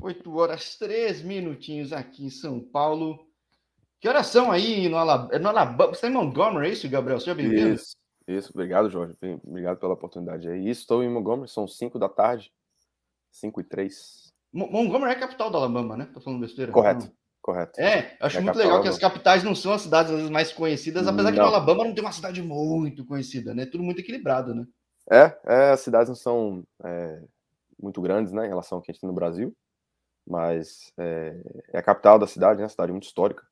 8 0.00 0.36
horas 0.36 0.76
3 0.76 1.22
minutinhos 1.22 1.92
aqui 1.92 2.24
em 2.24 2.30
São 2.30 2.60
Paulo. 2.60 3.26
Que 4.00 4.08
horas 4.08 4.26
são 4.26 4.50
aí 4.50 4.88
no 4.88 4.96
Alabama? 4.96 5.34
É 5.34 5.38
no 5.38 5.48
Alabama? 5.48 5.90
Você 5.90 5.96
está 5.96 6.08
em 6.08 6.12
Montgomery, 6.12 6.68
é 6.68 6.72
isso, 6.72 6.88
Gabriel? 6.88 7.18
Seja 7.18 7.34
bem-vindo. 7.34 7.74
Isso, 7.74 7.96
isso. 8.26 8.50
Obrigado, 8.52 8.90
Jorge. 8.90 9.14
Obrigado 9.44 9.78
pela 9.78 9.94
oportunidade 9.94 10.48
aí. 10.48 10.68
Estou 10.68 11.02
em 11.02 11.08
Montgomery, 11.08 11.50
são 11.50 11.66
5 11.66 11.98
da 11.98 12.08
tarde. 12.08 12.52
5 13.32 13.60
e 13.60 13.64
3. 13.64 14.32
Montgomery 14.52 15.12
é 15.12 15.16
a 15.16 15.20
capital 15.20 15.50
do 15.50 15.56
Alabama, 15.56 15.96
né? 15.96 16.08
Tô 16.12 16.20
falando 16.20 16.40
besteira. 16.40 16.72
Correto. 16.72 17.06
Não. 17.06 17.12
Correto. 17.42 17.80
É, 17.80 18.16
acho 18.20 18.38
é 18.38 18.40
muito 18.40 18.58
legal 18.58 18.82
que 18.82 18.88
as 18.88 18.98
capitais 18.98 19.44
não 19.44 19.54
são 19.54 19.72
as 19.72 19.82
cidades 19.82 20.10
às 20.10 20.16
vezes, 20.16 20.32
mais 20.32 20.52
conhecidas, 20.52 21.06
apesar 21.06 21.30
não. 21.30 21.32
que 21.32 21.38
no 21.38 21.46
Alabama 21.46 21.84
não 21.84 21.94
tem 21.94 22.02
uma 22.02 22.10
cidade 22.10 22.42
muito 22.42 23.06
conhecida, 23.06 23.54
né? 23.54 23.66
Tudo 23.66 23.84
muito 23.84 24.00
equilibrado, 24.00 24.52
né? 24.52 24.66
É, 25.08 25.38
é 25.44 25.70
as 25.70 25.80
cidades 25.80 26.08
não 26.08 26.16
são 26.16 26.64
é, 26.82 27.22
muito 27.80 28.00
grandes, 28.00 28.32
né, 28.32 28.46
em 28.46 28.48
relação 28.48 28.78
ao 28.78 28.82
que 28.82 28.90
a 28.90 28.92
gente 28.92 29.00
tem 29.00 29.08
no 29.08 29.14
Brasil, 29.14 29.54
mas 30.26 30.92
é, 30.98 31.40
é 31.72 31.78
a 31.78 31.82
capital 31.82 32.18
da 32.18 32.26
cidade, 32.26 32.58
né? 32.58 32.64
Uma 32.64 32.70
cidade 32.70 32.92
muito 32.92 33.06
histórica. 33.06 33.46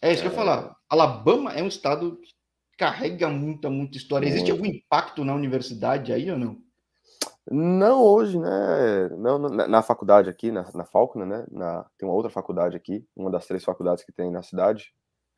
É 0.00 0.12
isso 0.12 0.22
que 0.22 0.28
eu 0.28 0.32
ia 0.32 0.36
falar. 0.36 0.76
Alabama 0.88 1.52
é 1.52 1.62
um 1.62 1.68
estado 1.68 2.16
que 2.20 2.30
carrega 2.78 3.28
muita, 3.28 3.70
muita 3.70 3.96
história. 3.96 4.26
Existe 4.26 4.50
algum 4.50 4.66
impacto 4.66 5.24
na 5.24 5.34
universidade 5.34 6.12
aí 6.12 6.30
ou 6.30 6.38
não? 6.38 6.62
Não 7.50 8.02
hoje, 8.02 8.38
né? 8.38 9.08
Não, 9.18 9.38
na, 9.38 9.68
na 9.68 9.82
faculdade 9.82 10.30
aqui, 10.30 10.50
na, 10.50 10.70
na 10.72 10.84
Falcon, 10.84 11.24
né? 11.24 11.44
Na, 11.50 11.84
tem 11.98 12.08
uma 12.08 12.14
outra 12.14 12.30
faculdade 12.30 12.76
aqui, 12.76 13.06
uma 13.14 13.30
das 13.30 13.46
três 13.46 13.62
faculdades 13.62 14.04
que 14.04 14.12
tem 14.12 14.30
na 14.30 14.42
cidade, 14.42 14.94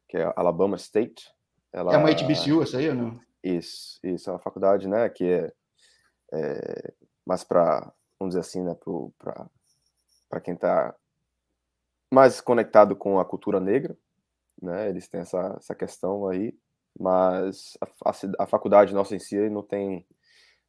que 0.09 0.16
é 0.16 0.33
Alabama 0.37 0.77
State. 0.77 1.29
Ela, 1.73 1.95
é 1.95 1.97
uma 1.97 2.11
HBCU 2.11 2.63
essa 2.63 2.79
aí 2.79 2.88
ou 2.88 2.95
não? 2.95 3.21
Isso, 3.43 3.99
isso 4.02 4.30
é 4.30 4.33
uma 4.33 4.38
faculdade, 4.38 4.88
né? 4.88 5.09
Que 5.09 5.24
é, 5.24 5.52
é 6.33 6.93
mais 7.27 7.43
para, 7.43 7.93
vamos 8.19 8.35
dizer 8.35 8.41
assim, 8.41 8.63
né? 8.63 8.77
Para 9.19 9.49
quem 10.43 10.55
está 10.55 10.95
mais 12.12 12.41
conectado 12.41 12.95
com 12.95 13.19
a 13.19 13.24
cultura 13.24 13.60
negra, 13.60 13.96
né? 14.60 14.88
Eles 14.88 15.09
têm 15.09 15.21
essa, 15.21 15.57
essa 15.59 15.74
questão 15.74 16.29
aí, 16.29 16.55
mas 16.99 17.77
a, 17.80 18.10
a, 18.10 18.45
a 18.45 18.47
faculdade 18.47 18.95
nossa 18.95 19.15
em 19.15 19.19
si 19.19 19.49
não 19.51 19.63
tem 19.63 20.07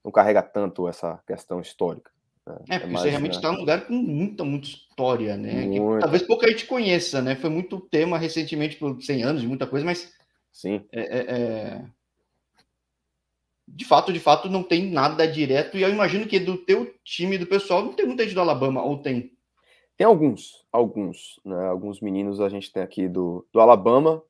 não 0.03 0.11
carrega 0.11 0.41
tanto 0.41 0.88
essa 0.88 1.22
questão 1.28 1.59
histórica. 1.59 2.09
Né? 2.45 2.55
É, 2.69 2.75
é 2.75 2.80
porque 2.80 2.94
você 2.94 3.09
realmente 3.09 3.35
está 3.35 3.50
né? 3.50 3.55
num 3.55 3.59
lugar 3.59 3.85
com 3.85 3.94
muita, 3.94 4.44
muita 4.44 4.67
história, 4.67 5.35
né? 5.35 5.67
Que, 5.67 5.80
talvez 6.00 6.23
pouca 6.23 6.47
gente 6.47 6.66
conheça, 6.66 7.22
né? 7.22 7.35
Foi 7.35 7.50
muito 7.50 7.80
tema 7.80 8.17
recentemente 8.17 8.78
por 8.78 9.02
100 9.02 9.23
anos 9.23 9.41
de 9.41 9.47
muita 9.47 9.67
coisa, 9.67 9.85
mas. 9.85 10.13
Sim. 10.52 10.85
É, 10.91 11.02
é, 11.02 11.25
é, 11.30 11.85
de 13.67 13.85
fato, 13.85 14.13
de 14.13 14.19
fato, 14.19 14.50
não 14.50 14.63
tem 14.63 14.89
nada 14.89 15.28
direto. 15.28 15.78
E 15.78 15.81
eu 15.81 15.89
imagino 15.89 16.25
que 16.25 16.39
do 16.39 16.58
teu 16.58 16.94
time, 17.03 17.38
do 17.38 17.45
pessoal, 17.45 17.83
não 17.83 17.94
tem 17.94 18.05
muita 18.05 18.23
gente 18.23 18.33
do 18.33 18.41
Alabama, 18.41 18.81
ou 18.81 18.97
tem? 18.97 19.36
Tem 19.98 20.06
alguns, 20.06 20.66
alguns, 20.72 21.40
né? 21.44 21.67
Alguns 21.67 22.00
meninos 22.00 22.40
a 22.40 22.50
gente 22.50 22.72
tem 22.72 22.84
aqui 22.84 23.09
do, 23.09 23.45
do 23.52 23.59
Alabama. 23.59 24.22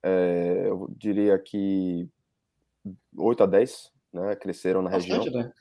É, 0.00 0.66
eu 0.68 0.86
diria 0.96 1.36
que 1.38 2.08
8 3.16 3.42
a 3.42 3.46
10 3.46 3.92
né, 4.12 4.36
cresceram 4.36 4.80
na 4.80 4.90
Bastante, 4.90 5.24
região. 5.24 5.42
Né? 5.42 5.52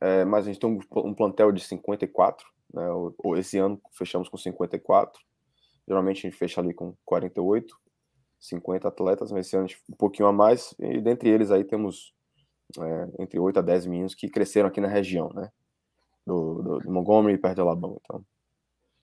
É, 0.00 0.24
mas 0.24 0.44
a 0.44 0.48
gente 0.48 0.60
tem 0.60 0.70
um, 0.70 0.80
um 1.00 1.14
plantel 1.14 1.52
de 1.52 1.62
54, 1.62 2.46
né, 2.72 2.82
esse 3.36 3.58
ano 3.58 3.80
fechamos 3.92 4.28
com 4.28 4.36
54, 4.36 5.20
geralmente 5.86 6.18
a 6.18 6.30
gente 6.30 6.38
fecha 6.38 6.60
ali 6.60 6.74
com 6.74 6.94
48, 7.04 7.78
50 8.40 8.88
atletas, 8.88 9.30
mas 9.30 9.46
esse 9.46 9.56
ano 9.56 9.68
um 9.90 9.96
pouquinho 9.96 10.28
a 10.28 10.32
mais, 10.32 10.74
e 10.78 11.00
dentre 11.00 11.30
eles 11.30 11.50
aí 11.50 11.62
temos 11.62 12.12
é, 12.78 13.22
entre 13.22 13.38
8 13.38 13.58
a 13.58 13.62
10 13.62 13.86
meninos 13.86 14.14
que 14.14 14.28
cresceram 14.28 14.68
aqui 14.68 14.80
na 14.80 14.88
região, 14.88 15.30
né, 15.32 15.50
do, 16.26 16.62
do, 16.62 16.78
do 16.80 16.90
Montgomery, 16.90 17.38
perto 17.38 17.56
de 17.56 17.60
Alabama, 17.60 17.96
então. 18.02 18.24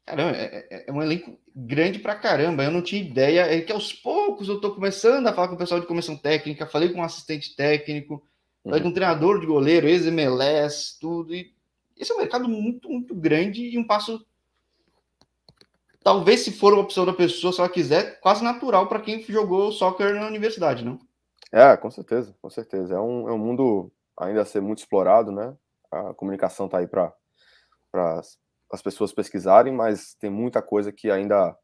Caramba, 0.06 0.38
é, 0.38 0.68
é, 0.70 0.86
é, 0.88 0.92
um 0.92 1.02
elenco 1.02 1.40
grande 1.56 2.00
pra 2.00 2.16
caramba. 2.16 2.64
Eu 2.64 2.72
não 2.72 2.82
tinha 2.82 3.02
ideia. 3.02 3.42
É 3.42 3.62
que 3.62 3.72
aos 3.72 3.94
poucos 3.94 4.50
eu 4.50 4.60
tô 4.60 4.74
começando 4.74 5.28
a 5.28 5.34
falar 5.34 5.48
com 5.48 5.56
o 5.56 5.58
pessoal 5.58 5.80
de 5.80 5.88
comissão 5.88 6.18
técnica, 6.18 6.66
falei 6.66 6.90
com 6.90 7.00
um 7.00 7.04
assistente 7.04 7.56
técnico, 7.56 8.26
Vai 8.64 8.80
com 8.80 8.90
um 8.90 8.94
treinador 8.94 9.40
de 9.40 9.48
goleiro, 9.48 9.88
ex-MLS, 9.88 11.00
tudo. 11.00 11.34
E 11.34 11.54
esse 11.98 12.12
é 12.12 12.16
um 12.16 12.20
mercado 12.20 12.48
muito, 12.48 12.90
muito 12.90 13.16
grande 13.16 13.64
e 13.64 13.78
um 13.78 13.86
passo. 13.86 14.24
Talvez, 16.04 16.42
se 16.42 16.52
for 16.52 16.74
uma 16.74 16.84
opção 16.84 17.06
da 17.06 17.14
pessoa, 17.14 17.52
se 17.52 17.60
ela 17.60 17.70
quiser, 17.70 18.20
quase 18.20 18.44
natural 18.44 18.88
para 18.88 19.02
quem 19.02 19.22
jogou 19.24 19.72
soccer 19.72 20.16
na 20.16 20.28
universidade, 20.28 20.86
não? 20.86 21.00
É, 21.52 21.76
com 21.76 21.90
certeza, 21.90 22.36
com 22.42 22.50
certeza. 22.50 22.96
É 22.96 23.00
um, 23.00 23.30
é 23.30 23.34
um 23.34 23.38
mundo 23.38 23.92
ainda 24.18 24.42
a 24.42 24.46
ser 24.46 24.62
muito 24.62 24.80
explorado, 24.80 25.32
né? 25.32 25.56
A 25.92 26.14
comunicação 26.14 26.68
está 26.68 26.78
aí 26.78 26.88
para 26.88 27.14
as 28.72 28.82
pessoas 28.82 29.14
pesquisarem, 29.14 29.74
mas 29.74 30.14
tem 30.16 30.30
muita 30.30 30.62
coisa 30.62 30.92
que 30.92 31.12
ainda 31.12 31.56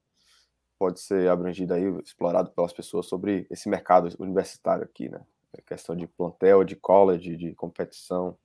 pode 0.78 1.00
ser 1.00 1.30
abrangida 1.30 1.76
aí, 1.76 1.86
explorado 2.04 2.52
pelas 2.52 2.74
pessoas 2.74 3.08
sobre 3.08 3.48
esse 3.50 3.68
mercado 3.68 4.14
universitário 4.20 4.84
aqui, 4.84 5.10
né? 5.10 5.22
questão 5.66 5.96
de 5.96 6.08
plantel, 6.08 6.64
de 6.64 6.76
college, 6.76 7.36
de 7.36 7.54
competição, 7.56 8.38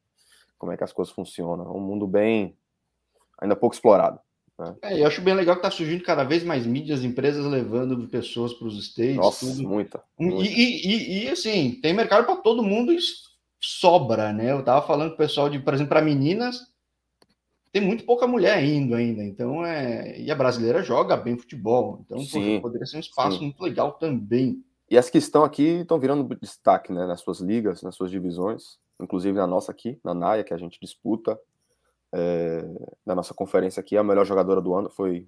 como 0.58 0.72
é 0.72 0.76
que 0.76 0.84
as 0.84 0.92
coisas 0.92 1.12
funcionam. 1.12 1.66
É 1.66 1.70
um 1.70 1.80
mundo 1.80 2.06
bem, 2.06 2.56
ainda 3.38 3.56
pouco 3.56 3.74
explorado. 3.74 4.18
Né? 4.58 4.76
É, 4.82 5.00
eu 5.00 5.06
acho 5.06 5.20
bem 5.20 5.34
legal 5.34 5.56
que 5.56 5.60
está 5.60 5.70
surgindo 5.70 6.04
cada 6.04 6.24
vez 6.24 6.44
mais 6.44 6.66
mídias, 6.66 7.04
empresas 7.04 7.44
levando 7.44 8.08
pessoas 8.08 8.54
para 8.54 8.66
os 8.66 8.78
States. 8.78 9.16
Nossa, 9.16 9.46
tudo. 9.46 9.68
muita. 9.68 10.02
muita. 10.18 10.48
E, 10.48 10.86
e, 10.86 11.24
e, 11.24 11.28
assim, 11.28 11.78
tem 11.82 11.92
mercado 11.92 12.24
para 12.24 12.36
todo 12.36 12.62
mundo 12.62 12.92
e 12.92 12.98
sobra, 13.60 14.32
né? 14.32 14.52
Eu 14.52 14.64
tava 14.64 14.86
falando 14.86 15.10
com 15.10 15.14
o 15.14 15.18
pessoal 15.18 15.48
de, 15.48 15.58
por 15.58 15.74
exemplo, 15.74 15.90
para 15.90 16.02
meninas, 16.02 16.71
tem 17.72 17.80
muito 17.80 18.04
pouca 18.04 18.26
mulher 18.26 18.62
indo 18.62 18.94
ainda, 18.94 19.24
então 19.24 19.64
é. 19.64 20.20
E 20.20 20.30
a 20.30 20.34
brasileira 20.34 20.82
joga 20.82 21.16
bem 21.16 21.38
futebol, 21.38 22.00
então 22.04 22.18
sim, 22.20 22.60
poderia 22.60 22.86
ser 22.86 22.98
um 22.98 23.00
espaço 23.00 23.38
sim. 23.38 23.44
muito 23.44 23.62
legal 23.62 23.92
também. 23.92 24.62
E 24.90 24.98
as 24.98 25.08
que 25.08 25.16
estão 25.16 25.42
aqui 25.42 25.80
estão 25.80 25.98
virando 25.98 26.36
destaque 26.36 26.92
né, 26.92 27.06
nas 27.06 27.22
suas 27.22 27.40
ligas, 27.40 27.82
nas 27.82 27.94
suas 27.94 28.10
divisões, 28.10 28.78
inclusive 29.00 29.38
na 29.38 29.46
nossa 29.46 29.72
aqui, 29.72 29.98
na 30.04 30.12
NAIA, 30.12 30.44
que 30.44 30.52
a 30.52 30.58
gente 30.58 30.78
disputa. 30.78 31.40
É, 32.14 32.62
na 33.06 33.14
nossa 33.14 33.32
conferência 33.32 33.80
aqui, 33.80 33.96
a 33.96 34.04
melhor 34.04 34.26
jogadora 34.26 34.60
do 34.60 34.74
ano 34.74 34.90
foi, 34.90 35.26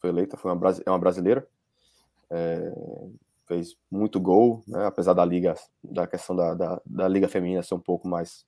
foi 0.00 0.10
eleita, 0.10 0.36
foi 0.36 0.50
uma, 0.50 0.70
é 0.84 0.90
uma 0.90 0.98
brasileira. 0.98 1.46
É, 2.28 2.72
fez 3.46 3.76
muito 3.88 4.18
gol, 4.18 4.64
né, 4.66 4.86
apesar 4.86 5.12
da 5.12 5.24
liga, 5.24 5.54
da 5.84 6.04
questão 6.04 6.34
da, 6.34 6.54
da, 6.54 6.82
da 6.84 7.06
liga 7.06 7.28
feminina 7.28 7.62
ser 7.62 7.74
um 7.74 7.80
pouco 7.80 8.08
mais 8.08 8.44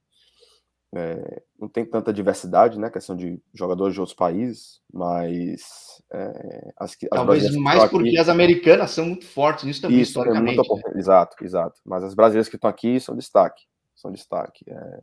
é, 0.95 1.43
não 1.59 1.69
tem 1.69 1.85
tanta 1.85 2.13
diversidade, 2.13 2.79
né? 2.79 2.91
Questão 2.91 3.17
de 3.17 3.41
jogadores 3.53 3.95
de 3.95 4.01
outros 4.01 4.17
países, 4.17 4.81
mas 4.93 6.03
é, 6.13 6.73
as 6.79 6.95
que 6.95 7.09
talvez 7.09 7.55
mais 7.57 7.85
porque 7.91 8.11
aqui, 8.11 8.19
as 8.19 8.29
americanas 8.29 8.91
são 8.93 9.07
muito 9.07 9.27
fortes 9.27 9.65
nisso 9.65 9.83
também 9.83 10.01
isso, 10.01 10.11
historicamente. 10.11 10.59
É 10.59 10.69
muito, 10.69 10.89
né? 10.89 10.99
Exato, 10.99 11.37
exato. 11.45 11.81
Mas 11.85 12.05
as 12.05 12.15
brasileiras 12.15 12.49
que 12.49 12.57
estão 12.57 12.71
aqui 12.71 13.01
são 13.01 13.17
destaque, 13.17 13.65
são 13.95 14.13
destaque. 14.13 14.65
É, 14.69 15.03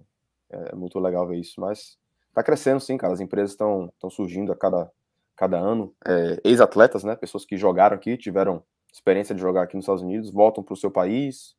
é 0.72 0.76
muito 0.76 1.00
legal 1.00 1.28
ver 1.28 1.38
isso, 1.38 1.60
mas 1.60 1.98
está 2.30 2.42
crescendo 2.42 2.80
sim, 2.80 2.98
cara. 2.98 3.14
As 3.14 3.20
empresas 3.20 3.52
estão 3.52 3.92
estão 3.94 4.10
surgindo 4.10 4.52
a 4.52 4.56
cada 4.56 4.90
cada 5.36 5.58
ano. 5.58 5.94
É, 6.08 6.40
ex-atletas, 6.44 7.04
né? 7.04 7.16
Pessoas 7.16 7.46
que 7.46 7.58
jogaram 7.58 7.96
aqui, 7.96 8.18
tiveram 8.18 8.64
experiência 8.92 9.34
de 9.36 9.42
jogar 9.42 9.64
aqui 9.64 9.76
nos 9.76 9.84
Estados 9.84 10.04
Unidos, 10.04 10.32
voltam 10.32 10.64
para 10.64 10.74
o 10.74 10.78
seu 10.78 10.92
país 10.92 11.56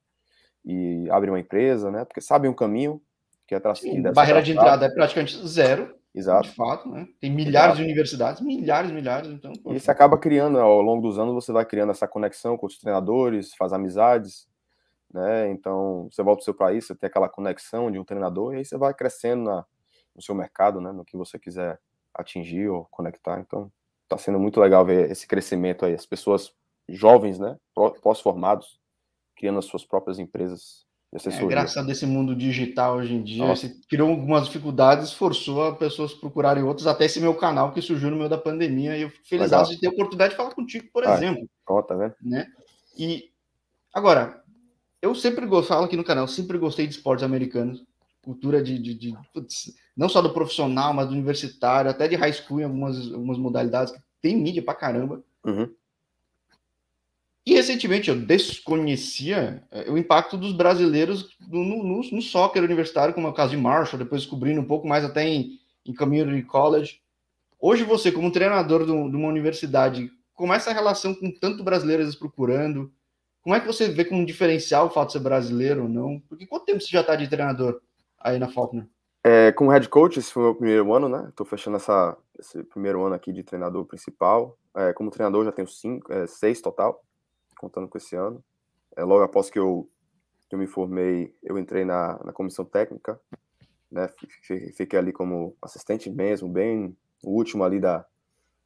e 0.65 1.09
abrem 1.11 1.33
uma 1.33 1.41
empresa, 1.41 1.91
né? 1.91 2.05
Porque 2.05 2.21
sabem 2.21 2.51
o 2.51 2.55
caminho 2.55 3.03
que 3.47 3.55
é 3.55 3.75
Sim, 3.75 4.03
barreira 4.03 4.43
de 4.43 4.53
entrada 4.53 4.87
é 4.87 4.91
praticamente 4.91 5.47
zero. 5.47 5.94
Exato. 6.15 6.49
De 6.49 6.55
fato, 6.55 6.88
né? 6.88 7.09
Tem 7.21 7.31
milhares 7.31 7.71
Exato. 7.71 7.78
de 7.78 7.84
universidades, 7.84 8.41
milhares, 8.41 8.91
milhares, 8.93 9.28
então. 9.28 9.53
E 9.66 9.81
você 9.81 9.91
acaba 9.91 10.16
criando, 10.16 10.59
ao 10.59 10.81
longo 10.81 11.03
dos 11.03 11.19
anos, 11.19 11.34
você 11.34 11.50
vai 11.50 11.65
criando 11.65 11.91
essa 11.91 12.06
conexão 12.06 12.56
com 12.56 12.66
os 12.66 12.78
treinadores, 12.78 13.53
faz 13.55 13.72
amizades, 13.72 14.49
né? 15.12 15.50
Então, 15.50 16.09
você 16.10 16.22
volta 16.22 16.38
para 16.38 16.43
o 16.43 16.44
seu 16.44 16.55
país, 16.55 16.87
você 16.87 16.94
tem 16.94 17.09
aquela 17.09 17.28
conexão 17.28 17.91
de 17.91 17.99
um 17.99 18.05
treinador, 18.05 18.55
e 18.55 18.59
aí 18.59 18.65
você 18.65 18.78
vai 18.78 18.94
crescendo 18.94 19.43
na, 19.43 19.66
no 20.15 20.22
seu 20.22 20.37
mercado, 20.37 20.81
né? 20.81 20.93
No 20.93 21.05
que 21.05 21.16
você 21.16 21.37
quiser 21.37 21.81
atingir 22.15 22.69
ou 22.69 22.85
conectar. 22.93 23.40
Então, 23.40 23.70
está 24.05 24.17
sendo 24.17 24.38
muito 24.38 24.61
legal 24.61 24.85
ver 24.85 25.11
esse 25.11 25.26
crescimento 25.26 25.85
aí, 25.85 25.94
as 25.94 26.06
pessoas 26.06 26.55
jovens, 26.88 27.40
né? 27.40 27.58
Pós-formados, 27.75 28.81
criando 29.35 29.58
as 29.58 29.64
suas 29.64 29.85
próprias 29.85 30.20
empresas 30.20 30.87
é 31.14 31.43
engraçado 31.43 31.90
esse 31.90 32.05
mundo 32.05 32.34
digital 32.34 32.96
hoje 32.96 33.14
em 33.14 33.22
dia. 33.22 33.46
Nossa. 33.46 33.72
criou 33.88 34.11
algumas 34.11 34.46
dificuldades, 34.46 35.12
forçou 35.12 35.62
a 35.64 35.76
pessoas 35.76 36.12
procurarem 36.12 36.64
outros, 36.64 36.88
até 36.88 37.05
esse 37.05 37.20
meu 37.20 37.34
canal 37.34 37.72
que 37.72 37.81
surgiu 37.81 38.11
no 38.11 38.16
meio 38.16 38.28
da 38.28 38.37
pandemia. 38.37 38.96
E 38.96 39.02
eu 39.02 39.11
fico 39.11 39.28
feliz 39.28 39.50
de 39.69 39.78
ter 39.78 39.87
a 39.87 39.90
oportunidade 39.90 40.31
de 40.31 40.37
falar 40.37 40.52
contigo, 40.55 40.88
por 40.93 41.06
ah, 41.06 41.14
exemplo. 41.14 41.49
Ó, 41.69 41.81
tá 41.82 41.94
vendo? 41.94 42.14
Né? 42.20 42.46
E 42.99 43.31
agora, 43.93 44.43
eu 45.00 45.14
sempre 45.14 45.46
gosto, 45.46 45.69
falo 45.69 45.84
aqui 45.84 45.96
no 45.96 46.02
canal, 46.02 46.26
sempre 46.26 46.58
gostei 46.58 46.87
de 46.87 46.94
esportes 46.94 47.25
americanos, 47.25 47.84
cultura 48.22 48.61
de, 48.61 48.76
de, 48.78 48.94
de 48.94 49.14
putz, 49.32 49.72
não 49.96 50.08
só 50.08 50.20
do 50.20 50.32
profissional, 50.32 50.93
mas 50.93 51.06
do 51.06 51.12
universitário, 51.12 51.90
até 51.90 52.08
de 52.08 52.16
high 52.16 52.32
school 52.32 52.61
em 52.61 52.64
algumas, 52.64 53.12
algumas 53.12 53.38
modalidades, 53.38 53.93
que 53.93 54.00
tem 54.20 54.37
mídia 54.37 54.62
pra 54.62 54.75
caramba. 54.75 55.22
Uhum. 55.44 55.70
E 57.46 57.52
recentemente 57.55 58.08
eu 58.08 58.17
desconhecia 58.17 59.62
é, 59.70 59.91
o 59.91 59.99
impacto 59.99 60.37
dos 60.37 60.52
brasileiros 60.52 61.37
no, 61.41 61.62
no, 61.62 62.02
no 62.02 62.23
soccer 62.23 62.62
universitário, 62.62 63.12
como 63.12 63.26
é 63.26 63.31
o 63.31 63.35
caso 63.35 63.50
de 63.50 63.58
Marshall, 63.58 63.99
depois 63.99 64.23
descobrindo 64.23 64.61
um 64.61 64.67
pouco 64.67 64.88
mais 64.88 65.05
até 65.05 65.26
em, 65.26 65.58
em 65.85 65.94
community 65.94 66.43
college. 66.46 67.00
Hoje 67.61 67.85
você, 67.85 68.11
como 68.11 68.32
treinador 68.32 68.87
de 68.87 68.93
uma 68.93 69.29
universidade, 69.29 70.11
como 70.35 70.52
é 70.52 70.56
essa 70.56 70.73
relação 70.73 71.14
com 71.14 71.31
tanto 71.31 71.62
brasileiros 71.62 72.14
procurando? 72.14 72.91
Como 73.43 73.55
é 73.55 73.61
que 73.61 73.67
você 73.67 73.88
vê 73.88 74.06
como 74.06 74.25
diferencial 74.25 74.87
o 74.87 74.90
fato 74.90 75.08
de 75.08 75.12
ser 75.14 75.19
brasileiro 75.19 75.82
ou 75.82 75.88
não? 75.88 76.20
Porque 76.29 76.47
quanto 76.47 76.64
tempo 76.64 76.81
você 76.81 76.88
já 76.88 77.02
está 77.02 77.14
de 77.14 77.29
treinador 77.29 77.81
aí 78.19 78.38
na 78.38 78.49
Faulkner? 78.49 78.88
É, 79.23 79.52
como 79.52 79.70
head 79.70 79.88
coach, 79.88 80.19
esse 80.19 80.32
foi 80.32 80.43
o 80.43 80.47
meu 80.47 80.55
primeiro 80.55 80.94
ano, 80.94 81.08
né? 81.08 81.26
Estou 81.29 81.47
fechando 81.47 81.76
essa, 81.76 82.17
esse 82.38 82.62
primeiro 82.64 83.02
ano 83.05 83.14
aqui 83.14 83.32
de 83.32 83.43
treinador 83.43 83.85
principal. 83.85 84.58
É, 84.75 84.93
como 84.93 85.11
treinador 85.11 85.44
já 85.44 85.52
tenho 85.52 85.69
cinco, 85.69 86.12
é, 86.12 86.26
seis 86.26 86.61
total, 86.61 87.02
contando 87.55 87.89
com 87.89 87.99
esse 87.99 88.17
ano. 88.17 88.43
É, 88.97 89.05
logo 89.05 89.23
após 89.23 89.51
que 89.51 89.59
eu, 89.59 89.89
que 90.49 90.55
eu 90.55 90.59
me 90.59 90.67
formei, 90.67 91.35
eu 91.43 91.59
entrei 91.59 91.85
na, 91.85 92.21
na 92.25 92.33
comissão 92.33 92.65
técnica, 92.65 93.21
né? 93.91 94.09
Fiquei 94.77 94.99
ali 94.99 95.12
como 95.12 95.56
assistente 95.62 96.11
mesmo, 96.11 96.49
bem 96.49 96.97
o 97.23 97.31
último 97.31 97.65
ali 97.65 97.81
da, 97.81 98.05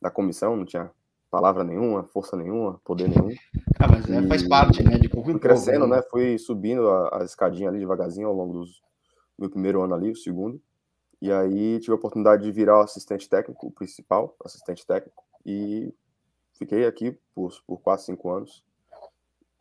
da 0.01 0.11
comissão, 0.11 0.57
não 0.57 0.65
tinha 0.65 0.91
palavra 1.31 1.63
nenhuma, 1.63 2.05
força 2.05 2.37
nenhuma, 2.37 2.81
poder 2.85 3.09
nenhum. 3.09 3.35
Ah, 3.79 3.87
mas 3.89 4.09
é, 4.09 4.27
faz 4.27 4.49
parte, 4.49 4.83
né? 4.83 4.99
De 4.99 5.09
pouco 5.09 5.31
em 5.31 5.35
pouco. 5.35 5.47
crescendo, 5.47 5.87
né? 5.87 5.97
né? 5.97 6.03
Fui 6.11 6.39
subindo 6.39 6.89
a, 6.89 7.21
a 7.21 7.25
escadinha 7.25 7.69
ali 7.69 7.79
devagarzinho 7.79 8.27
ao 8.27 8.35
longo 8.35 8.55
dos 8.55 8.83
meu 9.39 9.49
primeiro 9.49 9.83
ano 9.83 9.95
ali, 9.95 10.11
o 10.11 10.17
segundo. 10.17 10.61
E 11.21 11.31
aí 11.33 11.79
tive 11.81 11.93
a 11.93 11.97
oportunidade 11.97 12.43
de 12.43 12.53
virar 12.53 12.79
o 12.79 12.83
assistente 12.83 13.29
técnico, 13.29 13.67
o 13.67 13.71
principal 13.71 14.37
assistente 14.45 14.87
técnico, 14.87 15.25
e 15.45 15.93
fiquei 16.55 16.87
aqui 16.87 17.17
por, 17.35 17.53
por 17.67 17.81
quase 17.81 18.05
cinco 18.07 18.31
anos, 18.31 18.65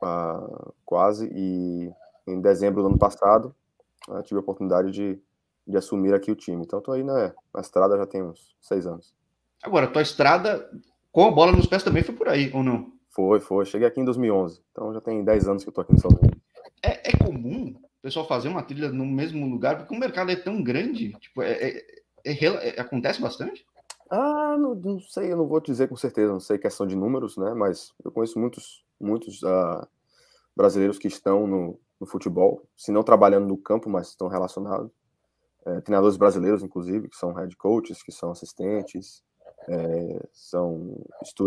uh, 0.02 0.74
quase, 0.86 1.30
e 1.34 1.92
em 2.26 2.42
dezembro 2.42 2.82
do 2.82 2.90
ano 2.90 3.00
passado 3.00 3.56
uh, 4.08 4.22
tive 4.24 4.38
a 4.38 4.42
oportunidade 4.42 4.92
de, 4.92 5.20
de 5.66 5.78
assumir 5.78 6.14
aqui 6.14 6.32
o 6.32 6.36
time. 6.36 6.64
Então 6.64 6.80
estou 6.80 6.94
aí 6.94 7.04
na, 7.04 7.34
na 7.54 7.62
estrada 7.62 7.98
já 7.98 8.06
tem 8.06 8.24
uns 8.24 8.56
seis 8.62 8.86
anos. 8.86 9.14
Agora, 9.64 9.88
tua 9.88 10.02
estrada 10.02 10.70
com 11.12 11.26
a 11.26 11.32
bola 11.32 11.52
nos 11.52 11.66
pés 11.66 11.84
também 11.84 12.04
foi 12.04 12.16
por 12.16 12.30
aí, 12.30 12.52
ou 12.54 12.64
não? 12.64 12.92
Foi, 13.10 13.40
foi. 13.40 13.66
Cheguei 13.66 13.88
aqui 13.88 14.00
em 14.00 14.06
2011, 14.06 14.62
então 14.72 14.94
já 14.94 15.02
tem 15.02 15.24
10 15.24 15.48
anos 15.48 15.64
que 15.64 15.70
eu 15.70 15.74
tô 15.74 15.82
aqui 15.82 15.96
Estados 15.96 16.20
Unidos. 16.20 16.40
É, 16.84 17.10
é 17.10 17.18
comum 17.18 17.74
o 17.76 18.02
pessoal 18.02 18.28
fazer 18.28 18.48
uma 18.48 18.62
trilha 18.62 18.90
no 18.90 19.06
mesmo 19.06 19.48
lugar, 19.48 19.78
porque 19.78 19.96
o 19.96 20.00
mercado 20.00 20.32
é 20.32 20.36
tão 20.36 20.62
grande, 20.62 21.14
tipo, 21.14 21.42
é, 21.42 21.52
é, 21.52 21.86
é, 22.24 22.78
é 22.78 22.80
acontece 22.80 23.20
bastante? 23.20 23.66
Ah, 24.10 24.56
não, 24.58 24.74
não, 24.74 25.00
sei, 25.02 25.32
eu 25.32 25.38
não 25.38 25.48
vou 25.48 25.60
dizer 25.60 25.90
com 25.90 25.96
certeza, 25.96 26.32
não 26.32 26.40
sei 26.40 26.58
questão 26.58 26.88
de 26.88 26.96
números, 26.96 27.36
né? 27.38 27.54
Mas 27.54 27.94
eu 28.04 28.12
conheço 28.12 28.40
muitos, 28.40 28.86
muitos 29.00 29.44
uh, 29.44 29.86
brasileiros 30.56 30.98
que 30.98 31.08
estão 31.08 31.46
no, 31.46 31.80
no, 32.00 32.08
futebol, 32.08 32.64
se 32.76 32.92
não 32.92 33.04
trabalhando 33.04 33.48
no 33.48 33.58
campo, 33.58 33.90
mas 33.90 34.10
estão 34.10 34.28
relacionados. 34.28 34.90
É, 35.66 35.82
treinadores 35.82 36.16
brasileiros, 36.16 36.64
inclusive, 36.64 37.10
que 37.10 37.18
são 37.18 37.34
head 37.34 37.54
coaches, 37.58 38.02
que 38.02 38.12
são 38.12 38.32
assistentes, 38.32 39.22
é, 39.68 40.28
são 40.32 40.96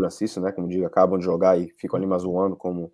assistant, 0.06 0.44
né? 0.44 0.52
Como 0.52 0.68
digo, 0.68 0.84
acabam 0.84 1.18
de 1.18 1.24
jogar 1.24 1.58
e 1.58 1.70
ficam 1.78 1.96
ali 1.96 2.06
mais 2.06 2.24
um 2.24 2.38
ano 2.38 2.54
como, 2.56 2.92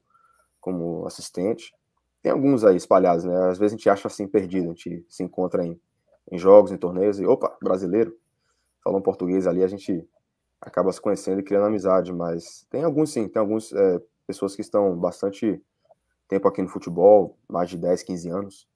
como 0.61 1.05
assistente. 1.07 1.75
Tem 2.23 2.31
alguns 2.31 2.65
aí 2.65 2.77
espalhados, 2.77 3.25
né? 3.25 3.37
Às 3.49 3.59
vezes 3.59 3.75
a 3.75 3.77
gente 3.77 3.91
acha 3.91 4.07
assim 4.07 4.29
perdido, 4.29 4.67
a 4.67 4.69
gente 4.69 5.05
se 5.09 5.25
encontra 5.25 5.65
em, 5.67 5.81
em 6.31 6.39
jogos, 6.39 6.71
em 6.71 6.77
torneios, 6.77 7.19
e 7.19 7.27
opa, 7.27 7.57
brasileiro, 7.61 8.17
falando 8.87 9.03
português 9.03 9.49
ali, 9.49 9.65
a 9.65 9.67
gente 9.67 10.07
acaba 10.61 10.93
se 10.93 11.01
conhecendo 11.01 11.41
e 11.41 11.43
criando 11.43 11.67
amizade, 11.67 12.13
mas 12.13 12.65
tem 12.71 12.85
alguns 12.85 13.13
sim, 13.13 13.27
tem 13.27 13.41
algumas 13.41 13.73
é, 13.73 14.01
pessoas 14.25 14.55
que 14.55 14.63
estão 14.63 14.97
bastante 14.97 15.61
tempo 16.29 16.47
aqui 16.47 16.63
no 16.63 16.69
futebol, 16.69 17.37
mais 17.49 17.69
de 17.69 17.77
10, 17.77 18.05
15 18.05 18.29
anos, 18.31 18.69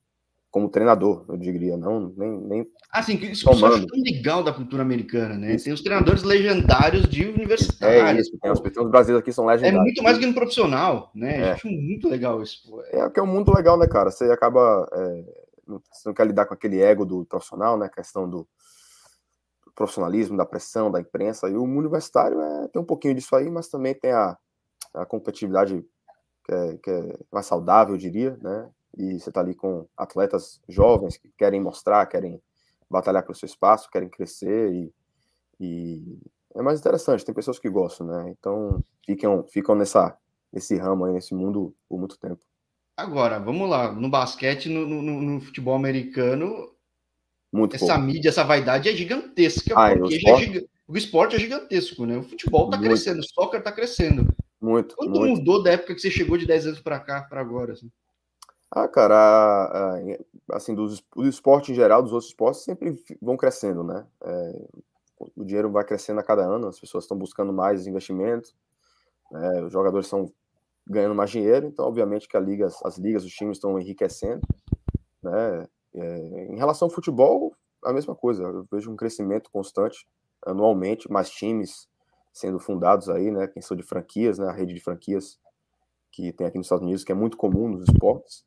como 0.50 0.68
treinador, 0.68 1.24
eu 1.28 1.36
diria, 1.36 1.76
não, 1.76 2.12
nem. 2.16 2.40
nem 2.40 2.66
assim, 2.90 3.14
isso, 3.18 3.48
isso 3.48 3.64
eu 3.64 3.72
acho 3.72 3.86
tão 3.86 4.00
legal 4.02 4.42
da 4.42 4.52
cultura 4.52 4.82
americana, 4.82 5.36
né? 5.36 5.54
Isso. 5.54 5.66
Tem 5.66 5.72
os 5.72 5.80
treinadores 5.80 6.24
legendários 6.24 7.08
de 7.08 7.28
universidade. 7.28 7.94
É 7.94 8.20
isso, 8.20 8.36
tem 8.36 8.50
os, 8.50 8.58
tem 8.58 8.82
os 8.82 8.90
brasileiros 8.90 9.22
aqui 9.22 9.32
são 9.32 9.46
legendários. 9.46 9.78
É 9.78 9.84
muito 9.84 10.02
mais 10.02 10.18
que 10.18 10.26
no 10.26 10.34
profissional, 10.34 11.12
né? 11.14 11.36
É. 11.36 11.42
Eu 11.42 11.52
acho 11.52 11.68
muito 11.68 12.08
legal 12.08 12.42
isso. 12.42 12.62
É, 12.90 13.02
porque 13.04 13.20
é 13.20 13.22
um 13.22 13.28
mundo 13.28 13.54
legal, 13.54 13.78
né, 13.78 13.86
cara? 13.86 14.10
Você 14.10 14.24
acaba. 14.24 14.88
É, 14.92 15.24
você 15.68 16.08
não 16.08 16.14
quer 16.14 16.26
lidar 16.26 16.46
com 16.46 16.54
aquele 16.54 16.80
ego 16.80 17.04
do 17.06 17.24
profissional, 17.24 17.78
né? 17.78 17.86
A 17.86 17.90
questão 17.90 18.28
do 18.28 18.44
profissionalismo, 19.74 20.36
da 20.36 20.46
pressão, 20.46 20.90
da 20.90 21.00
imprensa. 21.00 21.48
E 21.48 21.54
o 21.54 21.62
universitário 21.62 22.40
é, 22.40 22.68
tem 22.68 22.80
um 22.80 22.84
pouquinho 22.84 23.14
disso 23.14 23.34
aí, 23.36 23.50
mas 23.50 23.68
também 23.68 23.94
tem 23.94 24.12
a, 24.12 24.36
a 24.94 25.06
competitividade 25.06 25.84
que 26.44 26.52
é, 26.52 26.76
que 26.78 26.90
é 26.90 27.18
mais 27.30 27.46
saudável, 27.46 27.94
eu 27.94 27.98
diria, 27.98 28.38
né? 28.42 28.70
e 28.96 29.18
você 29.18 29.30
está 29.30 29.40
ali 29.40 29.54
com 29.54 29.86
atletas 29.96 30.60
jovens 30.68 31.16
que 31.16 31.30
querem 31.36 31.60
mostrar, 31.60 32.06
querem 32.06 32.40
batalhar 32.90 33.22
pelo 33.22 33.34
seu 33.34 33.46
espaço, 33.46 33.90
querem 33.90 34.08
crescer 34.08 34.72
e, 34.72 34.92
e, 35.60 36.18
é 36.54 36.62
mais 36.62 36.80
interessante. 36.80 37.24
Tem 37.24 37.34
pessoas 37.34 37.58
que 37.58 37.70
gostam, 37.70 38.06
né? 38.06 38.30
Então 38.30 38.82
ficam, 39.04 39.44
ficam 39.48 39.74
nessa, 39.74 40.16
nesse 40.52 40.76
ramo 40.76 41.04
aí, 41.04 41.12
nesse 41.12 41.34
mundo 41.34 41.74
por 41.88 41.98
muito 41.98 42.18
tempo. 42.18 42.40
Agora, 42.96 43.38
vamos 43.38 43.68
lá, 43.70 43.92
no 43.92 44.10
basquete, 44.10 44.68
no, 44.68 44.84
no, 44.84 45.00
no 45.02 45.40
futebol 45.40 45.74
americano, 45.74 46.69
muito 47.52 47.76
essa 47.76 47.86
pouco. 47.86 48.02
mídia, 48.02 48.28
essa 48.28 48.44
vaidade 48.44 48.88
é 48.88 48.92
gigantesca, 48.92 49.74
ah, 49.76 49.90
porque 49.96 50.14
o 50.14 50.16
esporte? 50.16 50.58
É 50.58 50.80
o 50.90 50.96
esporte 50.96 51.36
é 51.36 51.38
gigantesco, 51.38 52.04
né? 52.04 52.16
O 52.18 52.24
futebol 52.24 52.64
está 52.64 52.76
crescendo, 52.78 53.20
o 53.20 53.22
soccer 53.22 53.60
está 53.60 53.70
crescendo. 53.70 54.26
Muito. 54.60 54.96
Quanto 54.96 55.20
muito. 55.20 55.38
mudou 55.38 55.62
da 55.62 55.70
época 55.70 55.94
que 55.94 56.00
você 56.00 56.10
chegou 56.10 56.36
de 56.36 56.46
10 56.46 56.66
anos 56.66 56.80
para 56.80 56.98
cá, 56.98 57.22
para 57.22 57.40
agora? 57.40 57.74
Assim? 57.74 57.88
Ah, 58.68 58.88
cara, 58.88 59.14
a, 59.14 59.96
a, 59.96 60.56
assim, 60.56 60.74
dos, 60.74 61.00
do 61.14 61.28
esporte 61.28 61.70
em 61.70 61.76
geral, 61.76 62.02
dos 62.02 62.12
outros 62.12 62.30
esportes, 62.30 62.62
sempre 62.62 63.00
vão 63.22 63.36
crescendo, 63.36 63.84
né? 63.84 64.04
É, 64.22 64.68
o 65.36 65.44
dinheiro 65.44 65.70
vai 65.70 65.84
crescendo 65.84 66.18
a 66.18 66.24
cada 66.24 66.42
ano, 66.42 66.66
as 66.66 66.80
pessoas 66.80 67.04
estão 67.04 67.16
buscando 67.16 67.52
mais 67.52 67.86
investimentos, 67.86 68.54
né? 69.30 69.62
os 69.62 69.72
jogadores 69.72 70.06
estão 70.06 70.32
ganhando 70.86 71.14
mais 71.14 71.30
dinheiro, 71.30 71.66
então, 71.66 71.86
obviamente, 71.86 72.26
que 72.26 72.36
a 72.36 72.40
liga, 72.40 72.66
as 72.84 72.96
ligas, 72.96 73.24
os 73.24 73.32
times 73.32 73.58
estão 73.58 73.78
enriquecendo, 73.78 74.40
né? 75.22 75.68
É, 75.94 76.46
em 76.50 76.56
relação 76.56 76.86
ao 76.86 76.94
futebol, 76.94 77.54
a 77.84 77.92
mesma 77.92 78.14
coisa, 78.14 78.42
eu 78.42 78.66
vejo 78.70 78.90
um 78.90 78.96
crescimento 78.96 79.50
constante, 79.50 80.06
anualmente, 80.44 81.10
mais 81.10 81.30
times 81.30 81.88
sendo 82.32 82.58
fundados 82.58 83.08
aí, 83.08 83.30
né? 83.30 83.48
Quem 83.48 83.60
são 83.60 83.76
de 83.76 83.82
franquias, 83.82 84.38
né? 84.38 84.46
A 84.46 84.52
rede 84.52 84.72
de 84.72 84.80
franquias 84.80 85.38
que 86.12 86.32
tem 86.32 86.46
aqui 86.46 86.58
nos 86.58 86.66
Estados 86.66 86.84
Unidos, 86.84 87.04
que 87.04 87.12
é 87.12 87.14
muito 87.14 87.36
comum 87.36 87.68
nos 87.68 87.88
esportes 87.88 88.44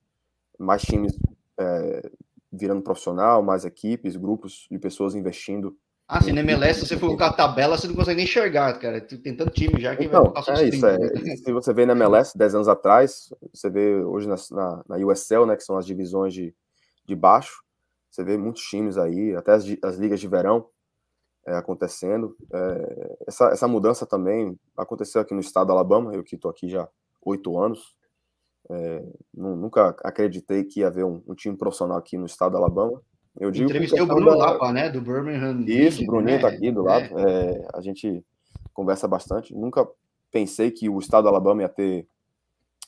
mais 0.58 0.82
times 0.84 1.18
é, 1.60 2.12
virando 2.52 2.82
profissional, 2.82 3.42
mais 3.42 3.66
equipes, 3.66 4.16
grupos 4.16 4.68
de 4.70 4.78
pessoas 4.80 5.16
investindo. 5.16 5.76
Ah, 6.08 6.22
se 6.22 6.32
na 6.32 6.42
MLS 6.42 6.86
você 6.86 6.98
for 6.98 7.08
colocar 7.08 7.28
a 7.28 7.34
tabela, 7.34 7.78
você 7.78 7.88
não 7.88 7.96
consegue 7.96 8.18
nem 8.18 8.26
enxergar, 8.26 8.78
cara. 8.78 9.02
Tem 9.02 9.36
tanto 9.36 9.52
time 9.52 9.82
já 9.82 9.96
que 9.96 10.06
então, 10.06 10.32
vai 10.32 10.64
É 10.64 10.68
isso, 10.68 10.86
é. 10.86 10.98
Se 11.38 11.52
você 11.52 11.74
vê 11.74 11.86
na 11.86 11.94
MLS 11.94 12.38
10 12.38 12.56
anos 12.56 12.68
atrás, 12.68 13.34
você 13.54 13.70
vê 13.70 14.04
hoje 14.04 14.28
na, 14.28 14.36
na, 14.52 14.84
na 14.90 15.08
USL, 15.08 15.46
né, 15.46 15.56
que 15.56 15.64
são 15.64 15.78
as 15.78 15.86
divisões 15.86 16.34
de, 16.34 16.54
de 17.06 17.16
baixo, 17.16 17.64
você 18.10 18.24
vê 18.24 18.38
muitos 18.38 18.62
times 18.64 18.98
aí, 18.98 19.36
até 19.36 19.54
as, 19.54 19.66
as 19.84 19.98
ligas 19.98 20.20
de 20.20 20.28
verão 20.28 20.68
é, 21.48 21.56
acontecendo. 21.56 22.36
É, 22.54 23.18
essa, 23.28 23.46
essa 23.50 23.68
mudança 23.68 24.06
também 24.06 24.58
aconteceu 24.78 25.22
aqui 25.22 25.34
no 25.34 25.40
estado 25.40 25.68
do 25.68 25.74
Alabama, 25.74 26.14
eu 26.14 26.24
que 26.24 26.36
estou 26.36 26.52
aqui 26.52 26.70
já 26.70 26.88
oito 27.26 27.58
anos, 27.58 27.96
é, 28.70 29.04
nunca 29.34 29.96
acreditei 30.04 30.64
que 30.64 30.80
ia 30.80 30.88
haver 30.88 31.04
um, 31.04 31.22
um, 31.28 31.36
time 31.36 31.58
profissional 31.58 31.98
aqui 31.98 32.18
no 32.18 32.26
estado 32.26 32.52
do 32.52 32.58
Alabama. 32.58 33.02
Eu 33.38 33.52
digo 33.52 33.66
Entrevistei 33.66 34.02
o 34.02 34.06
Bruno 34.06 34.32
da... 34.32 34.38
Lapa, 34.38 34.72
né? 34.72 34.90
Do 34.90 35.02
Birmingham. 35.02 35.60
Isso, 35.68 36.04
o 36.04 36.06
Bruninho 36.06 36.36
está 36.36 36.50
né? 36.50 36.56
aqui 36.56 36.72
do 36.72 36.84
lado. 36.84 37.20
É. 37.20 37.52
é. 37.52 37.68
a 37.74 37.82
gente 37.82 38.24
conversa 38.74 39.08
bastante. 39.08 39.54
Nunca 39.54 39.88
pensei 40.32 40.72
que 40.72 40.88
o 40.88 41.00
estado 41.00 41.24
do 41.24 41.30
Alabama 41.30 41.62
ia 41.62 41.70
ter 41.70 42.08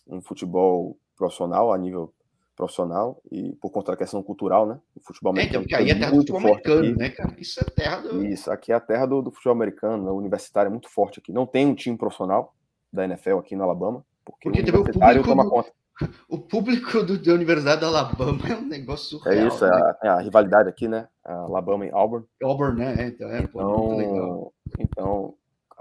um 0.07 0.21
futebol 0.21 0.97
profissional 1.17 1.73
a 1.73 1.77
nível 1.77 2.13
profissional 2.55 3.21
e 3.31 3.53
por 3.55 3.69
conta 3.69 3.91
da 3.91 3.97
questão 3.97 4.23
cultural, 4.23 4.65
né? 4.65 4.79
O 4.95 5.01
futebol 5.01 5.31
americano. 5.31 5.45
É, 5.45 5.49
então, 5.49 5.61
porque 5.61 5.75
aí 5.75 5.89
é 5.89 5.99
terra 5.99 6.11
do 6.11 6.17
futebol 6.17 6.41
americano, 6.41 6.79
aqui. 6.79 6.97
né, 6.97 7.09
cara? 7.09 7.35
Isso 7.37 7.59
é 7.59 7.63
terra 7.63 7.97
do. 7.97 8.25
Isso, 8.25 8.51
aqui 8.51 8.71
é 8.71 8.75
a 8.75 8.79
terra 8.79 9.05
do, 9.05 9.21
do 9.21 9.31
futebol 9.31 9.53
americano, 9.53 10.05
né? 10.05 10.11
o 10.11 10.15
universitário 10.15 10.69
é 10.69 10.71
muito 10.71 10.89
forte 10.89 11.19
aqui. 11.19 11.31
Não 11.31 11.45
tem 11.45 11.65
um 11.65 11.75
time 11.75 11.97
profissional 11.97 12.55
da 12.91 13.03
NFL 13.03 13.37
aqui 13.37 13.55
no 13.55 13.63
Alabama. 13.63 14.05
Porque, 14.23 14.49
porque 14.49 14.71
o 14.71 14.75
universitário 14.75 15.23
toma 15.23 15.43
do, 15.43 15.49
conta. 15.49 15.71
O 16.27 16.37
público 16.37 17.03
do, 17.03 17.17
da 17.17 17.33
Universidade 17.33 17.79
da 17.79 17.87
Alabama 17.87 18.41
é 18.49 18.55
um 18.55 18.67
negócio 18.67 19.17
surreal. 19.17 19.45
É 19.45 19.47
isso, 19.47 19.65
é 19.65 19.69
né? 19.69 19.75
a, 19.75 20.07
é 20.07 20.09
a, 20.09 20.19
rivalidade 20.19 20.67
aqui, 20.67 20.87
né? 20.87 21.07
A 21.23 21.33
Alabama 21.33 21.85
e 21.85 21.91
Auburn. 21.91 22.25
Auburn, 22.43 22.79
né? 22.79 22.95
É, 22.99 23.07
então, 23.07 23.29
é, 23.29 23.39
então, 23.39 24.51
então, 24.77 25.33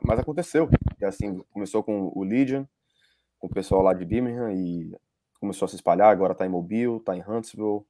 mas 0.05 0.19
aconteceu. 0.19 0.69
E 1.01 1.05
assim, 1.05 1.43
começou 1.53 1.83
com 1.83 2.13
o 2.15 2.23
Legion, 2.23 2.65
com 3.41 3.49
o 3.49 3.51
pessoal 3.51 3.83
lá 3.83 3.93
de 3.93 4.05
Birmingham 4.05 4.53
e 4.53 4.95
começou 5.45 5.67
a 5.67 5.69
se 5.69 5.77
espalhar. 5.77 6.11
Agora 6.11 6.35
tá 6.35 6.47
em 6.47 6.49
Mobile, 6.49 7.01
tá 7.01 7.15
em 7.15 7.23
Huntsville, 7.23 7.85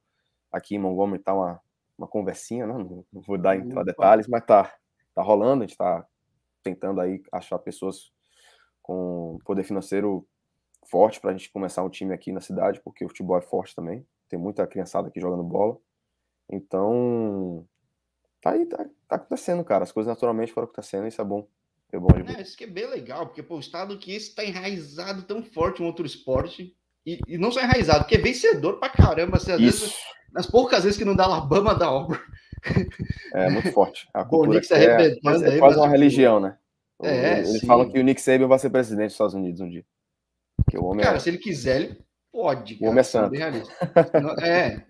aqui 0.51 0.75
em 0.75 0.79
Montgomery 0.79 1.23
tá 1.23 1.33
uma, 1.33 1.61
uma 1.97 2.07
conversinha, 2.07 2.67
né? 2.67 2.73
Não, 2.73 3.05
não 3.11 3.21
vou 3.21 3.37
dar 3.37 3.55
entrar 3.55 3.83
detalhes, 3.83 4.27
mas 4.27 4.45
tá, 4.45 4.75
tá 5.13 5.21
rolando. 5.21 5.63
A 5.63 5.67
gente 5.67 5.77
tá 5.77 6.05
tentando 6.61 6.99
aí 6.99 7.23
achar 7.31 7.57
pessoas 7.59 8.11
com 8.81 9.39
poder 9.45 9.63
financeiro 9.63 10.27
forte 10.85 11.19
para 11.19 11.31
a 11.31 11.33
gente 11.33 11.51
começar 11.51 11.81
um 11.81 11.89
time 11.89 12.13
aqui 12.13 12.31
na 12.31 12.41
cidade, 12.41 12.81
porque 12.81 13.05
o 13.05 13.07
futebol 13.07 13.37
é 13.37 13.41
forte 13.41 13.73
também. 13.73 14.05
Tem 14.27 14.37
muita 14.37 14.67
criançada 14.67 15.07
aqui 15.07 15.19
jogando 15.19 15.43
bola. 15.43 15.77
Então, 16.49 17.65
tá 18.41 18.51
aí, 18.51 18.65
tá, 18.65 18.85
tá 19.07 19.15
acontecendo, 19.15 19.63
cara. 19.63 19.83
As 19.83 19.91
coisas 19.91 20.09
naturalmente 20.09 20.51
foram 20.51 20.65
acontecendo, 20.65 21.07
isso 21.07 21.21
é 21.21 21.25
bom. 21.25 21.47
É 21.91 21.99
bom 21.99 22.07
é, 22.37 22.41
isso 22.41 22.57
que 22.57 22.65
é 22.65 22.67
bem 22.67 22.87
legal, 22.87 23.25
porque 23.27 23.41
pô, 23.41 23.55
o 23.55 23.59
estado 23.59 23.97
que 23.97 24.11
esse 24.11 24.35
tá 24.35 24.43
enraizado 24.43 25.23
tão 25.23 25.41
forte 25.41 25.81
em 25.81 25.85
outro 25.85 26.05
esporte, 26.05 26.75
e, 27.05 27.19
e 27.27 27.37
não 27.37 27.51
só 27.51 27.61
enraizado, 27.61 27.99
porque 27.99 28.15
é 28.15 28.19
vencedor 28.19 28.79
pra 28.79 28.89
caramba. 28.89 29.37
Assim, 29.37 29.51
às 29.51 29.59
isso. 29.59 29.81
vezes, 29.81 29.95
nas 30.33 30.47
poucas 30.47 30.83
vezes 30.83 30.97
que 30.97 31.05
não 31.05 31.15
dá 31.15 31.25
Alabama, 31.25 31.75
dá 31.75 31.85
Auburn. 31.85 32.21
É 33.33 33.49
muito 33.49 33.71
forte. 33.71 34.07
A 34.13 34.23
cultura 34.25 34.59
Bom, 34.59 34.75
é, 34.75 34.85
é, 34.85 35.55
é 35.55 35.59
quase 35.59 35.77
uma 35.77 35.87
religião, 35.87 36.39
né? 36.39 36.57
É, 37.03 37.39
Eles 37.39 37.59
sim. 37.59 37.67
falam 37.67 37.89
que 37.89 37.99
o 37.99 38.03
Nick 38.03 38.21
Saban 38.21 38.47
vai 38.47 38.57
ser 38.57 38.69
presidente 38.69 39.07
dos 39.07 39.13
Estados 39.13 39.35
Unidos 39.35 39.61
um 39.61 39.69
dia. 39.69 39.85
Que 40.69 40.77
o 40.77 40.85
homem 40.85 41.03
cara, 41.03 41.17
é... 41.17 41.19
se 41.19 41.29
ele 41.29 41.37
quiser, 41.37 41.81
ele 41.81 41.97
pode. 42.31 42.75
Cara, 42.75 42.85
o 42.85 42.89
homem 42.89 43.01
é 43.01 43.03
santo. 43.03 43.35
É. 44.41 44.81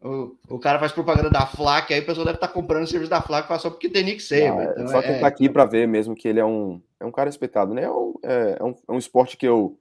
O, 0.00 0.36
o 0.48 0.58
cara 0.58 0.78
faz 0.78 0.92
propaganda 0.92 1.30
da 1.30 1.46
FLAC, 1.46 1.92
aí 1.92 2.00
o 2.00 2.06
pessoal 2.06 2.24
deve 2.24 2.36
estar 2.36 2.48
tá 2.48 2.52
comprando 2.52 2.84
o 2.84 2.86
serviço 2.86 3.10
da 3.10 3.22
FLAC 3.22 3.48
só 3.60 3.70
porque 3.70 3.88
tem 3.88 4.04
Nick 4.04 4.22
Saban. 4.22 4.62
É, 4.62 4.72
então, 4.72 4.88
só 4.88 5.00
é... 5.00 5.20
tá 5.20 5.26
aqui 5.26 5.48
para 5.48 5.64
ver 5.64 5.88
mesmo 5.88 6.14
que 6.14 6.28
ele 6.28 6.38
é 6.38 6.44
um, 6.44 6.80
é 7.00 7.04
um 7.04 7.12
cara 7.12 7.28
respeitado, 7.28 7.72
né? 7.72 7.84
É 7.84 7.90
um, 7.90 8.14
é, 8.22 8.56
é, 8.60 8.64
um, 8.64 8.74
é 8.88 8.92
um 8.92 8.98
esporte 8.98 9.36
que 9.36 9.46
eu 9.46 9.78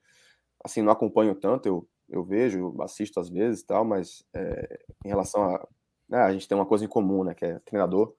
assim 0.63 0.81
não 0.81 0.91
acompanho 0.91 1.35
tanto, 1.35 1.67
eu, 1.67 1.87
eu 2.09 2.23
vejo, 2.23 2.75
assisto 2.81 3.19
às 3.19 3.29
vezes 3.29 3.61
e 3.61 3.65
tal, 3.65 3.85
mas 3.85 4.23
é, 4.33 4.79
em 5.05 5.09
relação 5.09 5.43
a. 5.43 5.67
Né, 6.07 6.19
a 6.19 6.31
gente 6.31 6.47
tem 6.47 6.57
uma 6.57 6.65
coisa 6.65 6.85
em 6.85 6.87
comum, 6.87 7.23
né? 7.23 7.33
Que 7.33 7.45
é 7.45 7.59
treinador, 7.59 8.13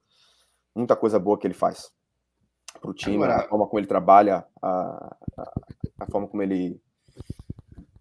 muita 0.75 0.95
coisa 0.95 1.18
boa 1.18 1.38
que 1.38 1.47
ele 1.47 1.54
faz 1.54 1.90
para 2.80 2.90
o 2.90 2.95
time, 2.95 3.16
Agora... 3.16 3.37
a 3.37 3.49
forma 3.49 3.66
como 3.66 3.80
ele 3.80 3.87
trabalha, 3.87 4.45
a, 4.61 5.16
a, 5.37 5.52
a 6.00 6.07
forma 6.07 6.28
como 6.28 6.42
ele 6.42 6.80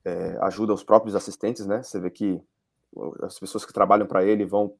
é, 0.06 0.38
ajuda 0.42 0.74
os 0.74 0.84
próprios 0.84 1.16
assistentes, 1.16 1.66
né? 1.66 1.82
Você 1.84 2.00
vê 2.00 2.10
que 2.10 2.42
as 3.22 3.40
pessoas 3.40 3.66
que 3.66 3.74
trabalham 3.74 4.08
para 4.08 4.24
ele 4.24 4.46
vão 4.46 4.74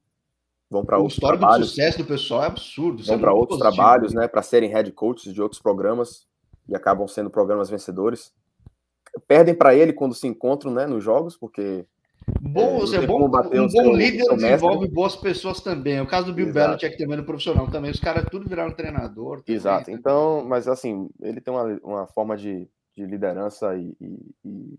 vão 0.70 0.84
para 0.84 0.98
outros 0.98 1.18
trabalhos. 1.18 1.68
O 1.68 1.70
sucesso 1.70 1.98
do 1.98 2.04
pessoal 2.04 2.42
é 2.42 2.46
absurdo. 2.46 3.02
Vão 3.02 3.14
é 3.14 3.18
para 3.18 3.32
outros 3.32 3.58
positivo. 3.58 3.76
trabalhos, 3.76 4.12
né? 4.14 4.28
Para 4.28 4.42
serem 4.42 4.70
head 4.70 4.92
coaches 4.92 5.32
de 5.32 5.40
outros 5.40 5.60
programas 5.60 6.26
e 6.68 6.76
acabam 6.76 7.08
sendo 7.08 7.30
programas 7.30 7.70
vencedores. 7.70 8.34
Perdem 9.26 9.54
para 9.54 9.74
ele 9.74 9.92
quando 9.92 10.14
se 10.14 10.26
encontram, 10.26 10.72
né? 10.72 10.86
Nos 10.86 11.02
jogos, 11.02 11.36
porque 11.36 11.86
Bom, 12.40 12.80
é, 12.92 12.96
é 12.96 13.06
bom, 13.06 13.24
um 13.24 13.28
bom 13.28 13.96
líder 13.96 14.24
desenvolve 14.34 14.88
boas 14.88 15.16
pessoas 15.16 15.60
também. 15.60 15.96
É 15.96 16.02
o 16.02 16.06
caso 16.06 16.26
do 16.26 16.34
Bill. 16.34 16.52
Belichick 16.52 16.98
também 16.98 17.16
no 17.16 17.24
profissional 17.24 17.70
também. 17.70 17.90
Os 17.90 18.00
caras 18.00 18.26
tudo 18.30 18.48
viraram 18.48 18.72
treinador. 18.72 19.40
Também, 19.40 19.56
Exato. 19.56 19.90
Então, 19.90 20.44
mas 20.44 20.68
assim, 20.68 21.08
ele 21.20 21.40
tem 21.40 21.52
uma, 21.52 21.64
uma 21.82 22.06
forma 22.06 22.36
de, 22.36 22.68
de 22.96 23.06
liderança 23.06 23.76
e, 23.76 23.96
e, 24.00 24.34
e 24.44 24.78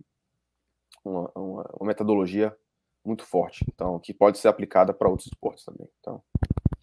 uma, 1.03 1.31
uma, 1.35 1.69
uma, 1.79 1.87
metodologia 1.87 2.55
muito 3.03 3.25
forte. 3.25 3.65
Então, 3.73 3.99
que 3.99 4.13
pode 4.13 4.37
ser 4.37 4.47
aplicada 4.47 4.93
para 4.93 5.09
outros 5.09 5.27
esportes 5.27 5.65
também. 5.65 5.87
Então, 5.99 6.21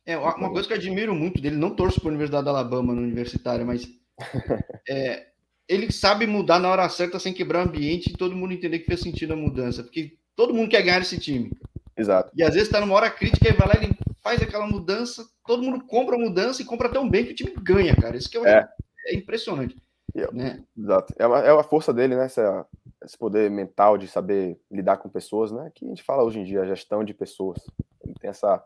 é 0.05 0.17
uma 0.17 0.51
coisa 0.51 0.67
que 0.67 0.75
eu 0.75 0.79
admiro 0.79 1.15
muito 1.15 1.41
dele. 1.41 1.57
Não 1.57 1.75
torço 1.75 2.01
para 2.01 2.09
a 2.09 2.13
Universidade 2.13 2.45
da 2.45 2.51
Alabama 2.51 2.95
no 2.95 3.03
universitário, 3.03 3.67
mas 3.67 3.87
é, 4.89 5.29
ele 5.69 5.91
sabe 5.93 6.27
mudar 6.27 6.59
na 6.59 6.71
hora 6.71 6.89
certa 6.89 7.19
sem 7.19 7.33
quebrar 7.33 7.65
o 7.65 7.69
ambiente 7.69 8.11
e 8.11 8.17
todo 8.17 8.37
mundo 8.37 8.53
entender 8.53 8.81
que 8.81 8.87
fez 8.87 9.01
sentido 9.01 9.33
a 9.33 9.37
mudança. 9.37 9.83
Porque 9.83 10.17
Todo 10.37 10.53
mundo 10.53 10.69
quer 10.69 10.83
ganhar 10.83 11.01
esse 11.01 11.19
time. 11.19 11.51
Exato. 11.97 12.31
E 12.37 12.43
às 12.43 12.53
vezes 12.53 12.69
está 12.69 12.79
numa 12.79 12.95
hora 12.95 13.11
crítica 13.11 13.49
e 13.49 13.53
vai 13.53 13.67
lá 13.67 13.75
e 13.83 13.97
faz 14.23 14.43
aquela 14.43 14.67
mudança, 14.67 15.27
todo 15.47 15.63
mundo 15.63 15.85
compra 15.87 16.15
a 16.15 16.19
mudança 16.19 16.61
e 16.61 16.65
compra 16.65 16.91
tão 16.91 17.09
bem 17.09 17.25
que 17.25 17.33
o 17.33 17.35
time 17.35 17.55
ganha, 17.63 17.97
cara. 17.97 18.17
Isso 18.17 18.31
que 18.31 18.37
eu 18.37 18.47
é, 18.47 18.69
é 19.07 19.15
impressionante. 19.15 19.75
Eu, 20.15 20.31
né? 20.33 20.63
Exato. 20.77 21.15
É, 21.19 21.27
uma, 21.27 21.41
é 21.41 21.51
a 21.51 21.63
força 21.63 21.93
dele, 21.93 22.15
né? 22.15 22.27
Essa, 22.27 22.67
esse 23.03 23.17
poder 23.17 23.51
mental 23.51 23.97
de 23.97 24.07
saber 24.07 24.61
lidar 24.71 24.99
com 24.99 25.09
pessoas, 25.09 25.51
né? 25.51 25.71
Que 25.75 25.87
a 25.87 25.89
gente 25.89 26.03
fala 26.03 26.23
hoje 26.23 26.39
em 26.41 26.45
dia, 26.45 26.61
a 26.61 26.67
gestão 26.67 27.03
de 27.03 27.15
pessoas. 27.15 27.59
Ele 28.05 28.15
tem 28.21 28.29
essa, 28.29 28.63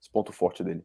esse 0.00 0.10
ponto 0.10 0.32
forte 0.32 0.64
dele. 0.64 0.84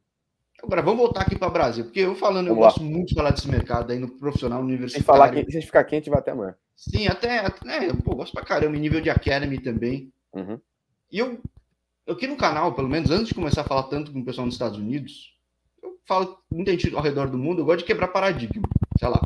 Agora, 0.64 0.82
vamos 0.82 1.00
voltar 1.00 1.22
aqui 1.22 1.38
para 1.38 1.48
o 1.48 1.52
Brasil, 1.52 1.84
porque 1.86 2.00
eu 2.00 2.16
falando, 2.16 2.48
vamos 2.48 2.58
eu 2.58 2.62
lá. 2.62 2.68
gosto 2.68 2.84
muito 2.84 3.10
de 3.10 3.16
falar 3.16 3.32
desse 3.32 3.50
mercado 3.50 3.92
aí 3.92 4.00
no 4.00 4.10
profissional, 4.10 4.62
universitário. 4.62 5.04
Se, 5.04 5.06
falar, 5.06 5.34
se 5.34 5.40
a 5.40 5.52
gente 5.52 5.66
ficar 5.66 5.84
quente, 5.84 6.10
vai 6.10 6.20
até 6.20 6.32
amanhã. 6.32 6.56
Sim, 6.76 7.08
até, 7.08 7.40
até 7.40 7.66
né, 7.66 7.94
pô, 8.04 8.16
gosto 8.16 8.34
pra 8.34 8.44
caramba, 8.44 8.76
em 8.76 8.80
nível 8.80 9.00
de 9.00 9.10
academy 9.10 9.60
também. 9.60 10.12
Uhum. 10.34 10.60
E 11.12 11.20
eu, 11.20 11.40
eu 12.06 12.14
aqui 12.16 12.28
no 12.28 12.36
canal, 12.36 12.74
pelo 12.74 12.90
menos 12.90 13.12
antes 13.12 13.30
de 13.30 13.36
começar 13.36 13.62
a 13.62 13.66
falar 13.66 13.84
tanto 13.84 14.12
com 14.12 14.20
o 14.20 14.26
pessoal 14.26 14.46
nos 14.46 14.56
Estados 14.56 14.78
Unidos, 14.78 15.36
eu 15.82 15.98
falo 16.06 16.40
muita 16.52 16.72
gente 16.72 16.94
ao 16.96 17.02
redor 17.02 17.28
do 17.28 17.38
mundo, 17.38 17.62
eu 17.62 17.66
gosto 17.66 17.80
de 17.80 17.86
quebrar 17.86 18.08
paradigma. 18.10 18.68
Sei 19.00 19.08
lá, 19.08 19.22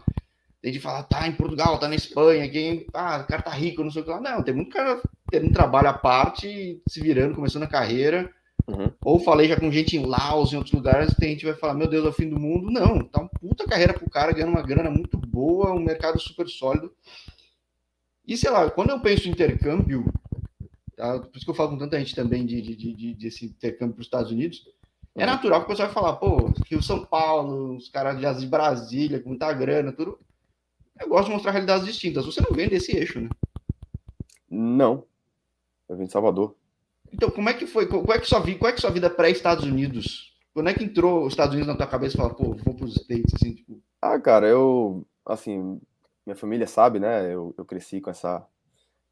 tem 0.61 0.71
de 0.71 0.79
falar, 0.79 1.03
tá 1.03 1.27
em 1.27 1.31
Portugal, 1.31 1.79
tá 1.79 1.88
na 1.88 1.95
Espanha, 1.95 2.50
quem, 2.50 2.85
ah, 2.93 3.21
o 3.23 3.27
cara 3.27 3.41
tá 3.41 3.51
rico, 3.51 3.83
não 3.83 3.89
sei 3.89 4.01
o 4.01 4.05
que 4.05 4.11
lá. 4.11 4.21
Não, 4.21 4.43
tem 4.43 4.53
muito 4.53 4.71
cara 4.71 5.01
tendo 5.29 5.47
um 5.47 5.51
trabalho 5.51 5.89
à 5.89 5.93
parte, 5.93 6.81
se 6.88 7.01
virando, 7.01 7.35
começando 7.35 7.63
a 7.63 7.67
carreira. 7.67 8.31
Uhum. 8.67 8.91
Ou 9.03 9.19
falei 9.19 9.47
já 9.47 9.59
com 9.59 9.71
gente 9.71 9.97
em 9.97 10.05
Laos, 10.05 10.53
em 10.53 10.57
outros 10.57 10.73
lugares, 10.73 11.15
tem 11.15 11.31
gente 11.31 11.45
vai 11.45 11.55
falar, 11.55 11.73
meu 11.73 11.87
Deus, 11.87 12.05
é 12.05 12.09
o 12.09 12.13
fim 12.13 12.29
do 12.29 12.39
mundo. 12.39 12.71
Não, 12.71 12.99
tá 12.99 13.21
uma 13.21 13.29
puta 13.29 13.65
carreira 13.65 13.93
pro 13.93 14.09
cara, 14.09 14.31
ganhando 14.31 14.51
uma 14.51 14.61
grana 14.61 14.89
muito 14.89 15.17
boa, 15.17 15.73
um 15.73 15.79
mercado 15.79 16.19
super 16.19 16.47
sólido. 16.47 16.91
E 18.25 18.37
sei 18.37 18.49
lá, 18.49 18.69
quando 18.69 18.91
eu 18.91 18.99
penso 18.99 19.27
em 19.27 19.31
intercâmbio, 19.31 20.05
Tá? 21.01 21.17
Por 21.17 21.35
isso 21.35 21.45
que 21.45 21.49
eu 21.49 21.55
falo 21.55 21.71
com 21.71 21.79
tanta 21.79 21.97
gente 21.97 22.13
também 22.13 22.45
de, 22.45 22.61
de, 22.61 22.93
de, 22.93 23.13
desse 23.15 23.47
intercâmbio 23.47 23.95
para 23.95 24.01
os 24.01 24.05
Estados 24.05 24.31
Unidos. 24.31 24.67
É 25.15 25.25
uhum. 25.25 25.31
natural 25.31 25.61
que 25.61 25.65
o 25.65 25.69
pessoal 25.69 25.87
vai 25.87 25.95
falar, 25.95 26.15
pô, 26.17 26.53
Rio 26.69 26.83
São 26.83 27.03
Paulo, 27.03 27.75
os 27.75 27.89
caras 27.89 28.39
de 28.39 28.45
Brasília, 28.45 29.19
com 29.19 29.29
muita 29.29 29.51
grana, 29.51 29.91
tudo. 29.91 30.19
Eu 30.99 31.09
gosto 31.09 31.25
de 31.25 31.33
mostrar 31.33 31.53
realidades 31.53 31.87
distintas. 31.87 32.23
Você 32.23 32.39
não 32.39 32.55
vem 32.55 32.69
desse 32.69 32.95
eixo, 32.95 33.19
né? 33.19 33.29
Não. 34.47 35.03
Eu 35.89 35.97
vim 35.97 36.05
de 36.05 36.11
Salvador. 36.11 36.55
Então, 37.11 37.29
como 37.29 37.49
é 37.49 37.53
que 37.53 37.67
foi? 37.67 37.87
Qual 37.87 38.05
é 38.13 38.19
que 38.19 38.27
sua 38.27 38.39
vida, 38.39 38.67
é 38.67 38.71
que 38.71 38.81
sua 38.81 38.91
vida 38.91 39.09
pré-Estados 39.09 39.65
Unidos? 39.65 40.33
Quando 40.53 40.69
é 40.69 40.73
que 40.73 40.83
entrou 40.83 41.25
os 41.25 41.33
Estados 41.33 41.53
Unidos 41.53 41.67
na 41.67 41.77
tua 41.77 41.87
cabeça 41.87 42.15
e 42.15 42.17
falou, 42.17 42.33
pô, 42.33 42.55
vou 42.55 42.73
para 42.73 42.85
os 42.85 42.95
States, 42.95 43.33
assim, 43.33 43.53
tipo... 43.53 43.81
Ah, 44.01 44.19
cara, 44.19 44.47
eu, 44.47 45.05
assim, 45.25 45.79
minha 46.25 46.35
família 46.35 46.67
sabe, 46.67 46.99
né? 46.99 47.33
Eu, 47.33 47.53
eu 47.57 47.65
cresci 47.65 48.01
com 48.01 48.09
essa, 48.09 48.45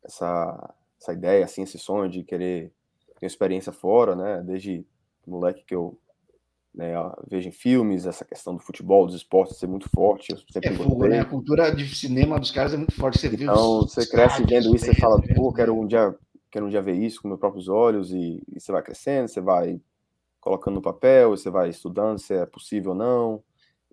essa 0.04 0.74
essa 1.02 1.14
ideia, 1.14 1.46
assim, 1.46 1.64
esse 1.64 1.80
sonho 1.80 2.10
de 2.10 2.24
querer 2.24 2.72
ter 3.20 3.26
experiência 3.26 3.72
fora, 3.72 4.16
né? 4.16 4.44
Desde 4.46 4.86
moleque 5.26 5.64
que 5.66 5.74
eu 5.74 5.98
né, 6.74 6.94
vejo 7.28 7.48
em 7.48 7.52
filmes, 7.52 8.06
essa 8.06 8.26
questão 8.26 8.56
do 8.56 8.62
futebol, 8.62 9.06
dos 9.06 9.16
esportes 9.16 9.58
ser 9.58 9.68
muito 9.68 9.90
forte. 9.90 10.32
Eu 10.32 10.38
sempre 10.52 10.70
é 10.70 10.74
fogo, 10.74 11.08
né? 11.08 11.20
A 11.20 11.26
cultura 11.26 11.74
de 11.74 11.88
cinema 11.96 12.40
dos 12.40 12.52
caras 12.52 12.74
é 12.74 12.78
muito 12.78 12.94
forte. 12.96 13.20
Você 13.20 13.28
então, 13.28 13.82
você 13.82 14.08
cresce 14.08 14.44
vendo 14.44 14.76
isso, 14.76 14.86
você 14.86 14.94
fala, 14.94 15.22
pô, 15.36 15.54
quero 15.54 15.74
um 15.74 15.88
dia, 15.88 16.16
quero 16.52 16.66
um 16.66 16.70
dia 16.70 16.82
ver 16.82 16.96
isso 16.96 17.22
com 17.22 17.28
meus 17.28 17.40
próprios 17.40 17.68
olhos, 17.68 18.12
e, 18.12 18.44
e 18.48 18.60
você 18.60 18.72
vai 18.72 18.82
crescendo, 18.84 19.28
você 19.28 19.42
vai 19.42 19.82
colocando 20.42 20.76
no 20.76 20.82
papel, 20.82 21.32
você 21.32 21.50
vai 21.50 21.70
estudando 21.70 22.20
se 22.20 22.34
é 22.34 22.46
possível 22.46 22.92
ou 22.92 22.98
não. 22.98 23.44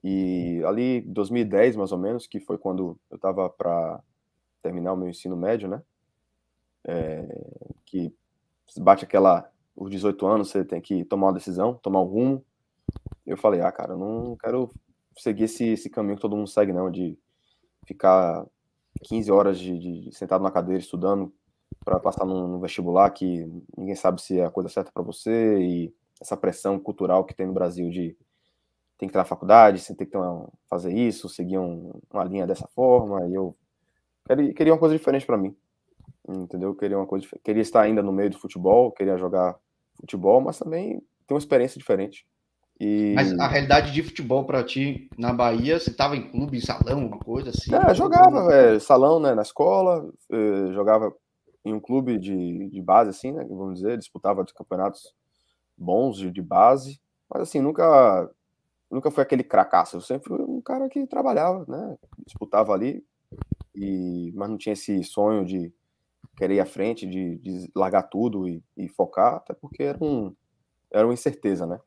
E 0.03 0.63
ali, 0.65 1.01
2010, 1.03 1.77
mais 1.77 1.93
ou 1.93 1.99
menos, 1.99 2.27
que 2.27 2.41
foi 2.41 2.59
quando 2.59 2.99
eu 3.11 3.17
estava 3.17 3.51
para 3.51 4.01
terminar 4.63 4.93
o 4.93 4.97
meu 4.97 5.09
ensino 5.09 5.37
médio, 5.37 5.69
né? 5.69 5.83
é, 6.87 7.27
que 7.85 8.15
bate 8.79 9.05
aquela 9.05 9.51
os 9.75 9.91
18 9.91 10.27
anos, 10.27 10.51
você 10.51 10.65
tem 10.65 10.81
que 10.81 11.05
tomar 11.05 11.27
uma 11.27 11.33
decisão, 11.35 11.75
tomar 11.75 12.01
um 12.01 12.07
rumo. 12.07 12.45
Eu 13.27 13.37
falei, 13.37 13.61
ah, 13.61 13.71
cara, 13.71 13.93
eu 13.93 13.99
não 13.99 14.37
quero 14.37 14.71
seguir 15.19 15.45
esse, 15.45 15.65
esse 15.65 15.91
caminho 15.91 16.17
que 16.17 16.23
todo 16.23 16.37
mundo 16.37 16.49
segue, 16.49 16.73
não, 16.73 16.91
de 16.91 17.19
ficar 17.87 18.47
15 19.03 19.31
horas 19.31 19.59
de, 19.59 19.79
de 20.07 20.17
sentado 20.17 20.43
na 20.43 20.51
cadeira 20.51 20.81
estudando 20.81 21.31
para 21.85 22.01
passar 22.01 22.25
no 22.25 22.61
vestibular 22.61 23.11
que 23.11 23.47
ninguém 23.77 23.95
sabe 23.95 24.21
se 24.21 24.39
é 24.39 24.45
a 24.45 24.51
coisa 24.51 24.69
certa 24.69 24.91
para 24.93 25.03
você 25.03 25.59
e 25.59 25.95
essa 26.21 26.37
pressão 26.37 26.79
cultural 26.79 27.25
que 27.25 27.35
tem 27.35 27.47
no 27.47 27.53
Brasil 27.53 27.91
de 27.91 28.17
tem 28.99 29.09
que 29.09 29.11
estar 29.11 29.21
na 29.21 29.25
faculdade, 29.25 29.79
você 29.79 29.95
tem 29.95 30.07
que 30.07 30.17
uma, 30.17 30.49
fazer 30.71 30.93
isso, 30.93 31.29
seguir 31.29 31.59
um, 31.59 31.93
uma 32.11 32.25
linha 32.25 32.47
dessa 32.47 32.67
forma. 32.69 33.29
E 33.29 33.35
eu 33.35 33.55
queria, 34.27 34.55
queria 34.55 34.73
uma 34.73 34.79
coisa 34.79 34.97
diferente 34.97 35.27
para 35.27 35.37
mim 35.37 35.55
entendeu? 36.29 36.75
Queria 36.75 36.99
uma 36.99 37.07
coisa, 37.07 37.27
queria 37.43 37.63
estar 37.63 37.83
ainda 37.83 38.03
no 38.03 38.13
meio 38.13 38.31
do 38.31 38.39
futebol, 38.39 38.91
queria 38.91 39.17
jogar 39.17 39.57
futebol, 40.01 40.41
mas 40.41 40.59
também 40.59 41.01
ter 41.27 41.35
uma 41.35 41.39
experiência 41.39 41.79
diferente. 41.79 42.27
E... 42.79 43.15
Mas 43.15 43.33
a 43.39 43.49
realidade 43.49 43.93
de 43.93 44.03
futebol 44.03 44.45
para 44.45 44.63
ti 44.63 45.09
na 45.17 45.33
Bahia, 45.33 45.79
você 45.79 45.91
estava 45.91 46.17
em 46.17 46.31
clube, 46.31 46.61
salão, 46.61 47.03
alguma 47.03 47.19
coisa 47.19 47.51
assim? 47.51 47.75
É, 47.75 47.95
jogava, 47.95 48.53
é, 48.53 48.79
salão, 48.79 49.19
né, 49.19 49.35
na 49.35 49.43
escola, 49.43 50.07
é, 50.31 50.73
jogava 50.73 51.13
em 51.67 51.75
um 51.75 51.81
clube 51.81 52.17
de, 52.17 52.69
de 52.69 52.81
base, 52.81 53.11
assim, 53.11 53.33
né, 53.33 53.45
vamos 53.45 53.81
dizer, 53.81 53.99
disputava 53.99 54.45
campeonatos 54.55 55.13
bons 55.77 56.17
de, 56.17 56.31
de 56.31 56.41
base, 56.41 57.01
mas 57.29 57.43
assim, 57.43 57.61
nunca 57.61 58.31
nunca 58.89 59.11
foi 59.11 59.25
aquele 59.25 59.43
cracaço, 59.43 59.97
eu 59.97 60.01
sempre 60.01 60.29
fui 60.29 60.41
um 60.41 60.61
cara 60.61 60.89
que 60.89 61.05
trabalhava, 61.09 61.65
né, 61.67 61.99
disputava 62.25 62.73
ali, 62.73 63.05
e, 63.75 64.33
mas 64.37 64.49
não 64.49 64.57
tinha 64.57 64.75
esse 64.75 65.03
sonho 65.03 65.45
de 65.45 65.73
querer 66.37 66.55
ir 66.55 66.61
à 66.61 66.67
frente, 66.67 67.05
de, 67.05 67.37
de 67.39 67.71
largar 67.75 68.05
tudo 68.05 68.47
e, 68.47 68.63
e, 68.77 68.89
focar, 68.89 69.35
até 69.35 69.53
porque 69.53 69.83
era, 69.83 69.99
um, 70.01 70.33
era 70.93 71.05
uma 71.05 71.15
incerteza, 71.15 71.67
né? 71.67 71.81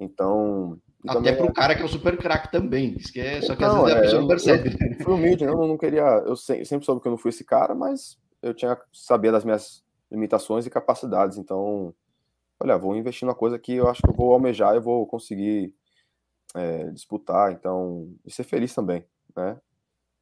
Então. 0.00 0.78
Até 1.06 1.32
para 1.32 1.46
o 1.46 1.48
é... 1.48 1.52
cara 1.52 1.74
que 1.74 1.82
é 1.82 1.84
o 1.84 1.88
super 1.88 2.16
craque 2.16 2.52
também, 2.52 2.94
isso 2.96 3.12
que 3.12 3.20
é, 3.20 3.40
só 3.40 3.56
que 3.56 3.64
às 3.64 3.74
vezes 3.74 3.90
é, 3.90 3.98
a 3.98 4.00
pessoa 4.02 4.20
não 4.20 4.28
percebe. 4.28 4.76
Eu, 4.78 4.86
eu 4.86 5.04
fui 5.04 5.14
humilde, 5.14 5.46
né? 5.46 5.50
eu 5.50 5.66
não 5.66 5.78
queria. 5.78 6.02
Eu 6.26 6.36
sempre 6.36 6.84
soube 6.84 7.00
que 7.00 7.08
eu 7.08 7.12
não 7.12 7.18
fui 7.18 7.30
esse 7.30 7.42
cara, 7.42 7.74
mas 7.74 8.18
eu 8.42 8.54
tinha 8.54 8.78
sabia 8.92 9.32
das 9.32 9.44
minhas 9.44 9.84
limitações 10.10 10.66
e 10.66 10.70
capacidades, 10.70 11.38
então 11.38 11.94
ah, 12.60 12.76
vou 12.76 12.96
investir 12.96 13.26
numa 13.26 13.34
coisa 13.34 13.58
que 13.58 13.74
eu 13.74 13.88
acho 13.88 14.02
que 14.02 14.10
eu 14.10 14.14
vou 14.14 14.32
almejar, 14.32 14.74
eu 14.74 14.82
vou 14.82 15.06
conseguir 15.06 15.74
é, 16.54 16.90
disputar, 16.90 17.52
então, 17.52 18.12
e 18.24 18.32
ser 18.32 18.44
feliz 18.44 18.74
também, 18.74 19.04
né? 19.36 19.60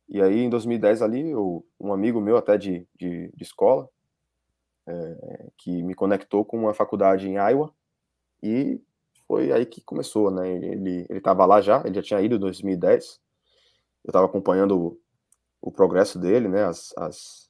E 0.08 0.22
aí, 0.22 0.40
em 0.40 0.50
2010 0.50 1.02
ali, 1.02 1.30
eu, 1.30 1.66
um 1.78 1.92
amigo 1.92 2.20
meu 2.20 2.36
até 2.36 2.56
de, 2.56 2.86
de, 2.96 3.30
de 3.34 3.42
escola, 3.42 3.88
é, 4.86 5.50
que 5.58 5.82
me 5.82 5.94
conectou 5.94 6.44
com 6.44 6.56
uma 6.58 6.72
faculdade 6.72 7.28
em 7.28 7.34
Iowa, 7.34 7.74
e 8.42 8.80
foi 9.26 9.52
aí 9.52 9.66
que 9.66 9.82
começou, 9.82 10.30
né? 10.30 10.48
Ele 10.48 11.06
estava 11.10 11.44
lá 11.44 11.60
já, 11.60 11.82
ele 11.84 11.94
já 11.94 12.02
tinha 12.02 12.20
ido 12.20 12.36
em 12.36 12.40
2010, 12.40 13.20
eu 14.04 14.10
estava 14.10 14.26
acompanhando 14.26 14.78
o, 14.78 15.00
o, 15.60 15.70
progresso 15.70 16.18
dele, 16.18 16.48
né? 16.48 16.64
As, 16.64 16.94
as, 16.96 17.47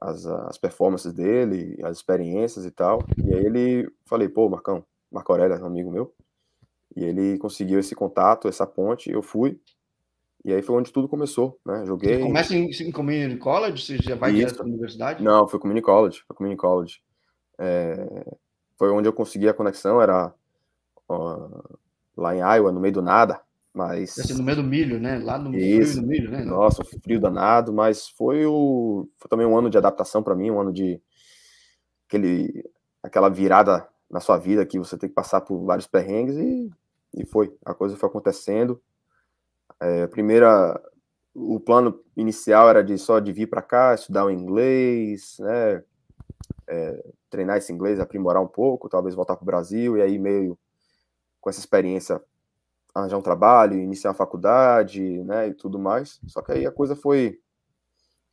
as, 0.00 0.26
as 0.26 0.58
performances 0.58 1.12
dele, 1.12 1.78
as 1.82 1.96
experiências 1.96 2.64
e 2.64 2.70
tal, 2.70 3.00
e 3.24 3.34
aí 3.34 3.44
ele, 3.44 3.90
falei, 4.04 4.28
pô, 4.28 4.48
Marcão, 4.48 4.84
Marco 5.10 5.32
Aurélio, 5.32 5.62
um 5.62 5.66
amigo 5.66 5.90
meu, 5.90 6.14
e 6.94 7.04
ele 7.04 7.38
conseguiu 7.38 7.78
esse 7.78 7.94
contato, 7.94 8.48
essa 8.48 8.66
ponte, 8.66 9.10
eu 9.10 9.22
fui, 9.22 9.60
e 10.44 10.54
aí 10.54 10.62
foi 10.62 10.76
onde 10.76 10.92
tudo 10.92 11.08
começou, 11.08 11.58
né? 11.66 11.84
Joguei. 11.84 12.18
Você 12.18 12.22
começa 12.22 12.54
em, 12.54 12.70
em 12.70 12.92
community 12.92 13.36
college? 13.36 13.84
Você 13.84 13.98
já 13.98 14.14
vai 14.14 14.32
direto 14.32 14.54
para 14.54 14.64
a 14.64 14.68
universidade? 14.68 15.24
Não, 15.24 15.48
foi 15.48 15.58
community 15.58 15.84
college. 15.84 16.22
Foi 16.24 16.36
community 16.36 16.60
college. 16.60 17.02
É, 17.58 18.36
foi 18.78 18.90
onde 18.90 19.08
eu 19.08 19.12
consegui 19.12 19.48
a 19.48 19.54
conexão, 19.54 20.00
era 20.00 20.32
ó, 21.08 21.48
lá 22.16 22.32
em 22.32 22.38
Iowa, 22.38 22.70
no 22.70 22.78
meio 22.78 22.94
do 22.94 23.02
nada, 23.02 23.40
mas... 23.76 24.18
Assim, 24.18 24.32
no 24.32 24.42
meio 24.42 24.56
do 24.56 24.64
milho, 24.64 24.98
né? 24.98 25.18
Lá 25.18 25.38
no 25.38 25.54
Isso. 25.54 25.92
frio 25.92 26.02
do 26.02 26.08
milho, 26.08 26.30
né? 26.30 26.42
Nossa, 26.42 26.82
frio 26.82 27.20
danado, 27.20 27.74
mas 27.74 28.08
foi, 28.08 28.46
o, 28.46 29.06
foi 29.18 29.28
também 29.28 29.46
um 29.46 29.56
ano 29.56 29.68
de 29.68 29.76
adaptação 29.76 30.22
para 30.22 30.34
mim, 30.34 30.50
um 30.50 30.58
ano 30.58 30.72
de 30.72 30.98
aquele, 32.08 32.64
aquela 33.02 33.28
virada 33.28 33.86
na 34.10 34.18
sua 34.18 34.38
vida 34.38 34.64
que 34.64 34.78
você 34.78 34.96
tem 34.96 35.10
que 35.10 35.14
passar 35.14 35.42
por 35.42 35.62
vários 35.62 35.86
perrengues 35.86 36.36
e, 36.36 36.70
e 37.14 37.26
foi, 37.26 37.54
a 37.66 37.74
coisa 37.74 37.96
foi 37.96 38.08
acontecendo. 38.08 38.80
É, 39.78 40.04
a 40.04 40.08
primeira, 40.08 40.80
o 41.34 41.60
plano 41.60 42.00
inicial 42.16 42.70
era 42.70 42.82
de 42.82 42.96
só 42.96 43.18
de 43.18 43.30
vir 43.30 43.46
para 43.46 43.60
cá, 43.60 43.94
estudar 43.94 44.24
o 44.24 44.30
inglês, 44.30 45.36
né? 45.38 45.84
É, 46.66 47.04
treinar 47.28 47.58
esse 47.58 47.72
inglês, 47.72 48.00
aprimorar 48.00 48.42
um 48.42 48.48
pouco, 48.48 48.88
talvez 48.88 49.14
voltar 49.14 49.36
para 49.36 49.42
o 49.42 49.46
Brasil 49.46 49.98
e 49.98 50.02
aí 50.02 50.18
meio 50.18 50.58
com 51.40 51.50
essa 51.50 51.60
experiência 51.60 52.20
arranjar 52.96 53.18
um 53.18 53.22
trabalho, 53.22 53.78
iniciar 53.78 54.12
a 54.12 54.14
faculdade, 54.14 55.02
né, 55.24 55.48
e 55.48 55.54
tudo 55.54 55.78
mais. 55.78 56.18
Só 56.26 56.40
que 56.40 56.52
aí 56.52 56.66
a 56.66 56.72
coisa 56.72 56.96
foi 56.96 57.38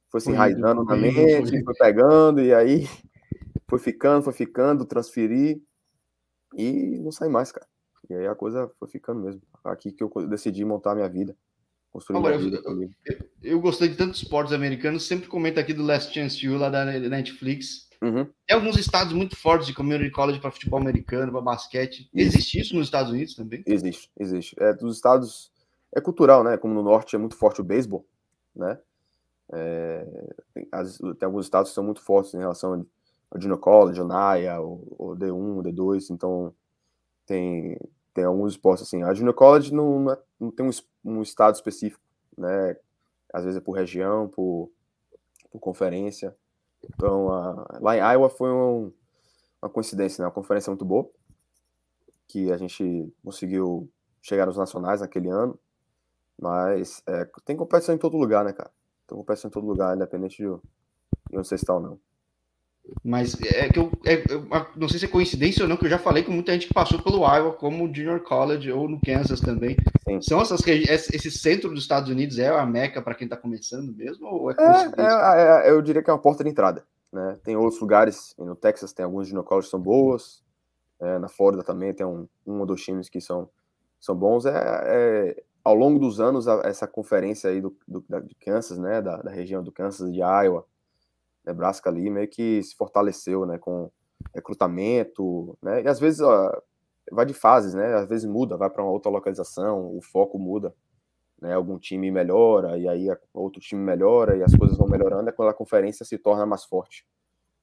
foi 0.10 0.22
se 0.22 0.30
enraizando 0.30 0.84
na 0.84 0.96
mente, 0.96 1.64
foi 1.64 1.74
pegando 1.74 2.40
e 2.40 2.54
aí 2.54 2.88
foi 3.68 3.80
ficando, 3.80 4.24
foi 4.24 4.34
ficando, 4.34 4.86
transferir 4.86 5.60
e 6.56 7.00
não 7.00 7.12
sai 7.12 7.30
mais, 7.30 7.52
cara. 7.52 7.68
E 8.10 8.14
aí 8.14 8.28
a 8.28 8.36
coisa 8.36 8.72
foi 8.80 8.88
ficando 8.88 9.22
mesmo. 9.22 9.42
Aqui 9.64 9.92
que 9.92 10.04
eu 10.04 10.12
decidi 10.28 10.64
montar 10.64 10.94
minha 10.94 11.10
vida. 11.10 11.36
Construir 11.94 12.18
Agora, 12.18 12.36
eu, 12.36 12.50
eu, 12.52 12.90
eu, 13.44 13.62
gostei 13.62 13.88
de 13.88 13.96
tantos 13.96 14.24
esportes 14.24 14.52
americanos, 14.52 15.04
sempre 15.04 15.28
comento 15.28 15.60
aqui 15.60 15.76
do 15.76 15.84
Last 15.84 16.12
Chance 16.12 16.44
You 16.44 16.58
lá 16.58 16.68
da 16.68 16.84
Netflix. 16.86 17.88
Uhum. 18.02 18.26
Tem 18.48 18.58
alguns 18.58 18.78
estados 18.78 19.14
muito 19.14 19.36
fortes 19.36 19.68
de 19.68 19.76
community 19.76 20.10
college 20.10 20.40
para 20.40 20.50
futebol 20.50 20.80
americano, 20.80 21.32
para 21.32 21.40
basquete. 21.40 22.10
Existe 22.12 22.60
isso 22.60 22.76
nos 22.76 22.88
Estados 22.88 23.12
Unidos 23.12 23.36
também? 23.36 23.64
Existe, 23.68 24.10
existe. 24.20 24.56
É, 24.60 24.74
dos 24.74 24.96
estados 24.96 25.52
é 25.96 26.02
cultural, 26.02 26.44
né? 26.44 26.58
Como 26.58 26.74
no 26.74 26.82
norte 26.82 27.16
é 27.16 27.20
muito 27.20 27.36
forte 27.36 27.62
o 27.62 27.64
beisebol, 27.64 28.04
né? 28.56 28.80
É, 29.52 30.34
tem, 30.52 30.68
as, 30.72 30.98
tem, 30.98 31.28
alguns 31.28 31.46
estados 31.46 31.70
que 31.70 31.76
são 31.76 31.84
muito 31.84 32.02
fortes 32.02 32.34
em 32.34 32.40
relação 32.40 32.88
ao 33.30 33.40
Junior 33.40 33.60
College, 33.60 34.02
o 34.02 34.08
NAIA, 34.08 34.60
o, 34.60 34.96
o 34.98 35.16
D1, 35.16 35.60
o 35.60 35.64
D2, 35.64 36.10
então 36.10 36.56
tem, 37.28 37.78
tem 38.14 38.24
alguns 38.24 38.54
esportes 38.54 38.86
assim. 38.86 39.04
A 39.04 39.14
Junior 39.14 39.34
College 39.34 39.74
não, 39.74 40.12
é, 40.12 40.20
não 40.40 40.52
tem 40.52 40.66
um, 40.66 40.72
um 41.04 41.22
estado 41.22 41.56
específico, 41.56 42.04
né? 42.38 42.78
Às 43.34 43.44
vezes 43.44 43.58
é 43.58 43.64
por 43.64 43.72
região, 43.72 44.30
por, 44.30 44.72
por 45.52 45.60
conferência. 45.60 46.36
Então, 46.84 47.32
a, 47.32 47.80
lá 47.82 47.96
em 47.96 48.00
Iowa 48.00 48.30
foi 48.30 48.52
um, 48.52 48.94
uma 49.62 49.70
coincidência, 49.70 50.22
né? 50.22 50.28
Uma 50.28 50.34
conferência 50.34 50.70
muito 50.70 50.86
boa, 50.86 51.10
que 52.28 52.52
a 52.52 52.58
gente 52.58 53.12
conseguiu 53.24 53.90
chegar 54.22 54.46
nos 54.46 54.58
nacionais 54.58 55.02
naquele 55.02 55.30
ano. 55.30 55.60
Mas 56.40 57.02
é, 57.08 57.26
tem 57.46 57.56
competição 57.56 57.96
em 57.96 57.98
todo 57.98 58.18
lugar, 58.18 58.44
né, 58.44 58.54
cara? 58.54 58.72
Tem 59.08 59.18
competição 59.18 59.50
em 59.50 59.52
todo 59.52 59.66
lugar, 59.66 59.96
independente 59.96 60.38
de, 60.38 60.44
de 60.44 61.38
onde 61.38 61.48
você 61.48 61.56
está 61.56 61.74
ou 61.74 61.80
não. 61.80 62.00
Mas 63.04 63.40
é 63.42 63.70
que 63.70 63.80
eu, 63.80 63.92
é, 64.06 64.24
eu, 64.30 64.46
não 64.76 64.90
sei 64.90 65.00
se 65.00 65.06
é 65.06 65.08
coincidência 65.08 65.64
ou 65.64 65.70
não, 65.70 65.78
que 65.78 65.86
eu 65.86 65.90
já 65.90 65.98
falei 65.98 66.22
com 66.22 66.32
muita 66.32 66.52
gente 66.52 66.68
que 66.68 66.74
passou 66.74 67.02
pelo 67.02 67.26
Iowa, 67.26 67.54
como 67.54 67.94
Junior 67.94 68.20
College 68.22 68.72
ou 68.72 68.90
no 68.90 69.00
Kansas 69.00 69.40
também. 69.40 69.78
Sim. 70.04 70.22
São 70.22 70.42
essas 70.42 70.62
esse 70.68 71.32
centro 71.32 71.70
dos 71.70 71.84
Estados 71.84 72.10
Unidos 72.10 72.38
é 72.38 72.50
a 72.50 72.66
meca 72.66 73.02
para 73.02 73.16
quem 73.16 73.26
está 73.26 73.38
começando 73.38 73.96
mesmo? 73.96 74.28
Ou 74.28 74.52
é, 74.52 74.56
é, 74.58 75.02
é, 75.02 75.68
é, 75.68 75.72
eu 75.72 75.82
diria 75.82 76.04
que 76.04 76.10
é 76.10 76.14
uma 76.14 76.22
porta 76.22 76.44
de 76.44 76.50
entrada. 76.50 76.86
Né? 77.12 77.38
Tem 77.44 77.56
outros 77.56 77.80
lugares, 77.80 78.36
no 78.38 78.56
Texas 78.56 78.92
tem 78.92 79.06
alguns 79.06 79.28
Junior 79.28 79.46
College 79.46 79.68
que 79.68 79.72
são 79.72 79.80
boas, 79.80 80.44
é, 81.00 81.20
na 81.20 81.30
Flórida 81.30 81.64
também 81.64 81.94
tem 81.94 82.06
um, 82.06 82.28
um 82.46 82.60
ou 82.60 82.66
dois 82.66 82.82
times 82.82 83.08
que 83.08 83.22
são, 83.22 83.50
são 84.00 84.16
bons. 84.16 84.46
É, 84.46 85.42
ao 85.64 85.76
longo 85.76 86.00
dos 86.00 86.20
anos, 86.20 86.48
essa 86.66 86.86
conferência 86.86 87.50
aí 87.50 87.62
do, 87.62 87.76
do, 87.88 88.04
de 88.24 88.36
Kansas, 88.36 88.78
né, 88.78 89.02
da, 89.02 89.18
da 89.18 89.32
região 89.32 89.64
do 89.64 89.72
Kansas, 89.72 90.12
de 90.12 90.20
Iowa, 90.20 90.66
Nebraska 91.46 91.90
ali 91.90 92.10
meio 92.10 92.28
que 92.28 92.62
se 92.64 92.76
fortaleceu, 92.76 93.46
né, 93.46 93.58
com 93.58 93.92
recrutamento, 94.34 95.58
né, 95.62 95.84
e 95.84 95.88
às 95.88 96.00
vezes 96.00 96.22
ó, 96.22 96.52
vai 97.12 97.26
de 97.26 97.34
fases, 97.34 97.74
né, 97.74 97.94
às 97.96 98.08
vezes 98.08 98.26
muda, 98.26 98.58
vai 98.58 98.70
para 98.70 98.82
uma 98.82 98.92
outra 98.92 99.12
localização, 99.12 99.96
o 99.96 100.02
foco 100.02 100.40
muda, 100.40 100.74
né, 101.42 101.54
algum 101.54 101.78
time 101.78 102.10
melhora, 102.10 102.78
e 102.78 102.88
aí 102.88 103.08
outro 103.34 103.60
time 103.60 103.82
melhora, 103.82 104.38
e 104.38 104.44
as 104.44 104.56
coisas 104.56 104.78
vão 104.78 104.88
melhorando, 104.88 105.30
é 105.30 105.32
quando 105.32 105.50
a 105.50 105.54
conferência 105.54 106.06
se 106.06 106.18
torna 106.18 106.46
mais 106.46 106.64
forte. 106.64 107.06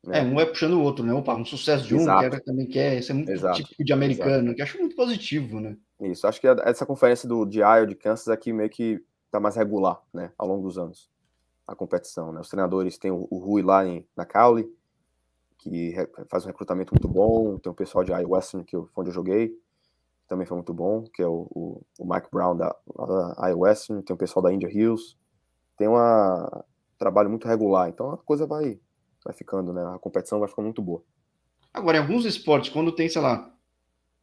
Né? 0.07 0.19
É, 0.19 0.23
um 0.23 0.38
é 0.40 0.47
puxando 0.47 0.75
o 0.75 0.83
outro, 0.83 1.05
né, 1.05 1.12
Opa, 1.14 1.35
um 1.35 1.45
sucesso 1.45 1.87
de 1.87 1.95
um, 1.95 2.01
Exato. 2.01 2.31
que 2.31 2.45
também 2.45 2.66
quer, 2.66 2.99
isso 2.99 3.12
é 3.12 3.14
muito 3.14 3.33
Exato. 3.33 3.62
típico 3.62 3.85
de 3.85 3.93
americano, 3.93 4.49
Exato. 4.49 4.55
que 4.57 4.62
acho 4.62 4.79
muito 4.79 4.97
positivo, 4.97 5.61
né. 5.61 5.77
Isso, 6.01 6.27
acho 6.27 6.40
que 6.40 6.47
essa 6.47 6.85
conferência 6.85 7.29
do 7.29 7.47
de 7.47 7.61
Iowa, 7.61 7.87
de 7.87 7.95
Kansas, 7.95 8.29
aqui 8.29 8.53
meio 8.53 8.69
que 8.69 9.03
tá 9.31 9.40
mais 9.40 9.57
regular, 9.57 10.03
né, 10.12 10.33
ao 10.37 10.47
longo 10.47 10.62
dos 10.62 10.77
anos 10.77 11.09
a 11.70 11.76
competição. 11.76 12.33
Né? 12.33 12.40
Os 12.40 12.48
treinadores 12.48 12.98
têm 12.98 13.12
o, 13.12 13.26
o 13.30 13.38
Rui 13.38 13.62
lá 13.62 13.87
em, 13.87 14.04
na 14.16 14.26
Cowley, 14.26 14.68
que 15.56 15.94
faz 16.28 16.44
um 16.44 16.48
recrutamento 16.48 16.92
muito 16.92 17.06
bom, 17.06 17.59
tem 17.59 17.70
o 17.70 17.74
pessoal 17.74 18.02
de 18.02 18.11
Iowa 18.12 18.40
que 18.66 18.76
foi 18.76 18.88
onde 18.96 19.11
eu 19.11 19.14
joguei, 19.14 19.48
que 19.48 20.26
também 20.26 20.46
foi 20.46 20.56
muito 20.56 20.74
bom, 20.74 21.04
que 21.14 21.22
é 21.22 21.26
o, 21.26 21.46
o, 21.50 21.83
o 21.98 22.12
Mike 22.12 22.28
Brown 22.33 22.56
da, 22.56 22.74
da 23.37 23.48
Iowa 23.48 23.74
tem 24.04 24.14
o 24.14 24.16
pessoal 24.16 24.42
da 24.42 24.52
India 24.52 24.68
Hills, 24.68 25.16
tem 25.76 25.87
um 25.88 25.94
trabalho 26.98 27.30
muito 27.30 27.46
regular, 27.46 27.88
então 27.88 28.11
a 28.11 28.18
coisa 28.18 28.46
vai, 28.46 28.80
vai 29.24 29.35
ficando, 29.35 29.72
né? 29.72 29.83
A 29.94 29.98
competição 29.98 30.40
vai 30.40 30.48
ficando 30.48 30.64
muito 30.64 30.83
boa. 30.83 31.02
Agora, 31.72 31.98
em 31.98 32.00
alguns 32.00 32.24
esportes, 32.24 32.70
quando 32.70 32.92
tem, 32.92 33.09
sei 33.09 33.22
lá, 33.22 33.54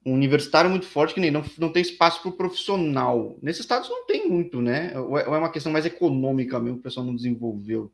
um 0.05 0.13
universitário 0.13 0.69
muito 0.69 0.85
forte 0.85 1.13
que 1.13 1.19
nem 1.19 1.31
não, 1.31 1.43
não 1.57 1.71
tem 1.71 1.81
espaço 1.81 2.21
para 2.21 2.29
o 2.29 2.37
profissional. 2.37 3.37
Nesses 3.41 3.61
estados 3.61 3.89
não 3.89 4.05
tem 4.05 4.29
muito, 4.29 4.61
né? 4.61 4.97
Ou 4.97 5.17
é, 5.17 5.27
ou 5.27 5.35
é 5.35 5.37
uma 5.37 5.51
questão 5.51 5.71
mais 5.71 5.85
econômica 5.85 6.59
mesmo, 6.59 6.79
o 6.79 6.81
pessoal 6.81 7.05
não 7.05 7.15
desenvolveu. 7.15 7.91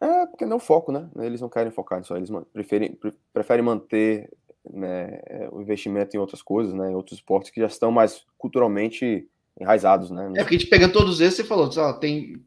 É, 0.00 0.26
porque 0.26 0.46
não 0.46 0.58
foco, 0.58 0.92
né? 0.92 1.08
Eles 1.18 1.40
não 1.40 1.48
querem 1.48 1.72
focar 1.72 1.98
nisso, 1.98 2.16
eles 2.16 2.30
preferem, 2.52 2.98
preferem 3.32 3.64
manter 3.64 4.30
né, 4.68 5.20
o 5.50 5.60
investimento 5.60 6.16
em 6.16 6.20
outras 6.20 6.40
coisas, 6.40 6.72
né? 6.72 6.90
Em 6.90 6.94
outros 6.94 7.18
esportes 7.18 7.50
que 7.50 7.60
já 7.60 7.66
estão 7.66 7.90
mais 7.90 8.24
culturalmente 8.38 9.28
enraizados, 9.60 10.10
né? 10.10 10.32
É, 10.36 10.42
porque 10.42 10.54
a 10.54 10.58
gente 10.58 10.70
pegando 10.70 10.92
todos 10.92 11.20
esses, 11.20 11.36
você 11.36 11.44
falou, 11.44 11.68
ó, 11.76 11.92
tem 11.92 12.40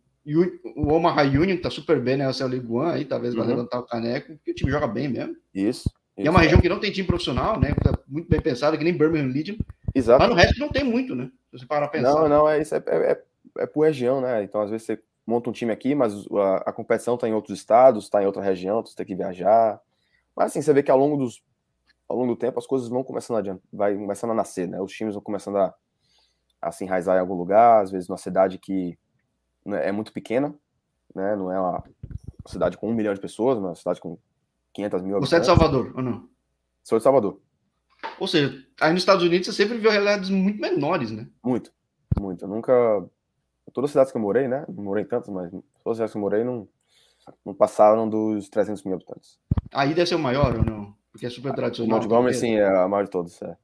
o 0.76 0.94
Omaha 0.94 1.24
Union, 1.24 1.58
que 1.58 1.64
tá 1.64 1.70
super 1.70 2.02
bem, 2.02 2.18
né? 2.18 2.28
O 2.28 2.48
League 2.48 2.72
One 2.72 2.92
aí, 2.92 3.06
talvez 3.06 3.36
vai 3.36 3.44
uhum. 3.44 3.50
levantar 3.50 3.80
o 3.80 3.86
caneco, 3.86 4.34
porque 4.36 4.52
o 4.52 4.56
time 4.56 4.72
joga 4.72 4.88
bem 4.88 5.10
mesmo. 5.10 5.36
Isso. 5.54 5.90
E 6.18 6.28
é 6.28 6.30
uma 6.30 6.42
região 6.42 6.62
que 6.62 6.70
não 6.70 6.80
tem 6.80 6.92
time 6.92 7.08
profissional, 7.08 7.60
né? 7.60 7.74
Tá 7.84 7.98
muito 8.08 8.30
bem 8.30 8.40
pensado, 8.40 8.78
que 8.78 8.84
nem 8.84 8.96
Birmingham 8.96 9.32
Legion. 9.32 9.56
Exato. 9.96 10.20
Mas 10.20 10.30
no 10.30 10.36
resto 10.36 10.60
não 10.60 10.70
tem 10.70 10.84
muito, 10.84 11.16
né? 11.16 11.32
Se 11.52 11.60
você 11.60 11.66
parar 11.66 11.86
a 11.86 11.90
pensar. 11.90 12.14
Não, 12.14 12.30
não, 12.30 12.50
é 12.50 12.62
isso. 12.62 12.76
É, 12.76 12.84
é, 12.86 13.12
é, 13.12 13.24
é 13.60 13.66
por 13.66 13.86
região, 13.86 14.22
né? 14.22 14.44
Então, 14.44 14.62
às 14.62 14.70
vezes, 14.70 14.86
você 14.86 15.02
monta 15.26 15.50
um 15.50 15.54
time 15.54 15.72
aqui, 15.72 15.96
mas 15.96 16.14
a, 16.32 16.70
a 16.70 16.74
competição 16.74 17.16
está 17.16 17.28
em 17.28 17.34
outros 17.34 17.58
estados, 17.58 18.06
está 18.06 18.22
em 18.22 18.26
outra 18.28 18.44
região, 18.44 18.84
você 18.86 18.96
tem 18.96 19.06
que 19.06 19.16
viajar. 19.16 19.80
Mas, 20.36 20.48
assim, 20.48 20.62
você 20.62 20.72
vê 20.72 20.84
que 20.84 20.92
ao 20.92 20.98
longo, 20.98 21.18
dos, 21.18 21.44
ao 22.08 22.16
longo 22.16 22.34
do 22.34 22.40
tempo 22.40 22.60
as 22.60 22.68
coisas 22.68 22.90
vão 22.90 23.04
começando 23.04 23.50
a 23.50 23.58
vai 23.72 23.96
começando 23.96 24.32
a 24.32 24.36
nascer, 24.36 24.68
né? 24.68 24.80
Os 24.82 24.92
times 24.92 25.16
vão 25.16 25.24
começando 25.24 25.58
a, 25.58 25.74
a 26.62 26.72
se 26.72 26.84
enraizar 26.84 27.18
em 27.18 27.22
algum 27.22 27.36
lugar, 27.36 27.82
às 27.82 27.92
vezes 27.92 28.08
numa 28.08 28.18
cidade 28.18 28.60
que 28.60 28.98
né, 29.66 29.88
é 29.88 29.92
muito 29.92 30.14
pequena, 30.14 30.54
né? 31.16 31.36
Não 31.36 31.52
é 31.52 31.60
uma 31.60 31.84
cidade 32.46 32.78
com 32.78 32.90
um 32.90 32.94
milhão 32.94 33.14
de 33.14 33.20
pessoas, 33.20 33.58
mas 33.58 33.70
uma 33.70 33.76
cidade 33.76 34.00
com 34.00 34.18
500 34.74 35.02
mil 35.02 35.20
Você 35.20 35.36
é 35.36 35.40
de 35.40 35.46
Salvador, 35.46 35.94
ou 35.96 36.02
não? 36.02 36.28
Sou 36.84 36.98
de 36.98 37.04
Salvador. 37.04 37.40
Ou 38.20 38.28
seja, 38.28 38.54
aí 38.82 38.92
nos 38.92 39.02
Estados 39.02 39.24
Unidos 39.24 39.48
você 39.48 39.54
sempre 39.54 39.78
viu 39.78 39.90
realidades 39.90 40.30
muito 40.30 40.60
menores, 40.60 41.12
né? 41.12 41.28
Muito, 41.44 41.72
muito. 42.20 42.44
Eu 42.44 42.50
nunca. 42.50 42.74
Todas 43.74 43.90
as 43.90 43.92
cidades 43.92 44.12
que 44.12 44.18
eu 44.18 44.22
morei, 44.22 44.48
né? 44.48 44.66
Não 44.68 44.84
morei 44.84 45.06
tantas, 45.06 45.30
mas 45.34 45.50
todas 45.84 45.92
as 45.92 45.96
cidades 45.96 46.12
que 46.12 46.18
eu 46.18 46.22
morei 46.22 46.44
não, 46.44 46.68
não 47.46 47.54
passaram 47.54 48.10
dos 48.10 48.50
300 48.50 48.84
mil 48.84 48.96
habitantes. 48.96 49.40
Aí 49.74 49.94
deve 49.94 50.08
ser 50.08 50.16
o 50.16 50.20
maior 50.20 50.58
ou 50.58 50.66
não? 50.66 50.96
porque 51.14 51.28
é 51.28 51.30
super 51.30 51.54
tradicional. 51.54 52.00
O 52.00 52.02
Montgomery, 52.02 52.34
sim, 52.34 52.56
é 52.56 52.66
a 52.66 52.88
maior 52.88 53.04
de 53.04 53.12
todos, 53.12 53.40
é. 53.44 53.56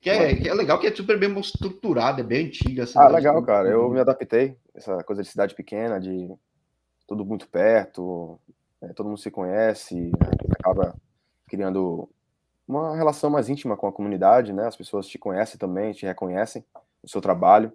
Que 0.00 0.10
é, 0.10 0.36
que 0.36 0.48
é 0.48 0.54
legal, 0.54 0.78
que 0.78 0.86
é 0.86 0.94
super 0.94 1.18
bem 1.18 1.36
estruturado, 1.40 2.20
é 2.20 2.24
bem 2.24 2.46
antiga. 2.46 2.84
Ah, 2.94 3.08
legal, 3.08 3.42
cara. 3.42 3.68
Eu 3.68 3.90
me 3.90 3.98
adaptei. 3.98 4.56
Essa 4.72 5.02
coisa 5.02 5.22
de 5.22 5.28
cidade 5.28 5.56
pequena, 5.56 5.98
de 5.98 6.32
tudo 7.04 7.24
muito 7.24 7.48
perto, 7.48 8.38
é, 8.82 8.88
todo 8.92 9.06
mundo 9.06 9.18
se 9.18 9.30
conhece, 9.30 9.94
né? 9.94 10.30
acaba 10.58 10.94
criando 11.46 12.08
uma 12.66 12.94
relação 12.94 13.30
mais 13.30 13.48
íntima 13.48 13.76
com 13.76 13.86
a 13.86 13.92
comunidade, 13.92 14.52
né? 14.52 14.66
As 14.66 14.76
pessoas 14.76 15.08
te 15.08 15.18
conhecem 15.18 15.58
também, 15.58 15.92
te 15.92 16.04
reconhecem 16.04 16.64
o 17.02 17.08
seu 17.08 17.20
trabalho. 17.20 17.72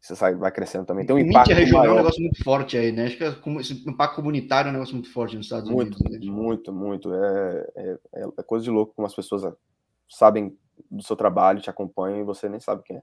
Você 0.00 0.16
sai, 0.16 0.34
vai 0.34 0.50
crescendo 0.50 0.86
também. 0.86 1.04
Tem 1.04 1.14
um 1.14 1.18
impacto 1.18 1.50
mídia 1.50 1.62
regional 1.62 1.82
maior. 1.82 1.92
é 1.92 1.94
um 1.94 2.02
negócio 2.02 2.22
muito 2.22 2.42
forte 2.42 2.78
aí, 2.78 2.90
né? 2.90 3.04
Acho 3.04 3.18
que 3.18 3.24
é 3.24 3.34
esse 3.60 3.88
impacto 3.88 4.16
comunitário 4.16 4.68
é 4.68 4.70
um 4.70 4.72
negócio 4.72 4.94
muito 4.94 5.12
forte 5.12 5.36
nos 5.36 5.44
Estados 5.44 5.68
muito, 5.70 6.00
Unidos. 6.00 6.26
Né? 6.26 6.32
Muito, 6.32 6.72
muito. 6.72 7.14
É, 7.14 7.68
é, 7.76 7.98
é, 8.14 8.42
coisa 8.44 8.64
de 8.64 8.70
louco 8.70 8.94
como 8.94 9.06
as 9.06 9.14
pessoas 9.14 9.54
sabem 10.08 10.56
do 10.90 11.02
seu 11.02 11.14
trabalho, 11.14 11.60
te 11.60 11.68
acompanham 11.68 12.20
e 12.20 12.24
você 12.24 12.48
nem 12.48 12.58
sabe 12.58 12.82
quem 12.82 12.96
é. 12.96 13.02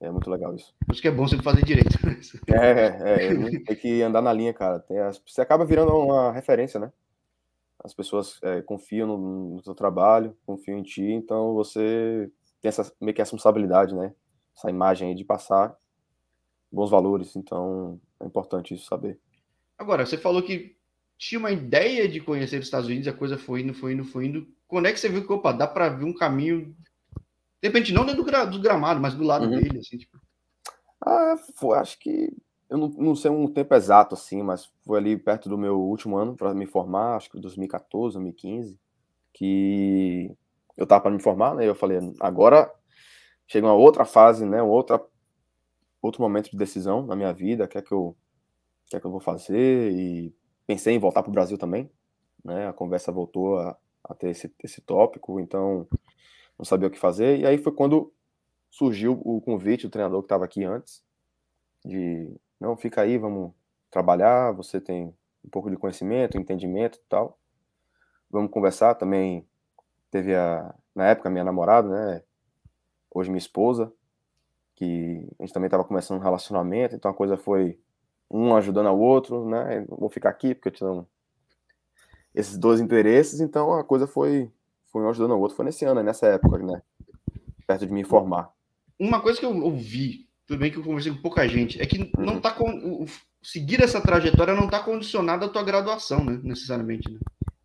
É 0.00 0.10
muito 0.10 0.28
legal 0.30 0.54
isso. 0.54 0.74
Acho 0.90 1.00
que 1.00 1.08
é 1.08 1.10
bom 1.10 1.26
você 1.26 1.40
fazer 1.42 1.64
direito. 1.64 1.98
é, 2.52 3.26
é, 3.26 3.60
tem 3.60 3.76
que 3.76 4.02
andar 4.02 4.20
na 4.20 4.32
linha, 4.32 4.52
cara. 4.52 4.84
As, 5.08 5.20
você 5.26 5.40
acaba 5.40 5.64
virando 5.64 5.92
uma 5.92 6.32
referência, 6.32 6.78
né? 6.78 6.92
As 7.82 7.94
pessoas 7.94 8.38
é, 8.42 8.60
confiam 8.62 9.06
no, 9.06 9.56
no 9.56 9.62
seu 9.62 9.74
trabalho, 9.74 10.36
confiam 10.44 10.78
em 10.78 10.82
ti, 10.82 11.04
então 11.04 11.54
você 11.54 12.30
tem 12.60 12.68
essa 12.68 12.92
meio 13.00 13.14
que 13.14 13.22
responsabilidade, 13.22 13.94
né? 13.94 14.12
Essa 14.56 14.68
imagem 14.68 15.08
aí 15.08 15.14
de 15.14 15.24
passar 15.24 15.76
bons 16.70 16.90
valores, 16.90 17.36
então 17.36 17.98
é 18.20 18.26
importante 18.26 18.74
isso 18.74 18.86
saber. 18.86 19.18
Agora, 19.78 20.04
você 20.04 20.18
falou 20.18 20.42
que 20.42 20.76
tinha 21.16 21.38
uma 21.38 21.50
ideia 21.50 22.08
de 22.08 22.20
conhecer 22.20 22.58
os 22.58 22.66
Estados 22.66 22.88
Unidos, 22.88 23.08
a 23.08 23.12
coisa 23.12 23.38
foi 23.38 23.62
indo, 23.62 23.72
foi 23.72 23.92
indo, 23.92 24.04
foi 24.04 24.26
indo. 24.26 24.46
Quando 24.68 24.86
é 24.86 24.92
que 24.92 24.98
você 24.98 25.08
viu 25.08 25.26
que, 25.26 25.32
opa, 25.32 25.52
dá 25.52 25.66
para 25.66 25.88
ver 25.88 26.04
um 26.04 26.14
caminho 26.14 26.74
de 27.62 27.68
repente, 27.68 27.92
não 27.92 28.04
dentro 28.04 28.22
do, 28.22 28.26
gra 28.26 28.44
do 28.44 28.60
gramado, 28.60 29.00
mas 29.00 29.14
do 29.14 29.24
lado 29.24 29.44
uhum. 29.44 29.50
dele, 29.50 29.78
assim, 29.78 29.96
tipo. 29.96 30.18
Ah, 31.00 31.36
foi, 31.56 31.78
acho 31.78 31.98
que. 31.98 32.32
Eu 32.68 32.78
não, 32.78 32.88
não, 32.88 33.14
sei 33.14 33.30
um 33.30 33.46
tempo 33.46 33.74
exato, 33.74 34.14
assim, 34.14 34.42
mas 34.42 34.70
foi 34.84 34.98
ali 34.98 35.16
perto 35.16 35.48
do 35.48 35.56
meu 35.56 35.80
último 35.80 36.16
ano 36.16 36.36
para 36.36 36.52
me 36.52 36.66
formar, 36.66 37.16
acho 37.16 37.30
que 37.30 37.40
2014, 37.40 38.14
2015, 38.14 38.78
que 39.32 40.34
eu 40.76 40.86
tava 40.86 41.02
para 41.02 41.12
me 41.12 41.22
formar, 41.22 41.54
né? 41.54 41.64
E 41.64 41.68
eu 41.68 41.76
falei, 41.76 41.98
agora 42.18 42.72
chega 43.46 43.66
uma 43.66 43.74
outra 43.74 44.04
fase, 44.04 44.44
né? 44.44 44.60
Outra, 44.62 45.00
outro 46.02 46.20
momento 46.20 46.50
de 46.50 46.56
decisão 46.56 47.06
na 47.06 47.14
minha 47.14 47.32
vida, 47.32 47.64
o 47.64 47.68
que 47.68 47.78
é 47.78 47.82
que 47.82 47.92
eu, 47.92 48.16
que 48.86 48.96
é 48.96 49.00
que 49.00 49.06
eu 49.06 49.12
vou 49.12 49.20
fazer? 49.20 49.92
E 49.92 50.34
pensei 50.66 50.94
em 50.94 50.98
voltar 50.98 51.22
para 51.22 51.30
o 51.30 51.32
Brasil 51.32 51.56
também, 51.56 51.88
né? 52.44 52.66
A 52.66 52.72
conversa 52.72 53.12
voltou 53.12 53.58
a, 53.58 53.76
a 54.04 54.14
ter 54.14 54.30
esse, 54.30 54.52
esse 54.64 54.80
tópico, 54.80 55.38
então 55.38 55.86
não 56.58 56.64
sabia 56.64 56.88
o 56.88 56.90
que 56.90 56.98
fazer. 56.98 57.38
E 57.38 57.46
aí 57.46 57.58
foi 57.58 57.72
quando 57.72 58.12
surgiu 58.70 59.20
o 59.24 59.40
convite 59.40 59.86
do 59.86 59.90
treinador 59.90 60.20
que 60.20 60.26
estava 60.26 60.44
aqui 60.44 60.64
antes, 60.64 61.02
de 61.84 62.34
não, 62.60 62.76
fica 62.76 63.02
aí, 63.02 63.18
vamos 63.18 63.52
trabalhar, 63.90 64.52
você 64.52 64.80
tem 64.80 65.14
um 65.44 65.48
pouco 65.50 65.70
de 65.70 65.76
conhecimento, 65.76 66.38
entendimento 66.38 66.98
e 66.98 67.02
tal. 67.08 67.38
Vamos 68.30 68.50
conversar 68.50 68.94
também. 68.94 69.46
Teve 70.10 70.34
a, 70.34 70.74
na 70.94 71.06
época, 71.08 71.30
minha 71.30 71.44
namorada, 71.44 71.88
né? 71.88 72.22
Hoje 73.10 73.30
minha 73.30 73.38
esposa, 73.38 73.92
que 74.74 75.26
a 75.38 75.42
gente 75.42 75.52
também 75.52 75.68
estava 75.68 75.84
começando 75.84 76.18
um 76.18 76.22
relacionamento, 76.22 76.94
então 76.94 77.10
a 77.10 77.14
coisa 77.14 77.36
foi 77.36 77.78
um 78.30 78.54
ajudando 78.56 78.88
ao 78.88 78.98
outro, 78.98 79.48
né? 79.48 79.84
Vou 79.88 80.10
ficar 80.10 80.30
aqui 80.30 80.54
porque 80.54 80.68
eu 80.68 80.72
tinha 80.72 81.06
esses 82.34 82.58
dois 82.58 82.80
interesses, 82.80 83.40
então 83.40 83.72
a 83.72 83.84
coisa 83.84 84.06
foi 84.06 84.50
foi 84.96 85.04
um 85.04 85.10
ajudando 85.10 85.32
ao 85.32 85.40
outro. 85.40 85.54
Foi 85.54 85.66
nesse 85.66 85.84
ano, 85.84 86.02
nessa 86.02 86.26
época, 86.26 86.56
né? 86.58 86.80
Perto 87.66 87.86
de 87.86 87.92
me 87.92 88.02
formar. 88.02 88.50
Uma 88.98 89.20
coisa 89.20 89.38
que 89.38 89.44
eu 89.44 89.54
ouvi, 89.54 90.26
tudo 90.46 90.58
bem 90.58 90.70
que 90.70 90.78
eu 90.78 90.82
conversei 90.82 91.12
com 91.12 91.20
pouca 91.20 91.46
gente, 91.46 91.78
é 91.78 91.84
que 91.84 91.98
uhum. 91.98 92.24
não 92.24 92.40
tá 92.40 92.50
com. 92.50 92.64
O, 93.02 93.04
seguir 93.42 93.82
essa 93.82 94.00
trajetória 94.00 94.54
não 94.54 94.64
está 94.64 94.80
condicionada 94.80 95.44
à 95.44 95.48
tua 95.50 95.62
graduação, 95.62 96.24
né? 96.24 96.40
Necessariamente, 96.42 97.12
né? 97.12 97.18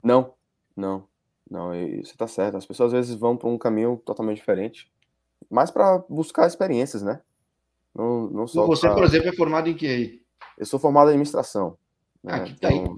Não, 0.03 0.33
não. 0.75 1.07
Não, 1.49 1.69
você 1.69 2.11
está 2.11 2.27
certo. 2.27 2.57
As 2.57 2.65
pessoas 2.65 2.93
às 2.93 2.99
vezes 2.99 3.15
vão 3.15 3.37
para 3.37 3.47
um 3.47 3.57
caminho 3.57 4.01
totalmente 4.05 4.37
diferente, 4.37 4.91
mas 5.49 5.71
para 5.71 5.99
buscar 6.09 6.47
experiências, 6.47 7.01
né? 7.01 7.21
Não, 7.95 8.29
não 8.29 8.45
só 8.45 8.65
Você, 8.67 8.87
pra... 8.87 8.95
por 8.95 9.05
exemplo, 9.05 9.29
é 9.29 9.33
formado 9.33 9.69
em 9.69 9.73
que 9.73 9.87
aí? 9.87 10.21
Eu 10.57 10.65
sou 10.65 10.79
formado 10.79 11.07
em 11.07 11.11
administração. 11.11 11.77
Né? 12.23 12.33
Ah, 12.33 12.43
que 12.43 12.59
tá 12.59 12.71
então, 12.71 12.95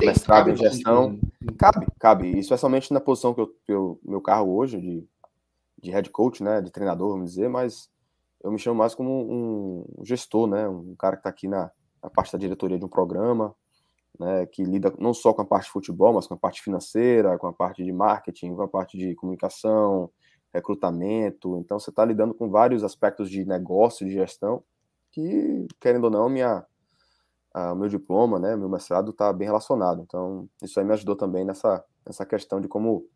aí. 0.00 0.06
mestrado 0.06 0.50
em 0.50 0.56
gestão. 0.56 1.18
Cabe, 1.58 1.86
cabe. 1.98 2.38
Especialmente 2.38 2.92
na 2.92 3.00
posição 3.00 3.32
que 3.32 3.40
eu, 3.40 3.54
eu 3.68 4.00
meu 4.04 4.20
carro 4.20 4.54
hoje, 4.54 4.80
de, 4.80 5.08
de 5.82 5.90
head 5.90 6.10
coach, 6.10 6.42
né? 6.42 6.60
De 6.60 6.70
treinador, 6.70 7.10
vamos 7.12 7.30
dizer, 7.30 7.48
mas 7.48 7.90
eu 8.42 8.50
me 8.52 8.58
chamo 8.58 8.76
mais 8.76 8.94
como 8.94 9.10
um 9.10 10.04
gestor, 10.04 10.46
né? 10.46 10.68
Um 10.68 10.94
cara 10.96 11.16
que 11.16 11.20
está 11.20 11.30
aqui 11.30 11.48
na, 11.48 11.70
na 12.02 12.10
parte 12.10 12.32
da 12.32 12.38
diretoria 12.38 12.78
de 12.78 12.84
um 12.84 12.88
programa, 12.88 13.54
né? 14.20 14.46
Que 14.46 14.62
lida 14.62 14.92
não 14.98 15.14
só 15.14 15.32
com 15.32 15.42
a 15.42 15.46
parte 15.46 15.64
de 15.64 15.72
futebol, 15.72 16.12
mas 16.12 16.26
com 16.26 16.34
a 16.34 16.38
parte 16.38 16.62
financeira, 16.62 17.38
com 17.38 17.46
a 17.46 17.52
parte 17.52 17.82
de 17.82 17.92
marketing, 17.92 18.54
com 18.54 18.62
a 18.62 18.68
parte 18.68 18.98
de 18.98 19.14
comunicação, 19.14 20.10
recrutamento. 20.52 21.58
Então, 21.58 21.78
você 21.78 21.90
está 21.90 22.04
lidando 22.04 22.34
com 22.34 22.50
vários 22.50 22.84
aspectos 22.84 23.30
de 23.30 23.44
negócio, 23.44 24.06
de 24.06 24.12
gestão, 24.12 24.62
que, 25.12 25.66
querendo 25.80 26.04
ou 26.04 26.10
não, 26.10 26.28
minha 26.28 26.64
o 27.56 27.74
meu 27.74 27.88
diploma, 27.88 28.38
né, 28.38 28.54
meu 28.54 28.68
mestrado 28.68 29.10
está 29.10 29.32
bem 29.32 29.46
relacionado. 29.46 30.02
Então, 30.02 30.48
isso 30.62 30.78
aí 30.78 30.84
me 30.84 30.92
ajudou 30.92 31.16
também 31.16 31.44
nessa, 31.44 31.82
nessa 32.04 32.26
questão 32.26 32.60
de 32.60 32.68
como 32.68 33.06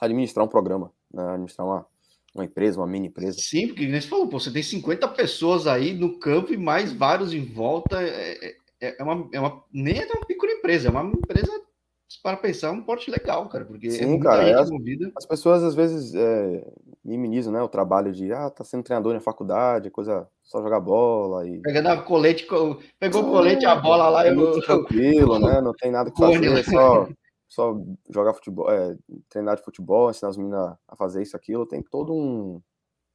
administrar 0.00 0.44
um 0.44 0.48
programa, 0.48 0.92
né, 1.12 1.24
administrar 1.24 1.66
uma, 1.66 1.86
uma 2.34 2.44
empresa, 2.44 2.80
uma 2.80 2.86
mini 2.86 3.08
empresa. 3.08 3.38
Sim, 3.40 3.68
porque 3.68 3.88
você 3.88 4.08
falou, 4.08 4.28
pô, 4.28 4.38
você 4.38 4.50
tem 4.52 4.62
50 4.62 5.08
pessoas 5.08 5.66
aí 5.66 5.92
no 5.92 6.18
campo 6.18 6.52
e 6.52 6.56
mais 6.56 6.92
vários 6.92 7.32
em 7.32 7.44
volta. 7.44 8.02
É, 8.02 8.56
é, 8.80 8.96
é 8.98 9.02
uma, 9.02 9.28
é 9.32 9.40
uma, 9.40 9.62
nem 9.72 9.98
é 9.98 10.06
uma 10.06 10.26
pequena 10.26 10.52
empresa, 10.52 10.88
é 10.88 10.90
uma 10.90 11.04
empresa 11.04 11.50
para 12.22 12.36
pensar 12.36 12.70
um 12.70 12.82
porte 12.82 13.10
legal, 13.10 13.48
cara, 13.48 13.64
porque 13.64 13.90
Sim, 13.90 14.14
é 14.14 14.18
cara, 14.20 14.48
é, 14.48 14.54
as, 14.54 14.70
as, 15.16 15.26
pessoas 15.26 15.62
às 15.62 15.74
vezes 15.74 16.14
é, 16.14 16.64
minimizam, 17.04 17.52
né, 17.52 17.60
o 17.60 17.68
trabalho 17.68 18.12
de, 18.12 18.32
ah, 18.32 18.48
tá 18.48 18.64
sendo 18.64 18.82
treinador 18.82 19.12
na 19.12 19.20
faculdade, 19.20 19.90
coisa, 19.90 20.26
só 20.42 20.62
jogar 20.62 20.80
bola 20.80 21.46
e... 21.46 21.60
Pegando 21.60 22.02
colete, 22.04 22.46
pegou 22.98 23.22
o 23.22 23.30
colete, 23.30 23.66
a 23.66 23.76
bola 23.76 24.08
lá... 24.08 24.26
É 24.26 24.32
muito 24.32 24.62
tranquilo, 24.62 25.38
né, 25.38 25.60
não 25.60 25.74
tem 25.74 25.90
nada 25.90 26.10
que 26.10 26.18
fazer, 26.18 26.46
é 26.46 26.62
só, 26.62 27.06
só 27.46 27.76
jogar 28.08 28.32
futebol, 28.32 28.70
é, 28.70 28.96
treinar 29.28 29.56
de 29.56 29.62
futebol, 29.62 30.08
ensinar 30.08 30.30
as 30.30 30.36
meninas 30.38 30.74
a 30.88 30.96
fazer 30.96 31.22
isso, 31.22 31.36
aquilo, 31.36 31.66
tem 31.66 31.82
todo 31.82 32.14
um, 32.14 32.62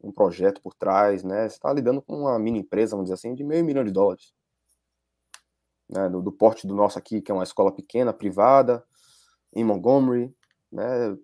um 0.04 0.12
projeto 0.12 0.62
por 0.62 0.76
trás, 0.76 1.24
né, 1.24 1.50
você 1.50 1.60
tá 1.60 1.74
lidando 1.74 2.02
com 2.02 2.16
uma 2.16 2.38
mini 2.38 2.60
empresa, 2.60 2.92
vamos 2.92 3.06
dizer 3.06 3.16
assim, 3.16 3.34
de 3.34 3.44
meio 3.44 3.66
milhão 3.66 3.84
de 3.84 3.92
dólares. 3.92 4.34
Né, 5.90 6.08
do, 6.08 6.22
do, 6.22 6.32
porte 6.32 6.68
do 6.68 6.76
nosso 6.76 7.00
aqui, 7.00 7.20
que 7.20 7.32
é 7.32 7.34
uma 7.34 7.44
escola 7.44 7.72
pequena, 7.72 8.14
privada, 8.14 8.84
em 9.52 9.64
Montgomery, 9.64 10.32
né, 10.72 11.18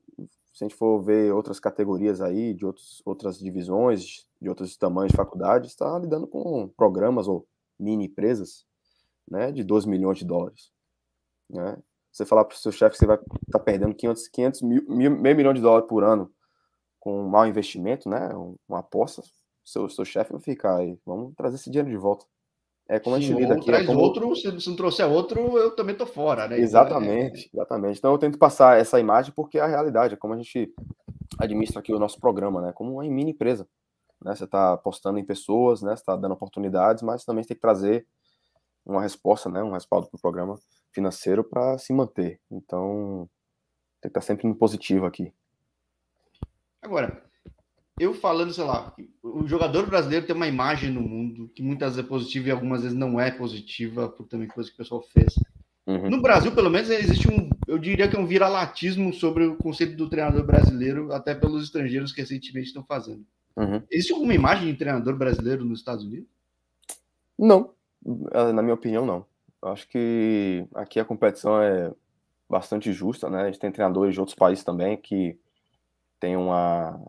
se 0.56 0.64
a 0.64 0.68
gente 0.68 0.78
for 0.78 1.02
ver 1.02 1.34
outras 1.34 1.60
categorias 1.60 2.22
aí, 2.22 2.54
de 2.54 2.66
outros, 2.66 3.02
outras 3.06 3.38
divisões, 3.38 4.26
de 4.42 4.48
outros 4.48 4.78
tamanhos 4.78 5.12
de 5.12 5.18
faculdades, 5.18 5.72
está 5.72 6.00
lidando 6.00 6.26
com 6.26 6.70
programas 6.70 7.28
ou 7.28 7.46
mini 7.78 8.06
empresas, 8.06 8.66
né, 9.30 9.52
de 9.52 9.66
12 9.66 9.86
milhões 9.86 10.18
de 10.18 10.24
dólares, 10.24 10.72
né, 11.50 11.78
você 12.10 12.26
falar 12.26 12.46
para 12.46 12.56
o 12.56 12.58
seu 12.58 12.72
chefe 12.72 12.94
que 12.94 13.00
você 13.00 13.06
vai 13.06 13.18
estar 13.18 13.40
tá 13.52 13.60
perdendo 13.60 13.94
500, 13.94 14.28
500 14.30 14.62
mil, 14.62 14.86
meio 14.88 15.36
milhão 15.36 15.54
de 15.54 15.60
dólares 15.60 15.90
por 15.90 16.06
ano 16.06 16.34
com 17.02 17.20
um 17.24 17.28
mau 17.28 17.46
investimento, 17.46 18.08
né, 18.08 18.30
uma 18.66 18.80
aposta, 18.80 19.22
seu, 19.62 19.90
seu 19.90 20.06
chefe 20.06 20.32
vai 20.32 20.42
ficar 20.42 20.78
aí, 20.78 20.98
vamos 21.06 21.36
trazer 21.36 21.58
esse 21.58 21.70
dinheiro 21.70 21.90
de 21.90 21.98
volta. 21.98 22.26
É 22.88 23.00
como 23.00 23.16
a 23.16 23.20
gente 23.20 23.34
lida 23.34 23.56
aqui. 23.56 23.70
É 23.70 23.74
traz 23.74 23.86
como... 23.88 24.00
outro, 24.00 24.36
se, 24.36 24.52
não 24.70 24.76
trouxer 24.76 25.08
outro, 25.08 25.58
eu 25.58 25.76
também 25.76 25.96
tô 25.96 26.06
fora, 26.06 26.48
né? 26.48 26.60
Exatamente, 26.60 27.48
então, 27.48 27.62
é... 27.62 27.64
exatamente. 27.64 27.98
Então 27.98 28.12
eu 28.12 28.18
tento 28.18 28.38
passar 28.38 28.80
essa 28.80 29.00
imagem 29.00 29.34
porque 29.36 29.58
é 29.58 29.62
a 29.62 29.68
realidade, 29.68 30.14
é 30.14 30.18
como 30.18 30.34
a 30.34 30.38
gente 30.38 30.72
administra 31.40 31.80
aqui 31.80 31.92
o 31.94 32.00
nosso 32.00 32.20
programa, 32.20 32.62
né? 32.62 32.72
Como 32.74 32.94
uma 32.94 33.04
mini 33.04 33.32
empresa. 33.32 33.68
Né? 34.24 34.36
Você 34.36 34.44
está 34.44 34.74
apostando 34.74 35.18
em 35.18 35.26
pessoas, 35.26 35.82
né? 35.82 35.96
Você 35.96 36.02
está 36.02 36.16
dando 36.16 36.34
oportunidades, 36.34 37.02
mas 37.02 37.26
também 37.26 37.44
tem 37.44 37.56
que 37.56 37.62
trazer 37.62 38.06
uma 38.86 39.02
resposta, 39.02 39.50
né? 39.50 39.64
Um 39.64 39.72
respaldo 39.72 40.08
para 40.08 40.18
o 40.18 40.22
programa 40.22 40.56
financeiro 40.92 41.44
para 41.44 41.78
se 41.80 41.92
manter. 41.92 42.40
Então 42.52 43.28
tem 44.00 44.12
que 44.12 44.20
estar 44.20 44.22
sempre 44.22 44.48
no 44.48 44.56
positivo 44.56 45.08
aqui. 45.08 45.34
Agora, 46.82 47.24
eu 48.00 48.14
falando, 48.14 48.54
sei 48.54 48.64
lá, 48.64 48.94
o 49.24 49.48
jogador 49.48 49.86
brasileiro 49.88 50.26
tem 50.26 50.36
uma 50.36 50.48
imagem 50.48 50.92
no 50.92 51.02
mundo 51.02 51.50
que 51.56 51.64
muitas 51.64 51.96
vezes 51.96 52.06
é 52.06 52.10
positiva 52.10 52.50
e 52.50 52.52
algumas 52.52 52.82
vezes 52.82 52.98
não 52.98 53.20
é 53.20 53.32
positiva, 53.32 54.10
por 54.10 54.28
também 54.28 54.48
coisa 54.48 54.70
que 54.70 54.76
o 54.76 54.78
pessoal 54.78 55.02
fez. 55.02 55.36
Uhum. 55.88 56.10
No 56.10 56.22
Brasil, 56.22 56.52
pelo 56.52 56.70
menos, 56.70 56.90
existe 56.90 57.30
um, 57.30 57.50
eu 57.68 57.78
diria 57.78 58.08
que 58.08 58.16
é 58.16 58.20
um 58.20 58.26
viralatismo 58.26 59.14
sobre 59.14 59.46
o 59.46 59.56
conceito 59.56 59.96
do 59.96 60.10
treinador 60.10 60.44
brasileiro, 60.44 61.14
até 61.14 61.34
pelos 61.34 61.64
estrangeiros 61.64 62.12
que 62.12 62.22
recentemente 62.22 62.68
estão 62.68 62.84
fazendo. 62.84 63.26
Uhum. 63.56 63.82
Existe 63.90 64.12
alguma 64.12 64.34
imagem 64.34 64.72
de 64.72 64.78
treinador 64.78 65.16
brasileiro 65.16 65.64
nos 65.64 65.80
Estados 65.80 66.04
Unidos? 66.04 66.28
Não, 67.40 67.72
na 68.54 68.62
minha 68.62 68.74
opinião, 68.74 69.06
não. 69.06 69.26
Eu 69.62 69.70
acho 69.70 69.88
que 69.88 70.66
aqui 70.76 71.00
a 71.00 71.06
competição 71.06 71.62
é 71.62 71.94
bastante 72.50 72.92
justa, 72.92 73.30
né? 73.30 73.44
A 73.44 73.46
gente 73.46 73.60
tem 73.60 73.72
treinadores 73.72 74.14
de 74.14 74.20
outros 74.20 74.36
países 74.36 74.64
também 74.64 74.98
que 74.98 75.38
tem 76.20 76.36
uma 76.36 77.00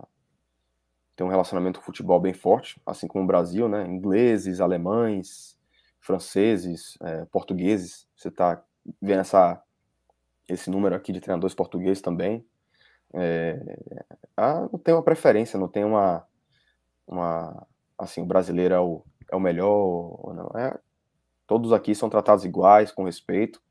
tem 1.16 1.26
um 1.26 1.30
relacionamento 1.30 1.80
com 1.80 1.82
o 1.82 1.86
futebol 1.86 2.20
bem 2.20 2.34
forte, 2.34 2.80
assim 2.84 3.08
como 3.08 3.24
o 3.24 3.26
Brasil, 3.26 3.68
né? 3.68 3.86
Ingleses, 3.86 4.60
alemães, 4.60 5.58
franceses, 5.98 6.98
é, 7.00 7.24
portugueses. 7.24 8.06
Você 8.14 8.28
está 8.28 8.62
vendo 9.00 9.20
essa, 9.20 9.60
esse 10.46 10.70
número 10.70 10.94
aqui 10.94 11.12
de 11.12 11.20
treinadores 11.20 11.54
portugueses 11.54 12.02
também. 12.02 12.46
É, 13.14 13.58
ah, 14.36 14.68
não 14.70 14.78
tem 14.78 14.94
uma 14.94 15.02
preferência, 15.02 15.58
não 15.58 15.68
tem 15.68 15.84
uma, 15.84 16.26
uma 17.06 17.66
assim, 17.98 18.20
o 18.20 18.26
brasileiro 18.26 18.74
é 18.74 18.80
o, 18.80 19.02
é 19.32 19.36
o 19.36 19.40
melhor, 19.40 20.34
não. 20.34 20.60
É, 20.60 20.78
todos 21.46 21.72
aqui 21.72 21.94
são 21.94 22.10
tratados 22.10 22.44
iguais, 22.44 22.92
com 22.92 23.04
respeito. 23.04 23.62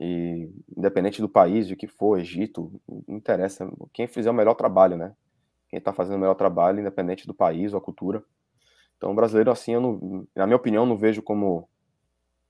E 0.00 0.50
independente 0.76 1.20
do 1.20 1.28
país, 1.28 1.68
de 1.68 1.76
que 1.76 1.86
for, 1.86 2.18
Egito, 2.18 2.72
não 3.06 3.16
interessa. 3.16 3.70
Quem 3.92 4.08
fizer 4.08 4.30
o 4.30 4.34
melhor 4.34 4.54
trabalho, 4.54 4.96
né? 4.96 5.14
Quem 5.68 5.78
está 5.78 5.92
fazendo 5.92 6.16
o 6.16 6.18
melhor 6.18 6.34
trabalho, 6.34 6.80
independente 6.80 7.26
do 7.26 7.34
país 7.34 7.72
ou 7.72 7.78
a 7.78 7.82
cultura. 7.82 8.22
Então, 8.96 9.10
o 9.10 9.14
brasileiro, 9.14 9.50
assim, 9.50 9.72
eu 9.72 9.80
não, 9.80 10.26
na 10.34 10.46
minha 10.46 10.56
opinião, 10.56 10.86
não 10.86 10.96
vejo 10.96 11.22
como 11.22 11.68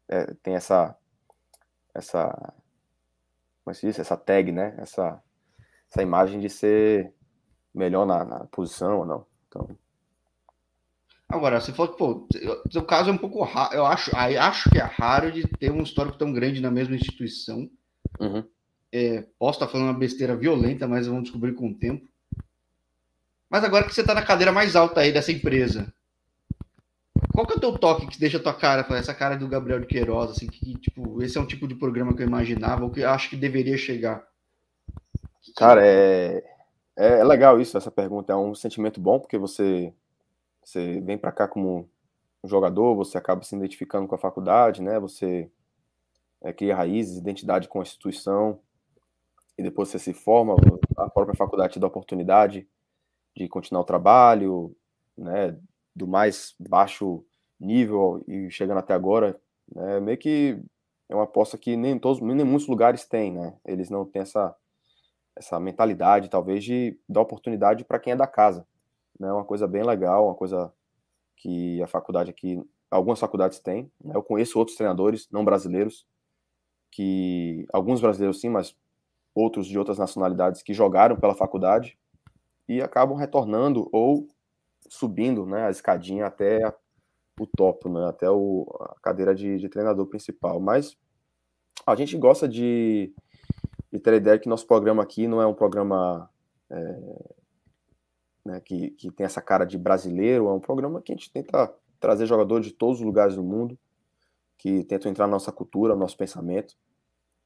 é, 0.09 0.35
tem 0.43 0.55
essa, 0.55 0.97
essa, 1.95 2.29
como 3.65 3.71
é 3.71 3.75
se 3.75 3.87
diz? 3.87 3.99
Essa 3.99 4.17
tag, 4.17 4.53
né? 4.53 4.75
Essa, 4.79 5.23
essa 5.91 6.03
imagem 6.03 6.41
de 6.41 6.49
ser 6.49 7.13
melhor 7.75 8.07
na, 8.07 8.25
na 8.25 8.41
posição 8.47 8.99
ou 8.99 9.07
não. 9.07 9.27
Então, 9.49 9.69
Agora, 11.29 11.61
você 11.61 11.73
falou 11.73 11.93
que, 11.93 11.99
pô, 11.99 12.29
seu 12.71 12.85
caso 12.85 13.11
é 13.11 13.13
um 13.13 13.19
pouco 13.19 13.43
raro. 13.43 13.75
Eu 13.75 13.87
acho, 13.87 14.15
acho 14.15 14.71
que 14.71 14.79
é 14.79 14.83
raro 14.83 15.33
de 15.33 15.47
ter 15.49 15.73
um 15.73 15.83
histórico 15.83 16.19
tão 16.19 16.33
grande 16.33 16.61
na 16.61 16.71
mesma 16.71 16.95
instituição. 16.95 17.69
Uhum. 18.21 18.47
É, 18.93 19.27
posso 19.37 19.59
estar 19.59 19.67
falando 19.67 19.89
uma 19.89 19.99
besteira 19.99 20.37
violenta, 20.37 20.87
mas 20.87 21.09
vamos 21.09 21.25
descobrir 21.25 21.55
com 21.55 21.71
o 21.71 21.75
tempo. 21.75 22.09
Mas 23.49 23.65
agora 23.65 23.85
que 23.85 23.95
você 23.95 24.01
está 24.01 24.15
na 24.15 24.23
cadeira 24.23 24.53
mais 24.53 24.75
alta 24.75 25.01
aí 25.01 25.13
dessa 25.13 25.33
empresa, 25.33 25.93
qual 27.33 27.47
que 27.47 27.55
é 27.55 27.57
o 27.57 27.61
teu 27.61 27.79
toque 27.79 28.07
que 28.07 28.19
deixa 28.19 28.39
a 28.39 28.43
tua 28.43 28.55
cara, 28.55 28.87
essa 28.97 29.15
cara 29.15 29.37
do 29.37 29.49
Gabriel 29.49 29.81
de 29.81 29.87
Queiroz, 29.87 30.31
assim, 30.31 30.47
que, 30.47 30.75
tipo, 30.79 31.23
esse 31.23 31.37
é 31.37 31.41
um 31.41 31.47
tipo 31.47 31.67
de 31.67 31.75
programa 31.75 32.15
que 32.15 32.23
eu 32.23 32.27
imaginava, 32.27 32.85
ou 32.85 32.91
que 32.91 33.01
eu 33.01 33.11
acho 33.11 33.31
que 33.31 33.37
deveria 33.37 33.77
chegar? 33.77 34.27
Cara, 35.57 35.87
é, 35.87 36.45
é, 36.97 37.19
é 37.19 37.25
legal 37.25 37.61
isso, 37.61 37.77
essa 37.77 37.91
pergunta. 37.91 38.33
É 38.33 38.37
um 38.37 38.55
sentimento 38.55 39.01
bom, 39.01 39.19
porque 39.19 39.39
você 39.39 39.93
você 40.63 41.01
vem 41.01 41.19
para 41.19 41.31
cá 41.31 41.47
como 41.47 41.89
um 42.43 42.49
jogador, 42.49 42.95
você 42.95 43.19
acaba 43.19 43.43
se 43.43 43.55
identificando 43.55 44.09
com 44.09 44.15
a 44.15 44.19
faculdade, 44.19 44.81
né? 44.81 44.99
Você 44.99 45.51
é, 46.41 46.53
cria 46.53 46.75
raízes, 46.75 47.19
identidade 47.19 47.69
com 47.69 47.81
a 47.81 47.83
instituição, 47.83 48.59
e 49.59 49.63
depois 49.63 49.89
você 49.89 49.99
se 49.99 50.13
forma, 50.15 50.57
a 50.97 51.11
própria 51.11 51.37
faculdade 51.37 51.75
te 51.75 51.79
dá 51.79 51.87
oportunidade 51.87 52.67
de 53.37 53.49
continuar 53.49 53.83
o 53.83 53.85
trabalho, 53.85 54.77
né? 55.17 55.59
Do 55.95 56.07
mais 56.07 56.55
baixo 56.59 57.25
nível 57.59 58.23
e 58.27 58.51
chegando 58.51 58.79
até 58.79 58.95
agora, 58.95 59.41
né? 59.75 60.01
Meio 60.01 60.19
que 60.19 60.59
é 61.09 61.15
uma 61.15 61.25
aposta 61.25 61.59
que 61.59 61.77
nem 61.77 61.99
todos, 61.99 62.21
nem 62.21 62.45
muitos 62.45 62.69
lugares 62.69 63.05
têm, 63.07 63.33
né? 63.33 63.57
Eles 63.65 63.91
não 63.91 64.05
têm 64.05 64.23
essa 64.23 64.55
essa 65.37 65.59
mentalidade, 65.59 66.31
talvez, 66.31 66.63
de 66.63 66.97
dar 67.09 67.21
oportunidade 67.23 67.85
para 67.85 67.99
quem 67.99 68.13
é 68.13 68.17
da 68.17 68.27
casa 68.27 68.65
né? 69.19 69.33
Uma 69.33 69.45
coisa 69.45 69.67
bem 69.67 69.83
legal, 69.83 70.27
uma 70.27 70.35
coisa 70.35 70.73
que 71.37 71.83
a 71.83 71.87
faculdade 71.87 72.31
aqui, 72.31 72.63
algumas 72.91 73.21
faculdades 73.21 73.59
têm. 73.59 73.91
Né? 74.03 74.15
Eu 74.15 74.23
conheço 74.23 74.59
outros 74.59 74.77
treinadores 74.77 75.29
não 75.31 75.45
brasileiros 75.45 76.07
que 76.91 77.67
alguns 77.73 78.01
brasileiros 78.01 78.41
sim, 78.41 78.49
mas 78.49 78.77
outros 79.35 79.67
de 79.67 79.79
outras 79.79 79.99
nacionalidades 79.99 80.63
que 80.63 80.73
jogaram 80.73 81.17
pela 81.17 81.35
faculdade 81.35 81.99
e 82.69 82.81
acabam 82.81 83.17
retornando 83.17 83.89
ou 83.93 84.29
subindo, 84.89 85.47
né, 85.47 85.67
a 85.67 85.71
escadinha 85.71 86.27
até 86.27 86.75
o 87.39 87.47
topo, 87.47 87.89
né, 87.89 88.07
até 88.09 88.31
o, 88.31 88.67
a 88.81 89.01
cadeira 89.03 89.35
de, 89.35 89.59
de 89.59 89.69
treinador 89.69 90.07
principal. 90.07 90.61
Mas 90.61 90.97
a 91.87 91.95
gente 91.95 92.17
gosta 92.17 92.49
de, 92.49 93.13
de 93.93 93.99
ter 93.99 94.15
a 94.15 94.17
ideia 94.17 94.39
que 94.39 94.49
nosso 94.49 94.67
programa 94.67 95.03
aqui 95.03 95.27
não 95.27 95.41
é 95.43 95.47
um 95.47 95.55
programa 95.55 96.31
é, 96.71 97.35
né, 98.45 98.61
que, 98.61 98.91
que 98.91 99.11
tem 99.11 99.25
essa 99.25 99.41
cara 99.41 99.65
de 99.65 99.79
brasileiro, 99.79 100.49
é 100.49 100.53
um 100.53 100.61
programa 100.61 101.01
que 101.01 101.13
a 101.13 101.17
gente 101.17 101.33
tenta 101.33 101.73
trazer 101.99 102.27
jogadores 102.27 102.67
de 102.67 102.73
todos 102.73 103.01
os 103.01 103.07
lugares 103.07 103.35
do 103.35 103.43
mundo, 103.43 103.79
que 104.59 104.85
tentam 104.85 105.11
entrar 105.11 105.27
na 105.27 105.33
nossa 105.33 105.51
cultura, 105.51 105.95
no 105.95 106.01
nosso 106.01 106.17
pensamento, 106.17 106.77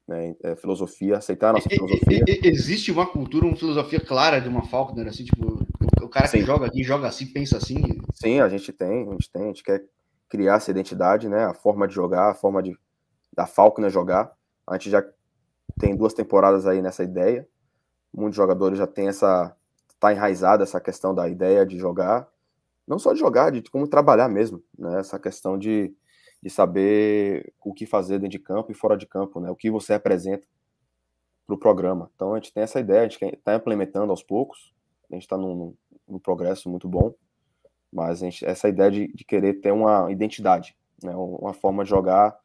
né, 0.08 0.34
é, 0.42 0.56
filosofia, 0.56 1.18
aceitar 1.18 1.50
a 1.50 1.52
nossa 1.52 1.68
filosofia. 1.68 2.24
Existe 2.42 2.90
uma 2.90 3.06
cultura, 3.06 3.44
uma 3.46 3.56
filosofia 3.56 4.00
clara 4.00 4.40
de 4.40 4.48
uma 4.48 4.64
Faulkner, 4.64 5.06
assim, 5.06 5.24
tipo, 5.24 5.62
o 6.02 6.08
cara 6.08 6.26
Sim. 6.26 6.38
que 6.38 6.46
joga 6.46 6.66
aqui, 6.66 6.82
joga 6.82 7.06
assim, 7.06 7.26
pensa 7.26 7.58
assim? 7.58 7.76
Sim, 8.14 8.40
a 8.40 8.48
gente 8.48 8.72
tem, 8.72 9.06
a 9.06 9.12
gente 9.12 9.30
tem, 9.30 9.42
a 9.42 9.46
gente 9.48 9.62
quer 9.62 9.84
criar 10.28 10.56
essa 10.56 10.70
identidade, 10.70 11.28
né, 11.28 11.44
a 11.44 11.52
forma 11.52 11.86
de 11.86 11.94
jogar, 11.94 12.30
a 12.30 12.34
forma 12.34 12.62
de, 12.62 12.76
da 13.32 13.46
Faulkner 13.46 13.90
jogar, 13.90 14.32
a 14.66 14.74
gente 14.74 14.90
já 14.90 15.04
tem 15.78 15.94
duas 15.94 16.14
temporadas 16.14 16.66
aí 16.66 16.80
nessa 16.80 17.04
ideia, 17.04 17.46
muitos 18.12 18.36
jogadores 18.36 18.78
já 18.78 18.86
têm 18.86 19.08
essa, 19.08 19.54
está 19.90 20.12
enraizada 20.12 20.62
essa 20.62 20.80
questão 20.80 21.14
da 21.14 21.28
ideia 21.28 21.66
de 21.66 21.78
jogar, 21.78 22.26
não 22.86 22.98
só 22.98 23.12
de 23.12 23.18
jogar, 23.18 23.50
de 23.52 23.62
como 23.70 23.86
trabalhar 23.86 24.28
mesmo, 24.28 24.62
né? 24.78 25.00
Essa 25.00 25.18
questão 25.18 25.58
de, 25.58 25.94
de 26.42 26.50
saber 26.50 27.52
o 27.64 27.74
que 27.74 27.86
fazer 27.86 28.18
dentro 28.18 28.30
de 28.30 28.38
campo 28.38 28.70
e 28.70 28.74
fora 28.74 28.96
de 28.96 29.06
campo, 29.06 29.40
né? 29.40 29.50
O 29.50 29.56
que 29.56 29.70
você 29.70 29.94
representa 29.94 30.46
para 31.46 31.54
o 31.54 31.58
programa. 31.58 32.10
Então 32.14 32.34
a 32.34 32.36
gente 32.36 32.52
tem 32.52 32.62
essa 32.62 32.78
ideia, 32.78 33.00
a 33.00 33.08
gente 33.08 33.24
está 33.24 33.54
implementando 33.54 34.10
aos 34.10 34.22
poucos, 34.22 34.72
a 35.10 35.14
gente 35.14 35.22
está 35.22 35.36
num, 35.36 35.74
num, 36.06 36.18
progresso 36.18 36.68
muito 36.68 36.86
bom, 36.86 37.14
mas 37.90 38.18
gente, 38.18 38.44
essa 38.44 38.68
ideia 38.68 38.90
de, 38.90 39.08
de, 39.08 39.24
querer 39.24 39.54
ter 39.54 39.72
uma 39.72 40.12
identidade, 40.12 40.76
né? 41.02 41.14
Uma 41.16 41.54
forma 41.54 41.82
de 41.84 41.90
jogar 41.90 42.38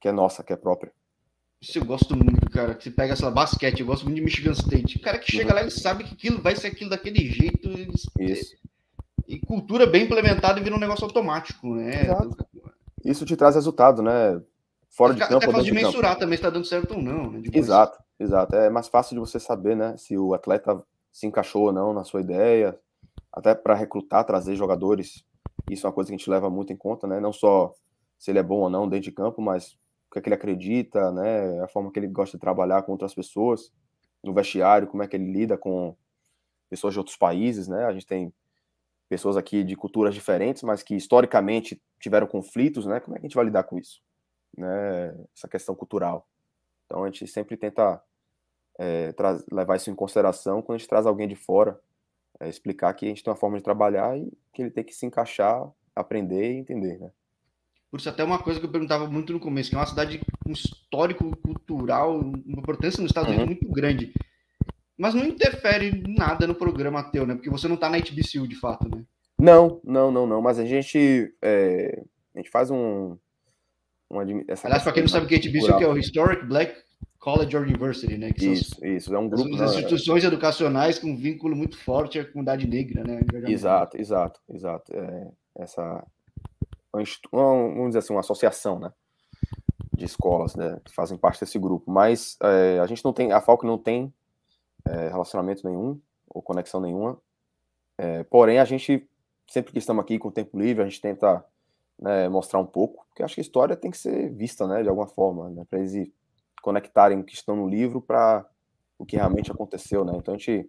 que 0.00 0.06
é 0.06 0.12
nossa, 0.12 0.44
que 0.44 0.52
é 0.52 0.56
própria. 0.56 0.92
Isso 1.60 1.76
eu 1.76 1.84
gosto 1.84 2.16
muito, 2.16 2.48
cara. 2.50 2.74
Que 2.74 2.84
você 2.84 2.90
pega 2.92 3.14
essa 3.14 3.28
basquete, 3.30 3.80
eu 3.80 3.86
gosto 3.86 4.04
muito 4.04 4.16
de 4.16 4.22
Michigan 4.22 4.52
State. 4.52 4.96
O 4.96 5.00
cara 5.00 5.18
que 5.18 5.32
chega 5.32 5.48
uhum. 5.48 5.54
lá, 5.56 5.60
ele 5.62 5.70
sabe 5.72 6.04
que 6.04 6.14
aquilo 6.14 6.40
vai 6.40 6.54
ser 6.54 6.68
aquilo 6.68 6.90
daquele 6.90 7.28
jeito. 7.28 7.68
Isso. 8.20 8.56
E 9.26 9.40
cultura 9.40 9.84
bem 9.84 10.04
implementada 10.04 10.60
e 10.60 10.62
vira 10.62 10.76
um 10.76 10.78
negócio 10.78 11.04
automático, 11.04 11.74
né? 11.74 12.04
Exato. 12.04 12.46
Isso 13.04 13.24
te 13.24 13.36
traz 13.36 13.54
resultado, 13.54 14.02
né? 14.02 14.40
Fora 14.90 15.14
de 15.14 15.20
campo. 15.20 15.44
É 15.44 15.52
fácil 15.52 15.64
de 15.64 15.72
mensurar 15.72 16.18
também 16.18 16.36
se 16.36 16.42
tá 16.42 16.50
dando 16.50 16.64
certo 16.64 16.94
ou 16.94 17.02
não, 17.02 17.30
né? 17.30 17.42
Exato, 17.52 18.02
exato. 18.18 18.56
É 18.56 18.70
mais 18.70 18.88
fácil 18.88 19.14
de 19.14 19.20
você 19.20 19.38
saber, 19.38 19.76
né? 19.76 19.96
Se 19.96 20.16
o 20.16 20.34
atleta 20.34 20.82
se 21.12 21.26
encaixou 21.26 21.66
ou 21.66 21.72
não 21.72 21.92
na 21.92 22.04
sua 22.04 22.20
ideia. 22.20 22.78
Até 23.32 23.54
para 23.54 23.74
recrutar, 23.74 24.24
trazer 24.24 24.56
jogadores. 24.56 25.24
Isso 25.70 25.86
é 25.86 25.88
uma 25.88 25.94
coisa 25.94 26.08
que 26.08 26.14
a 26.14 26.18
gente 26.18 26.30
leva 26.30 26.48
muito 26.48 26.72
em 26.72 26.76
conta, 26.76 27.06
né? 27.06 27.20
Não 27.20 27.32
só 27.32 27.72
se 28.18 28.30
ele 28.30 28.38
é 28.38 28.42
bom 28.42 28.60
ou 28.60 28.70
não 28.70 28.88
dentro 28.88 29.04
de 29.04 29.12
campo, 29.12 29.40
mas 29.40 29.72
o 30.08 30.12
que, 30.12 30.18
é 30.18 30.22
que 30.22 30.28
ele 30.28 30.34
acredita, 30.34 31.12
né? 31.12 31.60
A 31.62 31.68
forma 31.68 31.92
que 31.92 31.98
ele 31.98 32.08
gosta 32.08 32.36
de 32.36 32.40
trabalhar 32.40 32.82
com 32.82 32.92
outras 32.92 33.14
pessoas 33.14 33.72
no 34.22 34.32
vestiário, 34.32 34.88
como 34.88 35.02
é 35.02 35.06
que 35.06 35.16
ele 35.16 35.30
lida 35.30 35.56
com 35.56 35.94
pessoas 36.68 36.94
de 36.94 36.98
outros 36.98 37.16
países, 37.16 37.68
né? 37.68 37.84
A 37.84 37.92
gente 37.92 38.06
tem 38.06 38.32
pessoas 39.08 39.36
aqui 39.36 39.64
de 39.64 39.74
culturas 39.74 40.14
diferentes, 40.14 40.62
mas 40.62 40.82
que 40.82 40.94
historicamente 40.94 41.80
tiveram 42.00 42.26
conflitos, 42.26 42.86
né? 42.86 43.00
Como 43.00 43.16
é 43.16 43.20
que 43.20 43.26
a 43.26 43.28
gente 43.28 43.36
vai 43.36 43.44
lidar 43.44 43.64
com 43.64 43.78
isso, 43.78 44.00
né? 44.56 45.16
Essa 45.34 45.48
questão 45.48 45.74
cultural. 45.74 46.28
Então 46.86 47.04
a 47.04 47.06
gente 47.06 47.26
sempre 47.26 47.56
tenta 47.56 48.02
é, 48.78 49.14
levar 49.50 49.76
isso 49.76 49.90
em 49.90 49.94
consideração 49.94 50.62
quando 50.62 50.76
a 50.76 50.78
gente 50.78 50.88
traz 50.88 51.06
alguém 51.06 51.26
de 51.26 51.34
fora, 51.34 51.80
é, 52.40 52.48
explicar 52.48 52.94
que 52.94 53.06
a 53.06 53.08
gente 53.08 53.22
tem 53.22 53.30
uma 53.32 53.38
forma 53.38 53.56
de 53.56 53.64
trabalhar 53.64 54.16
e 54.16 54.32
que 54.52 54.62
ele 54.62 54.70
tem 54.70 54.84
que 54.84 54.94
se 54.94 55.04
encaixar, 55.06 55.68
aprender 55.94 56.52
e 56.52 56.58
entender, 56.58 56.98
né? 56.98 57.10
Por 57.90 57.98
isso, 57.98 58.08
até 58.08 58.22
uma 58.22 58.38
coisa 58.38 58.60
que 58.60 58.66
eu 58.66 58.70
perguntava 58.70 59.08
muito 59.08 59.32
no 59.32 59.40
começo, 59.40 59.70
que 59.70 59.74
é 59.74 59.78
uma 59.78 59.86
cidade 59.86 60.20
com 60.44 60.52
histórico, 60.52 61.34
cultural, 61.38 62.18
uma 62.18 62.60
importância 62.60 63.00
nos 63.00 63.10
Estados 63.10 63.30
uhum. 63.30 63.36
Unidos 63.36 63.60
muito 63.60 63.74
grande. 63.74 64.12
Mas 64.98 65.14
não 65.14 65.24
interfere 65.24 66.02
nada 66.08 66.46
no 66.46 66.54
programa 66.54 67.04
teu, 67.04 67.24
né? 67.24 67.34
Porque 67.34 67.48
você 67.48 67.68
não 67.68 67.76
tá 67.76 67.88
na 67.88 67.98
HBCU, 67.98 68.48
de 68.48 68.56
fato, 68.56 68.88
né? 68.88 69.04
Não, 69.38 69.80
não, 69.84 70.10
não, 70.10 70.26
não. 70.26 70.42
Mas 70.42 70.58
a 70.58 70.66
gente, 70.66 71.32
é, 71.40 72.02
a 72.34 72.38
gente 72.38 72.50
faz 72.50 72.70
um... 72.70 73.16
Uma, 74.10 74.24
essa 74.48 74.66
Aliás, 74.66 74.82
para 74.82 74.92
quem 74.92 75.02
não 75.02 75.08
sabe 75.08 75.26
o 75.26 75.28
que 75.28 75.34
é 75.34 75.38
HBCU, 75.38 75.78
que 75.78 75.84
é 75.84 75.88
o 75.88 75.96
Historic 75.96 76.44
Black 76.46 76.74
College 77.18 77.56
or 77.56 77.62
University, 77.62 78.18
né? 78.18 78.32
Isso, 78.36 78.84
isso. 78.84 79.14
É 79.14 79.18
um 79.18 79.28
grupo... 79.28 79.56
São 79.56 79.66
instituições 79.66 80.24
não, 80.24 80.30
é... 80.30 80.32
educacionais 80.32 80.98
com 80.98 81.08
um 81.08 81.16
vínculo 81.16 81.54
muito 81.54 81.78
forte 81.78 82.18
à 82.18 82.24
comunidade 82.24 82.66
negra, 82.66 83.04
né? 83.04 83.20
Exato, 83.46 83.96
exato, 83.96 84.40
exato. 84.48 84.92
É, 84.92 85.28
essa 85.58 86.04
vamos 87.30 87.88
dizer 87.88 87.98
assim, 87.98 88.12
uma 88.12 88.20
associação, 88.20 88.78
né? 88.78 88.92
De 89.94 90.04
escolas, 90.04 90.54
né? 90.54 90.80
Que 90.84 90.92
fazem 90.92 91.18
parte 91.18 91.40
desse 91.40 91.58
grupo. 91.58 91.90
Mas 91.90 92.36
é, 92.42 92.78
a 92.80 92.86
gente 92.86 93.04
não 93.04 93.12
tem, 93.12 93.32
a 93.32 93.40
Falco 93.40 93.66
não 93.66 93.78
tem 93.78 94.12
é, 94.88 95.08
relacionamento 95.08 95.66
nenhum, 95.66 96.00
ou 96.28 96.42
conexão 96.42 96.80
nenhuma. 96.80 97.20
É, 97.96 98.22
porém, 98.24 98.58
a 98.58 98.64
gente, 98.64 99.08
sempre 99.48 99.72
que 99.72 99.78
estamos 99.78 100.02
aqui 100.02 100.18
com 100.18 100.30
tempo 100.30 100.58
livre, 100.58 100.82
a 100.82 100.86
gente 100.86 101.00
tenta 101.00 101.44
né, 101.98 102.28
mostrar 102.28 102.60
um 102.60 102.66
pouco, 102.66 103.04
porque 103.08 103.22
acho 103.22 103.34
que 103.34 103.40
a 103.40 103.42
história 103.42 103.76
tem 103.76 103.90
que 103.90 103.98
ser 103.98 104.32
vista, 104.32 104.66
né? 104.66 104.82
De 104.82 104.88
alguma 104.88 105.08
forma, 105.08 105.50
né? 105.50 105.64
Para 105.68 105.80
eles 105.80 106.10
conectarem 106.62 107.18
o 107.18 107.24
que 107.24 107.34
estão 107.34 107.56
no 107.56 107.68
livro 107.68 108.00
para 108.00 108.48
o 108.96 109.04
que 109.04 109.16
realmente 109.16 109.50
aconteceu, 109.50 110.04
né? 110.04 110.12
Então 110.16 110.34
a 110.34 110.38
gente 110.38 110.68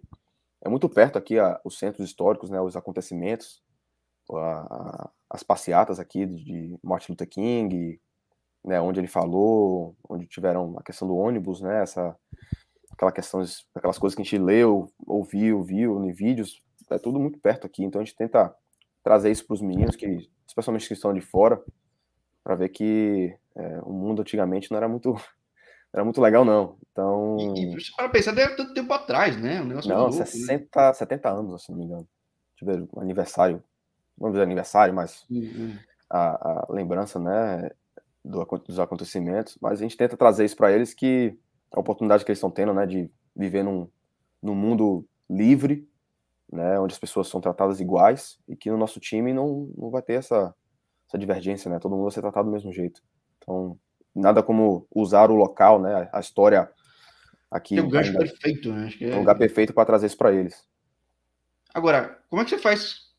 é 0.60 0.68
muito 0.68 0.88
perto 0.88 1.16
aqui 1.16 1.38
a, 1.38 1.60
os 1.64 1.78
centros 1.78 2.08
históricos, 2.08 2.50
né? 2.50 2.60
Os 2.60 2.76
acontecimentos, 2.76 3.62
a, 4.32 4.36
a, 4.36 5.10
as 5.30 5.42
passeatas 5.42 6.00
aqui 6.00 6.26
de, 6.26 6.44
de 6.44 6.78
Martin 6.82 7.12
Luther 7.12 7.28
King, 7.28 8.00
né? 8.64 8.80
Onde 8.80 8.98
ele 8.98 9.06
falou, 9.08 9.96
onde 10.08 10.26
tiveram 10.26 10.76
a 10.78 10.82
questão 10.82 11.06
do 11.06 11.16
ônibus, 11.16 11.60
né? 11.60 11.82
Essa 11.82 12.16
aquela 13.00 13.12
questão, 13.12 13.42
aquelas 13.74 13.98
coisas 13.98 14.14
que 14.14 14.20
a 14.20 14.24
gente 14.24 14.38
leu, 14.38 14.92
ouviu, 15.06 15.62
viu 15.62 16.04
em 16.04 16.12
vídeos, 16.12 16.60
é 16.90 16.98
tudo 16.98 17.18
muito 17.18 17.38
perto 17.38 17.66
aqui. 17.66 17.82
Então 17.82 18.00
a 18.00 18.04
gente 18.04 18.16
tenta 18.16 18.54
trazer 19.02 19.30
isso 19.30 19.46
para 19.46 19.54
os 19.54 19.62
meninos 19.62 19.96
que, 19.96 20.28
especialmente 20.46 20.86
que 20.86 20.92
estão 20.92 21.14
de 21.14 21.22
fora, 21.22 21.62
para 22.44 22.54
ver 22.54 22.68
que 22.68 23.34
é, 23.56 23.80
o 23.82 23.92
mundo 23.92 24.20
antigamente 24.20 24.70
não 24.70 24.76
era 24.76 24.88
muito 24.88 25.14
era 25.92 26.04
muito 26.04 26.20
legal, 26.20 26.44
não. 26.44 26.76
Então. 26.92 27.36
E, 27.56 27.74
e 27.74 27.76
para 27.96 28.10
pensar, 28.10 28.32
deve 28.32 28.54
tanto 28.54 28.74
tempo 28.74 28.92
atrás, 28.92 29.40
né? 29.40 29.62
Um 29.62 29.66
não, 29.66 29.98
louco, 30.00 30.12
60, 30.12 30.68
né? 30.76 30.92
70 30.92 31.28
anos, 31.30 31.64
se 31.64 31.70
não 31.70 31.78
me 31.78 31.84
engano. 31.86 32.08
Ver, 32.62 32.86
um 32.94 33.00
aniversário. 33.00 33.64
Vamos 34.18 34.34
dizer 34.34 34.44
aniversário, 34.44 34.92
mas 34.92 35.24
uhum. 35.30 35.74
a, 36.10 36.28
a, 36.50 36.66
lembrança, 36.68 37.18
né? 37.18 37.70
Do, 38.22 38.44
dos 38.44 38.78
acontecimentos. 38.78 39.56
Mas 39.62 39.80
a 39.80 39.82
gente 39.82 39.96
tenta 39.96 40.14
trazer 40.18 40.44
isso 40.44 40.56
para 40.56 40.70
eles 40.70 40.92
que 40.92 41.34
a 41.72 41.80
oportunidade 41.80 42.24
que 42.24 42.30
eles 42.30 42.38
estão 42.38 42.50
tendo, 42.50 42.74
né? 42.74 42.86
De 42.86 43.10
viver 43.34 43.62
num, 43.62 43.88
num 44.42 44.54
mundo 44.54 45.06
livre, 45.28 45.88
né? 46.52 46.78
Onde 46.78 46.92
as 46.92 46.98
pessoas 46.98 47.28
são 47.28 47.40
tratadas 47.40 47.80
iguais 47.80 48.38
e 48.48 48.56
que 48.56 48.70
no 48.70 48.76
nosso 48.76 48.98
time 49.00 49.32
não, 49.32 49.72
não 49.76 49.90
vai 49.90 50.02
ter 50.02 50.14
essa, 50.14 50.54
essa 51.06 51.18
divergência, 51.18 51.70
né? 51.70 51.78
Todo 51.78 51.92
mundo 51.92 52.04
vai 52.04 52.12
ser 52.12 52.20
tratado 52.20 52.48
do 52.48 52.52
mesmo 52.52 52.72
jeito. 52.72 53.02
Então, 53.38 53.78
nada 54.14 54.42
como 54.42 54.86
usar 54.94 55.30
o 55.30 55.36
local, 55.36 55.80
né? 55.80 56.08
A 56.12 56.20
história 56.20 56.70
aqui. 57.50 57.78
É 57.78 57.82
um 57.82 57.88
gancho 57.88 58.16
perfeito, 58.16 58.72
né? 58.72 58.86
Acho 58.86 58.98
que 58.98 59.04
é... 59.04 59.14
um 59.14 59.20
lugar 59.20 59.36
perfeito 59.36 59.72
para 59.72 59.86
trazer 59.86 60.06
isso 60.06 60.16
para 60.16 60.32
eles. 60.32 60.68
Agora, 61.72 62.20
como 62.28 62.42
é 62.42 62.44
que 62.44 62.50
você 62.50 62.58
faz 62.58 63.10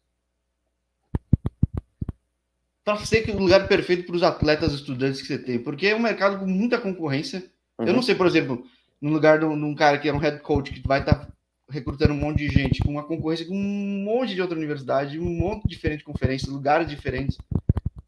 para 2.84 2.98
ser 3.06 3.30
o 3.30 3.40
lugar 3.40 3.68
perfeito 3.68 4.06
para 4.06 4.16
os 4.16 4.24
atletas 4.24 4.74
estudantes 4.74 5.22
que 5.22 5.28
você 5.28 5.38
tem? 5.38 5.62
Porque 5.62 5.88
é 5.88 5.96
um 5.96 6.00
mercado 6.00 6.40
com 6.40 6.46
muita 6.46 6.80
concorrência. 6.80 7.50
Uhum. 7.82 7.88
Eu 7.88 7.94
não 7.94 8.02
sei, 8.02 8.15
por 8.15 8.28
exemplo, 8.28 8.63
no 9.02 9.10
lugar 9.10 9.39
de 9.39 9.46
um 9.46 9.76
cara 9.76 9.98
que 9.98 10.08
é 10.08 10.13
um 10.13 10.17
head 10.17 10.39
coach 10.39 10.72
que 10.72 10.88
vai 10.88 11.00
estar 11.02 11.15
tá 11.15 11.28
recrutando 11.70 12.13
um 12.13 12.17
monte 12.17 12.39
de 12.39 12.50
gente, 12.50 12.80
com 12.80 12.91
uma 12.91 13.04
concorrência 13.04 13.46
com 13.46 13.56
um 13.56 14.04
monte 14.04 14.34
de 14.36 14.41
outra 14.41 14.58
universidade, 14.58 15.20
um 15.20 15.30
monte 15.30 15.63
de 15.63 15.70
diferentes 15.70 16.06
conferências, 16.06 16.52
lugares 16.52 16.88
diferentes. 16.88 17.38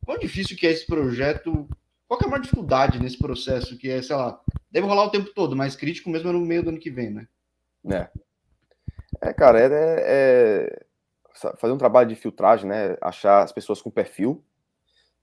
Quão 0.06 0.18
difícil 0.18 0.58
que 0.58 0.68
é 0.68 0.72
esse 0.72 0.86
projeto 0.86 1.68
qual 2.14 2.20
que 2.20 2.26
é 2.26 2.28
a 2.28 2.30
maior 2.30 2.42
dificuldade 2.42 3.00
nesse 3.00 3.18
processo? 3.18 3.76
Que 3.76 3.90
é, 3.90 4.00
sei 4.00 4.16
lá, 4.16 4.40
deve 4.70 4.86
rolar 4.86 5.06
o 5.06 5.10
tempo 5.10 5.34
todo, 5.34 5.56
mas 5.56 5.76
crítico 5.76 6.12
mesmo 6.12 6.30
é 6.30 6.34
no 6.34 6.42
meio 6.42 6.62
do 6.62 6.70
ano 6.70 6.80
que 6.80 6.92
vem, 6.92 7.10
né? 7.10 7.28
É. 7.90 8.08
É, 9.20 9.34
cara, 9.34 9.60
é, 9.60 9.68
é, 9.72 10.86
fazer 11.58 11.74
um 11.74 11.78
trabalho 11.78 12.08
de 12.08 12.16
filtragem, 12.16 12.70
né? 12.70 12.96
Achar 13.02 13.42
as 13.42 13.52
pessoas 13.52 13.82
com 13.82 13.90
perfil, 13.90 14.44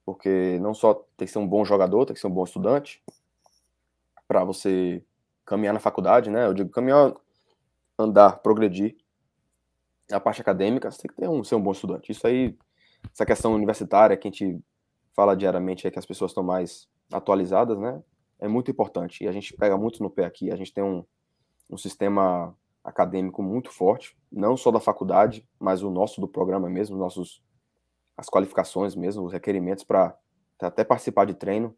porque 0.05 0.59
não 0.61 0.75
só 0.75 0.95
tem 1.17 1.27
que 1.27 1.33
ser 1.33 1.39
um 1.39 1.47
bom 1.47 1.65
jogador, 1.65 2.07
tem 2.07 2.15
que 2.15 2.21
ser 2.21 2.27
um 2.27 2.35
bom 2.35 2.43
estudante, 2.43 3.01
para 4.31 4.45
você 4.45 5.05
caminhar 5.45 5.75
na 5.75 5.81
faculdade, 5.81 6.31
né? 6.31 6.47
Eu 6.47 6.55
digo 6.55 6.71
caminhar, 6.71 7.13
andar, 7.99 8.39
progredir. 8.39 8.97
A 10.13 10.21
parte 10.21 10.41
acadêmica, 10.41 10.89
você 10.89 11.03
tem 11.03 11.11
que 11.11 11.21
ter 11.21 11.29
um, 11.29 11.43
ser 11.43 11.57
um 11.57 11.61
bom 11.61 11.73
estudante. 11.73 12.13
Isso 12.13 12.25
aí, 12.29 12.57
essa 13.13 13.27
questão 13.27 13.53
universitária 13.53 14.17
que 14.17 14.29
a 14.29 14.31
gente 14.31 14.63
fala 15.17 15.37
diariamente 15.37 15.85
é 15.85 15.91
que 15.91 15.99
as 15.99 16.07
pessoas 16.07 16.31
estão 16.31 16.45
mais 16.45 16.89
atualizadas, 17.13 17.77
né? 17.77 18.01
É 18.39 18.47
muito 18.47 18.71
importante. 18.71 19.25
E 19.25 19.27
a 19.27 19.33
gente 19.33 19.53
pega 19.55 19.77
muito 19.77 20.01
no 20.01 20.09
pé 20.09 20.27
aqui. 20.27 20.53
A 20.53 20.57
gente 20.57 20.73
tem 20.73 20.85
um, 20.85 21.05
um 21.69 21.77
sistema 21.77 22.57
acadêmico 22.85 23.43
muito 23.43 23.69
forte, 23.73 24.17
não 24.31 24.57
só 24.57 24.71
da 24.71 24.79
faculdade, 24.79 25.45
mas 25.59 25.83
o 25.83 25.91
nosso 25.91 26.21
do 26.21 26.29
programa 26.29 26.71
mesmo, 26.71 26.97
nossos 26.97 27.43
as 28.17 28.29
qualificações 28.29 28.95
mesmo, 28.95 29.25
os 29.25 29.33
requerimentos 29.33 29.83
para 29.83 30.17
até 30.61 30.85
participar 30.85 31.25
de 31.25 31.35
treino. 31.35 31.77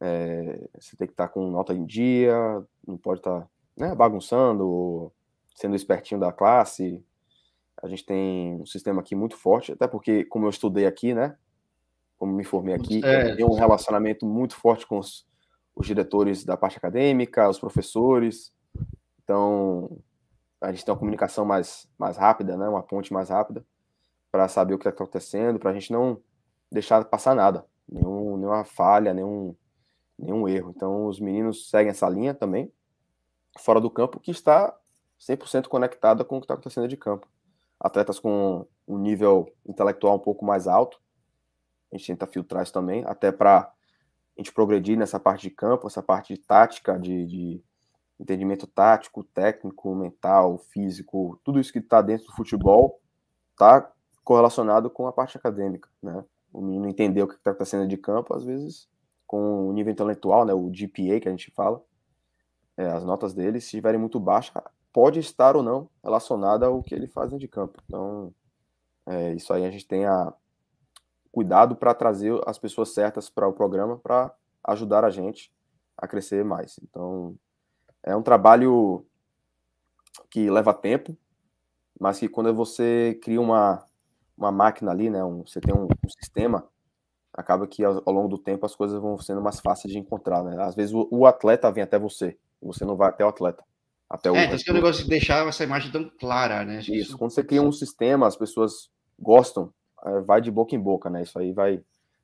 É, 0.00 0.68
você 0.78 0.96
tem 0.96 1.06
que 1.06 1.14
estar 1.14 1.28
tá 1.28 1.32
com 1.32 1.50
nota 1.50 1.72
em 1.72 1.84
dia, 1.84 2.34
não 2.86 2.96
pode 2.96 3.20
estar 3.20 3.40
tá, 3.40 3.48
né, 3.76 3.94
bagunçando, 3.94 5.10
sendo 5.54 5.74
espertinho 5.74 6.20
da 6.20 6.32
classe. 6.32 7.02
A 7.82 7.88
gente 7.88 8.04
tem 8.04 8.54
um 8.60 8.66
sistema 8.66 9.00
aqui 9.00 9.14
muito 9.14 9.36
forte, 9.36 9.72
até 9.72 9.86
porque, 9.86 10.24
como 10.24 10.44
eu 10.46 10.50
estudei 10.50 10.86
aqui, 10.86 11.14
né, 11.14 11.36
como 12.18 12.34
me 12.34 12.44
formei 12.44 12.74
aqui, 12.74 13.00
é. 13.02 13.34
tenho 13.34 13.50
um 13.50 13.54
relacionamento 13.54 14.26
muito 14.26 14.54
forte 14.54 14.86
com 14.86 14.98
os, 14.98 15.26
os 15.74 15.86
diretores 15.86 16.44
da 16.44 16.54
parte 16.54 16.76
acadêmica, 16.76 17.48
os 17.48 17.58
professores. 17.58 18.52
Então, 19.24 19.98
a 20.60 20.70
gente 20.70 20.84
tem 20.84 20.92
uma 20.92 20.98
comunicação 20.98 21.46
mais, 21.46 21.88
mais 21.98 22.18
rápida, 22.18 22.56
né? 22.58 22.68
uma 22.68 22.82
ponte 22.82 23.12
mais 23.12 23.30
rápida, 23.30 23.64
para 24.30 24.46
saber 24.48 24.74
o 24.74 24.78
que 24.78 24.86
está 24.86 25.02
acontecendo, 25.02 25.58
para 25.58 25.70
a 25.70 25.74
gente 25.74 25.90
não 25.90 26.20
deixar 26.70 27.02
passar 27.06 27.34
nada, 27.34 27.64
nenhum, 27.88 28.36
nenhuma 28.36 28.64
falha, 28.64 29.14
nenhum, 29.14 29.56
nenhum 30.20 30.48
erro. 30.48 30.72
Então, 30.74 31.06
os 31.06 31.18
meninos 31.18 31.70
seguem 31.70 31.90
essa 31.90 32.08
linha 32.08 32.34
também, 32.34 32.72
fora 33.58 33.80
do 33.80 33.90
campo, 33.90 34.20
que 34.20 34.30
está 34.30 34.76
100% 35.18 35.68
conectada 35.68 36.24
com 36.24 36.36
o 36.36 36.40
que 36.40 36.44
está 36.44 36.54
acontecendo 36.54 36.88
de 36.88 36.96
campo. 36.96 37.26
Atletas 37.78 38.18
com 38.18 38.66
um 38.86 38.98
nível 38.98 39.52
intelectual 39.66 40.16
um 40.16 40.20
pouco 40.20 40.44
mais 40.44 40.66
alto, 40.66 41.00
a 41.92 41.96
gente 41.96 42.06
tenta 42.06 42.26
filtrar 42.26 42.62
isso 42.62 42.72
também, 42.72 43.04
até 43.06 43.32
para 43.32 43.60
a 43.60 44.40
gente 44.40 44.52
progredir 44.52 44.96
nessa 44.96 45.18
parte 45.18 45.42
de 45.42 45.50
campo, 45.50 45.86
essa 45.86 46.02
parte 46.02 46.34
de 46.34 46.40
tática, 46.40 46.98
de, 46.98 47.26
de 47.26 47.64
entendimento 48.18 48.66
tático, 48.66 49.24
técnico, 49.24 49.94
mental, 49.94 50.58
físico, 50.58 51.40
tudo 51.42 51.58
isso 51.58 51.72
que 51.72 51.78
está 51.78 52.00
dentro 52.00 52.26
do 52.26 52.36
futebol 52.36 53.00
está 53.50 53.90
correlacionado 54.22 54.88
com 54.90 55.06
a 55.06 55.12
parte 55.12 55.36
acadêmica, 55.36 55.88
né? 56.02 56.24
O 56.52 56.60
menino 56.60 56.86
entender 56.86 57.22
o 57.22 57.28
que 57.28 57.34
está 57.34 57.50
acontecendo 57.50 57.88
de 57.88 57.96
campo, 57.96 58.34
às 58.34 58.44
vezes, 58.44 58.88
com 59.30 59.68
o 59.68 59.72
nível 59.72 59.92
intelectual, 59.92 60.44
né, 60.44 60.52
o 60.52 60.68
GPA 60.70 61.20
que 61.20 61.28
a 61.28 61.30
gente 61.30 61.52
fala, 61.52 61.80
é, 62.76 62.86
as 62.88 63.04
notas 63.04 63.32
dele, 63.32 63.60
se 63.60 63.66
estiverem 63.66 64.00
muito 64.00 64.18
baixas, 64.18 64.60
pode 64.92 65.20
estar 65.20 65.54
ou 65.54 65.62
não 65.62 65.88
relacionada 66.02 66.66
ao 66.66 66.82
que 66.82 66.92
ele 66.92 67.06
faz 67.06 67.30
de 67.38 67.46
campo. 67.46 67.80
Então, 67.86 68.34
é, 69.06 69.32
isso 69.34 69.52
aí 69.52 69.64
a 69.64 69.70
gente 69.70 69.86
tem 69.86 70.04
a, 70.04 70.34
cuidado 71.30 71.76
para 71.76 71.94
trazer 71.94 72.40
as 72.44 72.58
pessoas 72.58 72.88
certas 72.88 73.30
para 73.30 73.46
o 73.46 73.52
programa 73.52 73.96
para 73.96 74.34
ajudar 74.64 75.04
a 75.04 75.10
gente 75.10 75.54
a 75.96 76.08
crescer 76.08 76.44
mais. 76.44 76.80
Então, 76.82 77.38
é 78.02 78.16
um 78.16 78.22
trabalho 78.24 79.06
que 80.28 80.50
leva 80.50 80.74
tempo, 80.74 81.16
mas 82.00 82.18
que 82.18 82.28
quando 82.28 82.52
você 82.52 83.16
cria 83.22 83.40
uma, 83.40 83.86
uma 84.36 84.50
máquina 84.50 84.90
ali, 84.90 85.08
né, 85.08 85.22
um, 85.22 85.46
você 85.46 85.60
tem 85.60 85.72
um, 85.72 85.84
um 85.84 86.08
sistema, 86.08 86.68
acaba 87.40 87.66
que 87.66 87.84
ao, 87.84 88.02
ao, 88.04 88.12
longo 88.12 88.28
do 88.28 88.38
tempo 88.38 88.64
as 88.64 88.74
coisas 88.74 89.00
vão 89.00 89.18
sendo 89.18 89.40
mais 89.40 89.60
fáceis 89.60 89.92
de 89.92 89.98
encontrar, 89.98 90.42
né? 90.44 90.62
Às 90.62 90.74
vezes 90.74 90.94
o, 90.94 91.08
o 91.10 91.26
atleta 91.26 91.70
vem 91.70 91.82
até 91.82 91.98
você, 91.98 92.36
e 92.62 92.66
você 92.66 92.84
não 92.84 92.96
vai 92.96 93.08
até 93.08 93.24
o 93.24 93.28
atleta. 93.28 93.64
Até 94.08 94.30
o 94.30 94.36
é, 94.36 94.54
esse 94.54 94.68
é 94.68 94.72
o 94.72 94.74
negócio 94.74 95.04
de 95.04 95.08
deixar 95.08 95.46
essa 95.46 95.64
imagem 95.64 95.92
tão 95.92 96.10
clara, 96.18 96.64
né? 96.64 96.80
Isso, 96.80 96.94
isso, 96.94 97.18
quando 97.18 97.30
você 97.30 97.44
cria 97.44 97.62
um 97.62 97.72
sistema, 97.72 98.26
as 98.26 98.36
pessoas 98.36 98.90
gostam 99.18 99.72
é, 100.04 100.20
vai 100.20 100.40
de 100.40 100.50
boca 100.50 100.74
em 100.74 100.80
boca, 100.80 101.10
né? 101.10 101.22
Isso 101.22 101.38
aí 101.38 101.52
vai, 101.52 101.82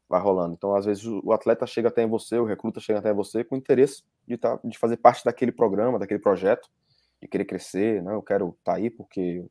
vai 0.09 0.21
rolando. 0.21 0.55
Então, 0.55 0.75
às 0.75 0.87
vezes, 0.87 1.05
o 1.05 1.33
atleta 1.33 1.67
chega 1.67 1.89
até 1.89 2.07
você, 2.07 2.39
o 2.39 2.45
recruta 2.45 2.81
chega 2.81 2.99
até 2.99 3.13
você 3.13 3.45
com 3.45 3.57
interesse 3.57 4.03
de, 4.27 4.37
tá, 4.37 4.59
de 4.65 4.79
fazer 4.79 4.97
parte 4.97 5.25
daquele 5.25 5.53
programa, 5.53 5.99
daquele 5.99 6.21
projeto, 6.21 6.69
de 7.21 7.29
querer 7.29 7.45
crescer, 7.45 8.03
né? 8.03 8.15
Eu 8.15 8.23
quero 8.23 8.49
estar 8.59 8.73
tá 8.73 8.79
aí 8.79 8.91
porque 8.91 9.45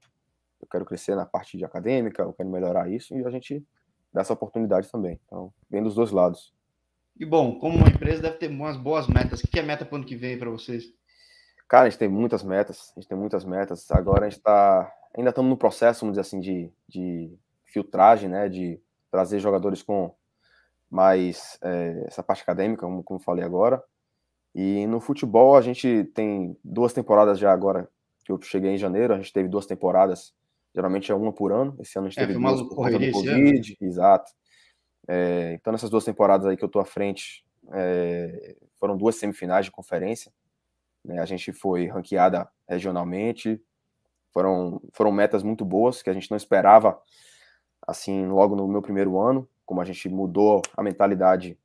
eu 0.61 0.67
quero 0.69 0.85
crescer 0.85 1.15
na 1.15 1.25
parte 1.25 1.57
de 1.57 1.65
acadêmica, 1.65 2.23
eu 2.23 2.33
quero 2.33 2.49
melhorar 2.49 2.89
isso, 2.89 3.15
e 3.15 3.25
a 3.25 3.29
gente 3.29 3.63
dá 4.15 4.21
essa 4.21 4.33
oportunidade 4.33 4.89
também. 4.89 5.19
Então, 5.25 5.53
vem 5.69 5.83
dos 5.83 5.93
dois 5.93 6.09
lados. 6.09 6.53
E 7.19 7.25
bom, 7.25 7.59
como 7.59 7.77
uma 7.77 7.89
empresa 7.89 8.21
deve 8.21 8.37
ter 8.37 8.49
umas 8.49 8.77
boas 8.77 9.07
metas. 9.07 9.43
O 9.43 9.47
que 9.47 9.59
é 9.59 9.61
meta 9.61 9.83
para 9.83 9.93
o 9.93 9.97
ano 9.97 10.05
que 10.05 10.15
vem 10.15 10.39
para 10.39 10.49
vocês? 10.49 10.85
Cara, 11.67 11.87
a 11.87 11.89
gente 11.89 11.99
tem 11.99 12.07
muitas 12.07 12.41
metas, 12.41 12.93
a 12.95 12.99
gente 12.99 13.09
tem 13.09 13.17
muitas 13.17 13.43
metas. 13.43 13.91
Agora 13.91 14.25
a 14.25 14.29
gente 14.29 14.37
está, 14.37 14.89
ainda 15.17 15.31
estamos 15.31 15.49
no 15.49 15.57
processo, 15.57 16.01
vamos 16.01 16.13
dizer 16.13 16.21
assim, 16.21 16.39
de, 16.39 16.71
de 16.87 17.37
filtragem, 17.65 18.29
né, 18.29 18.47
de 18.47 18.79
trazer 19.11 19.39
jogadores 19.39 19.83
com 19.83 20.15
mais 20.89 21.57
é, 21.61 22.05
essa 22.07 22.23
parte 22.23 22.41
acadêmica, 22.41 22.85
como, 22.85 23.03
como 23.03 23.19
falei 23.19 23.43
agora. 23.43 23.83
E 24.53 24.87
no 24.87 25.01
futebol 25.01 25.57
a 25.57 25.61
gente 25.61 26.05
tem 26.13 26.57
duas 26.63 26.93
temporadas 26.93 27.37
já 27.37 27.51
agora, 27.51 27.89
que 28.23 28.31
eu 28.31 28.41
cheguei 28.41 28.71
em 28.71 28.77
janeiro, 28.77 29.13
a 29.13 29.17
gente 29.17 29.33
teve 29.33 29.49
duas 29.49 29.65
temporadas, 29.65 30.33
geralmente 30.75 31.11
é 31.11 31.15
uma 31.15 31.31
por 31.31 31.53
ano, 31.53 31.75
esse 31.79 31.97
ano 31.97 32.07
a 32.07 32.09
gente 32.09 32.19
é, 32.19 32.27
teve 32.27 32.37
duas 32.37 32.61
por 32.61 32.75
conta 32.75 32.99
do 32.99 33.11
Covid, 33.11 33.77
exato. 33.81 34.31
É, 35.07 35.53
então 35.53 35.71
nessas 35.71 35.89
duas 35.89 36.03
temporadas 36.03 36.45
aí 36.45 36.57
que 36.57 36.63
eu 36.63 36.69
tô 36.69 36.79
à 36.79 36.85
frente, 36.85 37.45
é, 37.71 38.55
foram 38.77 38.97
duas 38.97 39.15
semifinais 39.15 39.65
de 39.65 39.71
conferência, 39.71 40.31
né, 41.03 41.19
a 41.19 41.25
gente 41.25 41.53
foi 41.53 41.87
ranqueada 41.87 42.49
regionalmente, 42.67 43.61
foram, 44.33 44.81
foram 44.91 45.11
metas 45.11 45.43
muito 45.43 45.63
boas, 45.63 46.01
que 46.01 46.09
a 46.09 46.13
gente 46.13 46.29
não 46.29 46.35
esperava 46.35 46.99
assim, 47.87 48.25
logo 48.27 48.55
no 48.55 48.67
meu 48.67 48.81
primeiro 48.81 49.19
ano, 49.19 49.47
como 49.65 49.79
a 49.79 49.85
gente 49.85 50.09
mudou 50.09 50.61
a 50.75 50.83
mentalidade 50.83 51.57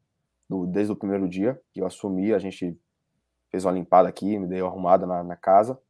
do, 0.48 0.66
desde 0.66 0.92
o 0.92 0.96
primeiro 0.96 1.28
dia 1.28 1.61
que 1.72 1.80
eu 1.80 1.86
assumi, 1.86 2.32
a 2.32 2.38
gente 2.38 2.78
fez 3.50 3.64
uma 3.64 3.72
limpada 3.72 4.08
aqui, 4.08 4.38
me 4.38 4.46
deu 4.46 4.66
arrumada 4.66 5.06
na, 5.06 5.24
na 5.24 5.36
casa. 5.36 5.80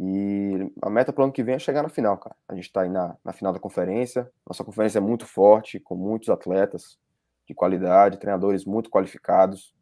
E 0.00 0.72
a 0.80 0.88
meta 0.88 1.12
para 1.12 1.22
o 1.22 1.24
ano 1.24 1.32
que 1.32 1.42
vem 1.42 1.56
é 1.56 1.58
chegar 1.58 1.82
na 1.82 1.88
final, 1.88 2.16
cara. 2.18 2.36
A 2.48 2.54
gente 2.54 2.66
está 2.66 2.82
aí 2.82 2.88
na, 2.88 3.16
na 3.24 3.32
final 3.32 3.52
da 3.52 3.58
conferência. 3.58 4.30
Nossa 4.46 4.62
conferência 4.62 4.98
é 4.98 5.00
muito 5.00 5.26
forte, 5.26 5.80
com 5.80 5.96
muitos 5.96 6.28
atletas 6.28 6.98
de 7.46 7.54
qualidade, 7.54 8.18
treinadores 8.18 8.64
muito 8.64 8.90
qualificados, 8.90 9.74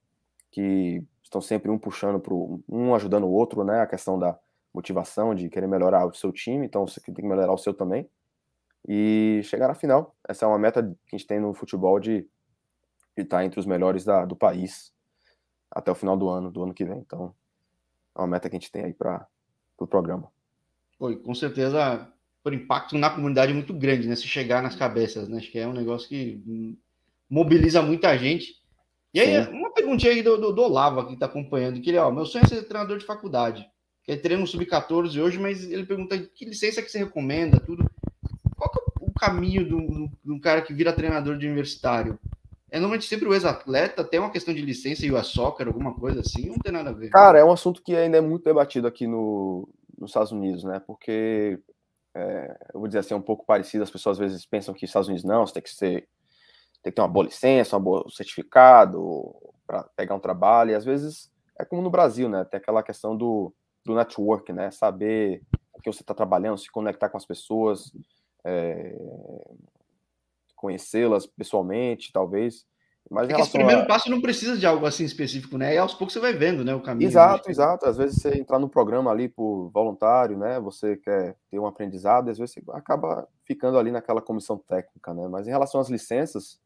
que 0.51 1.05
estão 1.23 1.41
sempre 1.41 1.71
um 1.71 1.79
puxando 1.79 2.19
para 2.19 2.33
um 2.33 2.95
ajudando 2.95 3.25
o 3.25 3.31
outro, 3.31 3.63
né? 3.63 3.81
A 3.81 3.87
questão 3.87 4.19
da 4.19 4.39
motivação 4.73 5.35
de 5.35 5.49
querer 5.51 5.67
melhorar 5.67 6.07
o 6.07 6.15
seu 6.15 6.33
time, 6.33 6.65
então 6.65 6.87
você 6.87 7.01
tem 7.01 7.15
que 7.15 7.23
melhorar 7.23 7.53
o 7.53 7.59
seu 7.59 7.75
também. 7.75 8.09
E 8.89 9.41
chegar 9.43 9.69
na 9.69 9.75
final. 9.75 10.15
Essa 10.27 10.45
é 10.45 10.49
uma 10.49 10.59
meta 10.59 10.83
que 10.83 11.15
a 11.15 11.19
gente 11.19 11.27
tem 11.27 11.41
no 11.41 11.53
futebol 11.53 11.99
de, 11.99 12.27
estar 13.17 13.45
entre 13.45 13.59
os 13.59 13.67
melhores 13.67 14.05
da, 14.05 14.25
do 14.25 14.37
país 14.37 14.93
até 15.71 15.91
o 15.91 15.95
final 15.95 16.17
do 16.17 16.29
ano, 16.29 16.51
do 16.51 16.63
ano 16.63 16.73
que 16.73 16.85
vem. 16.85 16.99
Então, 16.99 17.35
é 18.15 18.21
uma 18.21 18.29
meta 18.29 18.49
que 18.49 18.57
a 18.57 18.59
gente 18.59 18.71
tem 18.71 18.85
aí 18.85 18.95
para 18.95 19.27
o 19.77 19.79
pro 19.79 19.87
programa. 19.87 20.29
Foi, 20.99 21.17
com 21.17 21.35
certeza, 21.35 22.11
por 22.43 22.55
impacto 22.55 22.97
na 22.97 23.11
comunidade 23.11 23.53
muito 23.53 23.75
grande, 23.75 24.09
né? 24.09 24.17
Se 24.17 24.27
chegar 24.27 24.63
nas 24.63 24.75
cabeças, 24.75 25.29
né? 25.29 25.39
Acho 25.39 25.51
que 25.51 25.59
é 25.59 25.67
um 25.67 25.73
negócio 25.73 26.09
que 26.09 26.79
mobiliza 27.29 27.83
muita 27.83 28.17
gente. 28.17 28.55
E 29.13 29.21
aí, 29.21 29.45
Sim. 29.45 29.53
uma 29.53 29.73
perguntinha 29.73 30.13
aí 30.13 30.23
do, 30.23 30.37
do, 30.37 30.53
do 30.53 30.63
Olavo 30.63 31.07
que 31.07 31.15
está 31.15 31.27
acompanhando, 31.27 31.81
que 31.81 31.91
ele, 31.91 31.99
ó, 31.99 32.11
meu 32.11 32.27
sonho 32.27 32.45
é 32.45 32.49
ser 32.49 32.63
treinador 32.63 32.99
de 32.99 33.05
faculdade. 33.05 33.67
Ele 34.07 34.21
treina 34.21 34.41
no 34.41 34.47
Sub-14 34.47 35.21
hoje, 35.21 35.39
mas 35.39 35.69
ele 35.69 35.85
pergunta 35.85 36.17
que 36.19 36.45
licença 36.45 36.81
que 36.81 36.91
você 36.91 36.99
recomenda, 36.99 37.59
tudo. 37.59 37.85
Qual 38.57 38.71
que 38.71 38.79
é 38.79 38.83
o 39.01 39.13
caminho 39.13 39.65
de 40.25 40.33
um 40.33 40.39
cara 40.39 40.63
que 40.63 40.73
vira 40.73 40.93
treinador 40.93 41.37
de 41.37 41.47
universitário? 41.47 42.19
É 42.71 42.79
normalmente 42.79 43.07
sempre 43.07 43.29
o 43.29 43.35
ex-atleta, 43.35 44.05
tem 44.05 44.19
uma 44.19 44.31
questão 44.31 44.53
de 44.53 44.61
licença 44.61 45.07
e 45.07 45.13
o 45.13 45.23
soccer, 45.23 45.69
alguma 45.69 45.95
coisa 45.95 46.21
assim, 46.21 46.49
não 46.49 46.59
tem 46.59 46.73
nada 46.73 46.91
a 46.91 46.93
ver. 46.93 47.11
Cara, 47.11 47.39
é 47.39 47.45
um 47.45 47.53
assunto 47.53 47.83
que 47.83 47.95
ainda 47.95 48.19
é 48.19 48.21
muito 48.21 48.45
debatido 48.45 48.89
aqui 48.89 49.07
no, 49.07 49.69
nos 49.97 50.11
Estados 50.11 50.33
Unidos, 50.33 50.65
né? 50.65 50.81
Porque, 50.85 51.59
é, 52.15 52.57
eu 52.75 52.81
vou 52.81 52.89
dizer 52.89 52.99
assim, 52.99 53.15
é 53.15 53.17
um 53.17 53.23
pouco 53.23 53.47
parecido, 53.47 53.85
as 53.85 53.91
pessoas 53.91 54.19
às 54.19 54.19
vezes 54.19 54.45
pensam 54.45 54.75
que 54.75 54.85
Estados 54.85 55.09
Unidos 55.09 55.25
não, 55.25 55.47
você 55.47 55.55
tem 55.55 55.63
que 55.63 55.71
ser 55.71 56.09
tem 56.83 56.93
que 56.93 56.97
ter 56.97 57.03
uma 57.03 57.09
boa 57.09 57.27
licença, 57.27 57.77
um 57.77 57.81
bom 57.81 58.09
certificado 58.09 59.35
para 59.67 59.83
pegar 59.97 60.15
um 60.15 60.21
trabalho, 60.21 60.71
e 60.71 60.75
às 60.75 60.85
vezes 60.85 61.31
é 61.59 61.65
como 61.65 61.83
no 61.83 61.91
Brasil, 61.91 62.29
né? 62.29 62.45
Tem 62.45 62.59
aquela 62.59 62.83
questão 62.83 63.17
do, 63.17 63.53
do 63.85 63.95
network, 63.95 64.53
né? 64.53 64.71
Saber 64.71 65.43
o 65.73 65.81
que 65.81 65.93
você 65.93 66.03
está 66.03 66.15
trabalhando, 66.15 66.59
se 66.59 66.71
conectar 66.71 67.09
com 67.09 67.17
as 67.17 67.27
pessoas, 67.27 67.91
é, 68.45 68.97
conhecê-las 70.57 71.27
pessoalmente, 71.27 72.13
talvez. 72.13 72.67
Mas 73.09 73.29
é 73.29 73.41
esse 73.41 73.53
primeiro 73.53 73.83
a... 73.83 73.87
passo 73.87 74.11
não 74.11 74.21
precisa 74.21 74.57
de 74.57 74.67
algo 74.67 74.85
assim 74.85 75.05
específico, 75.05 75.57
né? 75.57 75.75
E 75.75 75.79
aos 75.79 75.95
poucos 75.95 76.13
você 76.13 76.19
vai 76.19 76.33
vendo, 76.33 76.65
né, 76.65 76.75
o 76.75 76.81
caminho. 76.81 77.09
Exato, 77.09 77.49
exato. 77.49 77.87
Às 77.87 77.97
vezes 77.97 78.21
você 78.21 78.37
entrar 78.37 78.59
no 78.59 78.69
programa 78.69 79.11
ali 79.13 79.29
por 79.29 79.71
voluntário, 79.73 80.37
né? 80.37 80.59
Você 80.61 80.97
quer 80.97 81.37
ter 81.49 81.59
um 81.59 81.67
aprendizado, 81.67 82.29
e 82.29 82.31
às 82.33 82.39
vezes 82.39 82.55
você 82.55 82.63
acaba 82.73 83.29
ficando 83.45 83.79
ali 83.79 83.93
naquela 83.93 84.21
comissão 84.21 84.59
técnica, 84.59 85.15
né? 85.15 85.29
Mas 85.29 85.47
em 85.47 85.51
relação 85.51 85.81
às 85.81 85.89
licenças, 85.89 86.59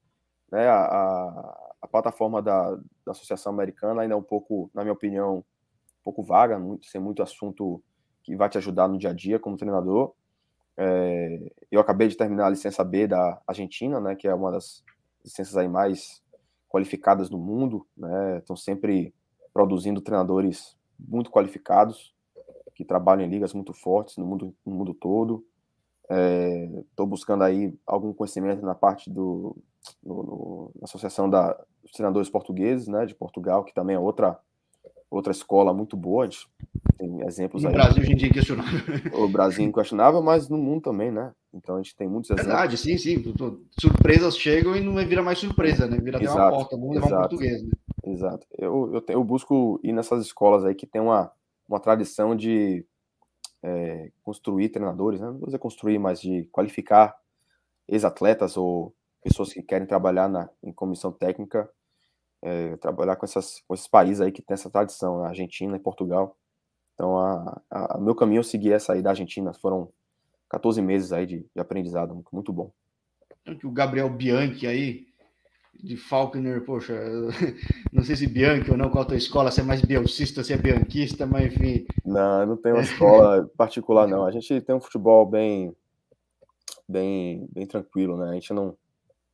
né? 0.50 0.66
A, 0.66 0.80
a, 0.80 1.70
a 1.82 1.86
plataforma 1.86 2.40
da, 2.40 2.74
da 3.04 3.12
Associação 3.12 3.52
Americana 3.52 4.02
ainda 4.02 4.14
é 4.14 4.16
um 4.16 4.22
pouco, 4.22 4.70
na 4.72 4.82
minha 4.82 4.94
opinião, 4.94 5.38
um 5.38 6.02
pouco 6.02 6.22
vaga, 6.22 6.58
muito, 6.58 6.86
sem 6.86 7.00
muito 7.00 7.22
assunto 7.22 7.82
que 8.22 8.34
vai 8.34 8.48
te 8.48 8.56
ajudar 8.56 8.88
no 8.88 8.96
dia 8.96 9.10
a 9.10 9.14
dia 9.14 9.38
como 9.38 9.58
treinador. 9.58 10.12
É, 10.76 11.52
eu 11.70 11.80
acabei 11.80 12.08
de 12.08 12.16
terminar 12.16 12.46
a 12.46 12.50
licença 12.50 12.82
B 12.82 13.06
da 13.06 13.40
Argentina, 13.46 14.00
né? 14.00 14.14
Que 14.14 14.28
é 14.28 14.34
uma 14.34 14.50
das 14.50 14.82
licenças 15.24 15.56
aí 15.56 15.68
mais 15.68 16.22
qualificadas 16.68 17.30
no 17.30 17.38
mundo, 17.38 17.86
né? 17.96 18.38
Estão 18.38 18.56
sempre 18.56 19.14
produzindo 19.52 20.00
treinadores 20.00 20.76
muito 20.98 21.30
qualificados 21.30 22.14
que 22.74 22.84
trabalham 22.84 23.24
em 23.24 23.28
ligas 23.28 23.52
muito 23.52 23.74
fortes 23.74 24.16
no 24.16 24.24
mundo, 24.24 24.54
no 24.64 24.74
mundo 24.74 24.94
todo. 24.94 25.44
Estou 26.90 27.06
é, 27.06 27.08
buscando 27.08 27.44
aí 27.44 27.78
algum 27.86 28.12
conhecimento 28.12 28.64
na 28.64 28.74
parte 28.74 29.10
do 29.10 29.56
no, 30.02 30.22
no, 30.22 30.70
na 30.80 30.84
Associação 30.84 31.28
da, 31.28 31.52
dos 31.82 31.92
Treinadores 31.92 32.28
Portugueses, 32.28 32.88
né, 32.88 33.06
de 33.06 33.14
Portugal, 33.14 33.64
que 33.64 33.74
também 33.74 33.96
é 33.96 33.98
outra 33.98 34.38
outra 35.10 35.32
escola 35.32 35.74
muito 35.74 35.96
boa. 35.96 36.28
tem 36.96 37.22
exemplos 37.26 37.62
no 37.62 37.68
aí. 37.68 37.74
No 37.74 37.80
Brasil 37.80 38.02
hoje 38.02 38.12
em 38.12 38.16
dia 38.16 38.28
é 38.28 38.32
questionável. 38.32 38.80
O 39.14 39.28
Brasil 39.28 39.64
inquestionável, 39.64 40.22
mas 40.22 40.48
no 40.48 40.56
mundo 40.56 40.82
também, 40.82 41.10
né? 41.10 41.32
Então 41.52 41.74
a 41.74 41.78
gente 41.82 41.96
tem 41.96 42.08
muitos 42.08 42.30
exemplos. 42.30 42.46
Verdade, 42.46 42.76
sim, 42.76 42.96
sim. 42.96 43.34
Surpresas 43.78 44.38
chegam 44.38 44.76
e 44.76 44.80
não 44.80 44.94
vira 45.06 45.22
mais 45.22 45.38
surpresa, 45.38 45.86
né? 45.86 45.98
Vira 45.98 46.22
exato, 46.22 46.38
até 46.38 46.48
uma 46.48 46.58
porta, 46.58 46.76
vamos 46.76 46.94
levar 46.94 47.06
um 47.06 47.20
português, 47.20 47.62
né? 47.62 47.70
Exato. 48.04 48.46
Eu, 48.56 48.94
eu, 48.94 49.04
eu 49.08 49.24
busco 49.24 49.80
ir 49.82 49.92
nessas 49.92 50.24
escolas 50.24 50.64
aí 50.64 50.74
que 50.74 50.86
tem 50.86 51.00
uma, 51.00 51.30
uma 51.68 51.80
tradição 51.80 52.36
de 52.36 52.86
é, 53.62 54.10
construir 54.22 54.68
treinadores, 54.68 55.20
né? 55.20 55.26
não 55.26 55.38
vou 55.38 55.46
dizer 55.46 55.58
construir, 55.58 55.98
mas 55.98 56.20
de 56.20 56.44
qualificar 56.52 57.16
ex-atletas 57.88 58.56
ou 58.56 58.94
pessoas 59.22 59.52
que 59.52 59.62
querem 59.62 59.86
trabalhar 59.86 60.28
na, 60.28 60.48
em 60.62 60.72
comissão 60.72 61.12
técnica, 61.12 61.68
é, 62.42 62.76
trabalhar 62.76 63.16
com, 63.16 63.24
essas, 63.24 63.62
com 63.66 63.74
esses 63.74 63.86
países 63.86 64.20
aí 64.20 64.32
que 64.32 64.42
tem 64.42 64.54
essa 64.54 64.70
tradição, 64.70 65.22
a 65.22 65.28
Argentina 65.28 65.76
e 65.76 65.80
Portugal. 65.80 66.36
Então, 66.94 67.18
a, 67.18 67.60
a, 67.70 67.98
meu 67.98 68.14
caminho 68.14 68.40
eu 68.40 68.44
segui 68.44 68.72
essa 68.72 68.92
aí 68.92 69.02
da 69.02 69.10
Argentina, 69.10 69.52
foram 69.52 69.90
14 70.48 70.82
meses 70.82 71.12
aí 71.12 71.26
de, 71.26 71.46
de 71.54 71.60
aprendizado, 71.60 72.14
muito, 72.14 72.28
muito 72.32 72.52
bom. 72.52 72.72
O 73.64 73.70
Gabriel 73.70 74.10
Bianchi 74.10 74.66
aí, 74.66 75.06
de 75.82 75.96
Falconer, 75.96 76.62
poxa, 76.62 76.94
não 77.92 78.04
sei 78.04 78.16
se 78.16 78.26
Bianchi 78.26 78.70
ou 78.70 78.76
não, 78.76 78.90
qual 78.90 79.02
a 79.04 79.06
tua 79.06 79.16
escola, 79.16 79.50
se 79.50 79.60
é 79.60 79.64
mais 79.64 79.80
bielcista, 79.80 80.44
se 80.44 80.52
é 80.52 80.56
bianquista, 80.56 81.26
mas 81.26 81.54
enfim. 81.54 81.86
Não, 82.04 82.46
não 82.46 82.56
tem 82.56 82.72
uma 82.72 82.82
escola 82.82 83.50
particular, 83.56 84.06
não. 84.06 84.26
A 84.26 84.30
gente 84.30 84.60
tem 84.60 84.74
um 84.74 84.80
futebol 84.80 85.24
bem, 85.24 85.74
bem, 86.88 87.48
bem 87.50 87.66
tranquilo, 87.66 88.18
né? 88.18 88.30
A 88.30 88.34
gente 88.34 88.52
não, 88.52 88.76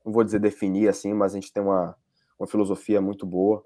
não 0.04 0.12
vou 0.12 0.22
dizer 0.22 0.38
definir 0.38 0.88
assim, 0.88 1.12
mas 1.12 1.32
a 1.32 1.40
gente 1.40 1.52
tem 1.52 1.62
uma, 1.62 1.96
uma 2.38 2.46
filosofia 2.46 3.00
muito 3.00 3.26
boa, 3.26 3.64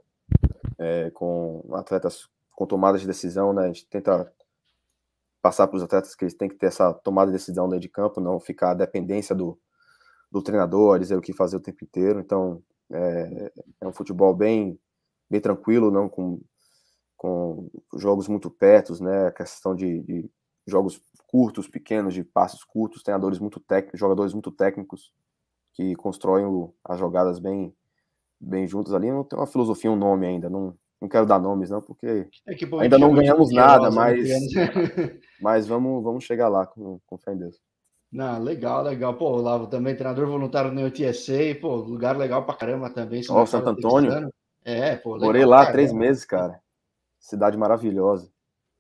é, 0.78 1.10
com 1.10 1.64
atletas 1.74 2.28
com 2.52 2.66
tomada 2.66 2.98
de 2.98 3.06
decisão, 3.06 3.52
né? 3.52 3.64
A 3.64 3.66
gente 3.68 3.86
tenta 3.86 4.30
passar 5.40 5.66
para 5.66 5.76
os 5.76 5.82
atletas 5.82 6.14
que 6.14 6.24
eles 6.24 6.34
têm 6.34 6.48
que 6.48 6.56
ter 6.56 6.66
essa 6.66 6.92
tomada 6.92 7.30
de 7.30 7.38
decisão 7.38 7.68
dentro 7.68 7.80
de 7.80 7.88
campo, 7.88 8.20
não 8.20 8.38
ficar 8.38 8.72
a 8.72 8.74
dependência 8.74 9.34
do, 9.34 9.58
do 10.30 10.42
treinador, 10.42 10.98
dizer 10.98 11.16
o 11.16 11.20
que 11.22 11.32
fazer 11.32 11.56
o 11.56 11.60
tempo 11.60 11.82
inteiro. 11.82 12.20
Então, 12.20 12.62
é, 12.92 13.52
é 13.80 13.88
um 13.88 13.92
futebol 13.92 14.34
bem, 14.34 14.78
bem 15.30 15.40
tranquilo, 15.40 15.90
não 15.90 16.08
com, 16.08 16.40
com 17.16 17.70
jogos 17.96 18.28
muito 18.28 18.50
perto, 18.50 19.02
né? 19.02 19.28
A 19.28 19.32
questão 19.32 19.74
de, 19.74 20.00
de 20.02 20.30
jogos 20.66 21.00
curtos, 21.26 21.66
pequenos, 21.68 22.12
de 22.12 22.22
passos 22.22 22.64
curtos, 22.64 23.02
treinadores 23.02 23.38
muito 23.38 23.58
técnicos, 23.60 23.98
jogadores 23.98 24.34
muito 24.34 24.52
técnicos 24.52 25.12
que 25.72 25.94
constroem 25.96 26.44
o, 26.44 26.74
as 26.84 26.98
jogadas 26.98 27.38
bem, 27.38 27.74
bem 28.41 28.66
juntas 28.66 28.95
ali. 28.95 29.11
Não 29.11 29.22
tem 29.22 29.38
uma 29.38 29.47
filosofia, 29.47 29.91
um 29.91 29.97
nome 29.97 30.26
ainda. 30.26 30.49
Não, 30.49 30.74
não 31.01 31.09
quero 31.09 31.26
dar 31.26 31.38
nomes, 31.38 31.70
não, 31.70 31.80
porque 31.80 32.07
é 32.47 32.55
ainda 32.80 32.99
não 32.99 33.14
ganhamos 33.14 33.53
nada, 33.53 33.91
mas, 33.91 34.28
mas 35.41 35.66
vamos, 35.66 36.03
vamos 36.03 36.24
chegar 36.24 36.49
lá 36.49 36.66
com, 36.66 36.99
com 37.07 37.18
fé 37.18 37.32
em 37.32 37.38
Deus. 37.38 37.61
Não, 38.12 38.43
legal, 38.43 38.82
legal. 38.82 39.14
Pô, 39.14 39.26
Olavo 39.30 39.68
também, 39.68 39.95
treinador 39.95 40.26
voluntário 40.26 40.72
no 40.72 40.84
UTSA, 40.84 41.55
pô, 41.61 41.76
lugar 41.76 42.16
legal 42.16 42.45
pra 42.45 42.57
caramba 42.57 42.91
também. 42.91 43.22
Ó, 43.30 43.43
oh, 43.43 43.47
Santo 43.47 43.68
Antônio. 43.68 44.30
É, 44.64 44.97
pô. 44.97 45.16
Morei 45.18 45.45
lá 45.45 45.59
caramba. 45.59 45.72
três 45.72 45.93
meses, 45.93 46.24
cara. 46.24 46.61
Cidade 47.18 47.57
maravilhosa. 47.57 48.30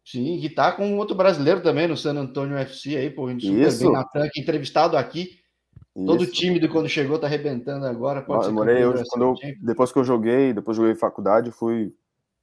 Sim, 0.04 0.42
e 0.42 0.50
tá 0.50 0.72
com 0.72 0.96
outro 0.96 1.14
brasileiro 1.14 1.62
também 1.62 1.86
no 1.86 1.96
San 1.96 2.14
Antônio 2.14 2.56
FC 2.56 2.96
aí, 2.96 3.10
pô, 3.10 3.28
super 3.28 3.44
Isso. 3.44 3.84
bem, 3.84 3.92
Natan, 3.92 4.28
entrevistado 4.36 4.96
aqui. 4.96 5.39
Todo 5.94 6.26
tímido 6.26 6.68
quando 6.68 6.88
chegou, 6.88 7.18
tá 7.18 7.26
arrebentando 7.26 7.84
agora. 7.84 8.22
Pode 8.22 8.46
eu 8.46 8.52
morei, 8.52 8.82
eu, 8.82 8.94
eu, 8.94 9.34
depois 9.60 9.90
que 9.90 9.98
eu 9.98 10.04
joguei, 10.04 10.52
depois 10.52 10.76
joguei 10.76 10.94
faculdade, 10.94 11.50
fui 11.50 11.94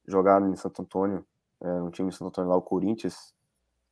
jogar 0.06 0.42
em 0.42 0.54
Santo 0.54 0.82
Antônio, 0.82 1.24
é, 1.62 1.72
um 1.82 1.90
time 1.90 2.10
de 2.10 2.16
Santo 2.16 2.28
Antônio 2.28 2.50
lá, 2.50 2.56
o 2.56 2.62
Corinthians, 2.62 3.34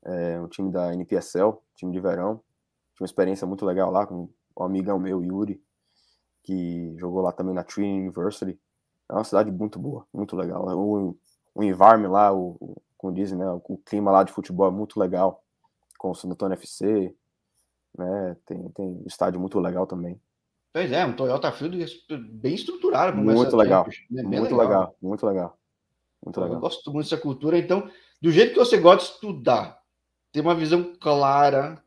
é, 0.04 0.38
um 0.40 0.46
time 0.46 0.70
da 0.70 0.92
NPSL, 0.92 1.56
time 1.74 1.92
de 1.92 2.00
verão. 2.00 2.40
Tive 2.92 3.02
uma 3.02 3.06
experiência 3.06 3.46
muito 3.46 3.64
legal 3.64 3.90
lá 3.90 4.06
com 4.06 4.28
um 4.58 4.62
amigão 4.62 4.98
meu, 4.98 5.22
Yuri, 5.22 5.60
que 6.42 6.94
jogou 6.98 7.22
lá 7.22 7.32
também 7.32 7.54
na 7.54 7.64
Trinity 7.64 8.08
University. 8.08 8.58
É 9.08 9.14
uma 9.14 9.24
cidade 9.24 9.50
muito 9.50 9.78
boa, 9.78 10.06
muito 10.12 10.36
legal. 10.36 10.66
O, 10.76 11.16
o 11.54 11.62
environment 11.62 12.10
lá, 12.10 12.32
o, 12.32 12.76
como 12.96 13.12
dizem, 13.14 13.38
né, 13.38 13.50
o 13.50 13.78
clima 13.84 14.10
lá 14.10 14.22
de 14.22 14.32
futebol 14.32 14.68
é 14.68 14.70
muito 14.70 15.00
legal, 15.00 15.42
com 15.98 16.10
o 16.10 16.14
Santo 16.14 16.32
Antônio 16.32 16.54
FC, 16.54 17.14
né? 17.98 18.36
Tem, 18.46 18.68
tem 18.70 19.02
estádio 19.06 19.40
muito 19.40 19.58
legal 19.58 19.86
também. 19.86 20.20
Pois 20.72 20.92
é, 20.92 21.04
um 21.06 21.12
Toyota 21.12 21.50
Field 21.52 21.86
bem 22.32 22.54
estruturado. 22.54 23.16
Muito 23.16 23.56
legal, 23.56 23.84
tempo, 23.84 23.96
né? 24.10 24.22
muito 24.22 24.56
legal. 24.56 24.58
legal, 24.58 24.96
muito 25.00 25.26
legal. 25.26 25.58
Muito 26.24 26.40
legal. 26.40 26.56
Eu 26.56 26.60
gosto 26.60 26.92
muito 26.92 27.08
dessa 27.08 27.20
cultura. 27.20 27.56
Então, 27.58 27.88
do 28.20 28.30
jeito 28.30 28.52
que 28.52 28.58
você 28.58 28.76
gosta 28.78 29.04
de 29.04 29.14
estudar, 29.14 29.80
ter 30.32 30.40
uma 30.40 30.54
visão 30.54 30.92
clara 31.00 31.82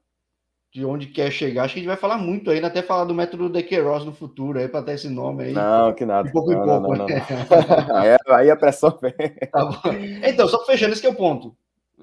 de 0.71 0.85
onde 0.85 1.07
quer 1.07 1.31
chegar. 1.31 1.63
Acho 1.63 1.73
que 1.73 1.79
a 1.79 1.81
gente 1.81 1.89
vai 1.89 1.97
falar 1.97 2.17
muito 2.17 2.49
ainda, 2.51 2.67
até 2.67 2.81
falar 2.81 3.05
do 3.05 3.13
método 3.13 3.49
de 3.49 3.63
Queiroz 3.63 4.05
no 4.05 4.13
futuro, 4.13 4.59
aí 4.59 4.67
para 4.67 4.83
ter 4.83 4.93
esse 4.93 5.09
nome 5.09 5.45
aí. 5.45 5.53
Não, 5.53 5.93
que 5.93 6.05
nada. 6.05 6.27
De 6.27 6.31
pouco 6.31 6.51
não, 6.51 6.61
em 6.61 6.81
pouco. 6.81 6.95
Não, 6.95 7.07
não, 7.07 7.07
aí, 7.97 8.17
aí, 8.27 8.51
a 8.51 8.55
pressão 8.55 8.97
vem. 9.01 9.13
Tá 9.51 9.69
então, 10.27 10.47
só 10.47 10.63
fechando, 10.65 10.93
esse 10.93 11.05
é 11.05 11.09
o 11.09 11.15
ponto. 11.15 11.55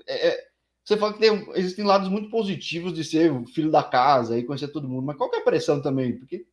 É, 0.06 0.28
é, 0.28 0.44
você 0.86 0.96
fala 0.96 1.12
que 1.12 1.18
tem, 1.18 1.44
existem 1.56 1.84
lados 1.84 2.08
muito 2.08 2.30
positivos 2.30 2.94
de 2.94 3.02
ser 3.02 3.32
o 3.32 3.44
filho 3.44 3.72
da 3.72 3.82
casa 3.82 4.38
e 4.38 4.44
conhecer 4.44 4.68
todo 4.68 4.88
mundo, 4.88 5.04
mas 5.04 5.16
qual 5.16 5.28
que 5.28 5.34
é 5.34 5.40
a 5.40 5.44
pressão 5.44 5.82
também? 5.82 6.16
Porque, 6.16 6.46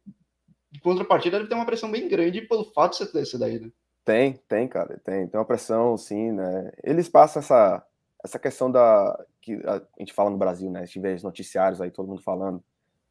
de 0.72 0.80
contrapartida, 0.80 1.38
deve 1.38 1.48
ter 1.48 1.54
uma 1.54 1.68
pressão 1.68 1.92
bem 1.92 2.08
grande 2.10 2.42
pelo 2.42 2.66
fato 2.74 2.94
de 2.94 2.98
você 2.98 3.06
ter 3.26 3.38
daí, 3.38 3.60
né? 3.60 3.72
Tem, 4.04 4.34
tem, 4.48 4.68
cara, 4.68 5.00
tem. 5.04 5.28
Tem 5.28 5.40
uma 5.40 5.46
pressão, 5.46 5.96
sim, 5.96 6.32
né? 6.32 6.72
Eles 6.84 7.08
passam 7.08 7.42
essa, 7.42 7.86
essa 8.24 8.40
questão 8.40 8.72
da 8.72 9.24
que 9.40 9.54
a 9.68 9.82
gente 10.00 10.12
fala 10.12 10.32
no 10.32 10.38
Brasil, 10.38 10.72
né? 10.72 10.82
A 10.82 10.86
gente 10.86 11.00
vê 11.00 11.14
os 11.14 11.22
noticiários 11.22 11.80
aí, 11.80 11.92
todo 11.92 12.08
mundo 12.08 12.24
falando 12.24 12.64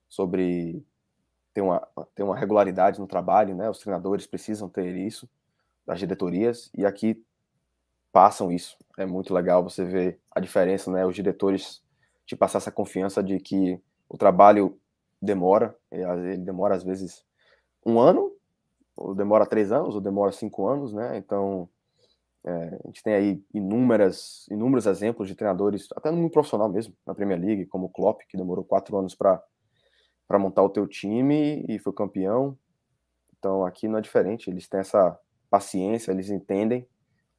sobre 0.08 0.84
ter 1.54 1.60
uma, 1.60 1.86
ter 2.16 2.24
uma 2.24 2.36
regularidade 2.36 2.98
no 2.98 3.06
trabalho, 3.06 3.54
né? 3.54 3.70
Os 3.70 3.78
treinadores 3.78 4.26
precisam 4.26 4.68
ter 4.68 4.96
isso, 4.96 5.30
das 5.86 6.00
diretorias, 6.00 6.68
e 6.76 6.84
aqui 6.84 7.22
passam 8.12 8.52
isso. 8.52 8.76
É 8.98 9.06
muito 9.06 9.32
legal 9.32 9.62
você 9.64 9.84
ver 9.84 10.20
a 10.30 10.38
diferença, 10.38 10.90
né? 10.90 11.04
Os 11.06 11.14
diretores 11.14 11.82
te 12.26 12.36
passar 12.36 12.58
essa 12.58 12.70
confiança 12.70 13.22
de 13.22 13.40
que 13.40 13.80
o 14.08 14.16
trabalho 14.16 14.78
demora, 15.20 15.76
ele 15.90 16.36
demora 16.38 16.74
às 16.74 16.84
vezes 16.84 17.24
um 17.84 17.98
ano, 17.98 18.32
ou 18.96 19.14
demora 19.14 19.46
três 19.46 19.72
anos, 19.72 19.94
ou 19.94 20.00
demora 20.00 20.32
cinco 20.32 20.66
anos, 20.66 20.92
né? 20.92 21.16
Então, 21.16 21.68
é, 22.44 22.80
a 22.84 22.86
gente 22.86 23.02
tem 23.02 23.14
aí 23.14 23.44
inúmeras, 23.54 24.46
inúmeros 24.50 24.86
exemplos 24.86 25.28
de 25.28 25.34
treinadores, 25.34 25.88
até 25.96 26.10
no 26.10 26.16
mundo 26.16 26.30
profissional 26.30 26.68
mesmo, 26.68 26.94
na 27.06 27.14
Premier 27.14 27.40
League, 27.40 27.66
como 27.66 27.86
o 27.86 27.88
Klopp, 27.88 28.20
que 28.28 28.36
demorou 28.36 28.64
quatro 28.64 28.96
anos 28.96 29.14
para 29.14 29.42
montar 30.38 30.62
o 30.62 30.70
teu 30.70 30.86
time 30.86 31.64
e 31.68 31.78
foi 31.78 31.92
campeão. 31.92 32.58
Então 33.38 33.64
aqui 33.64 33.88
não 33.88 33.98
é 33.98 34.00
diferente, 34.00 34.50
eles 34.50 34.68
têm 34.68 34.80
essa 34.80 35.18
paciência, 35.50 36.12
eles 36.12 36.30
entendem, 36.30 36.86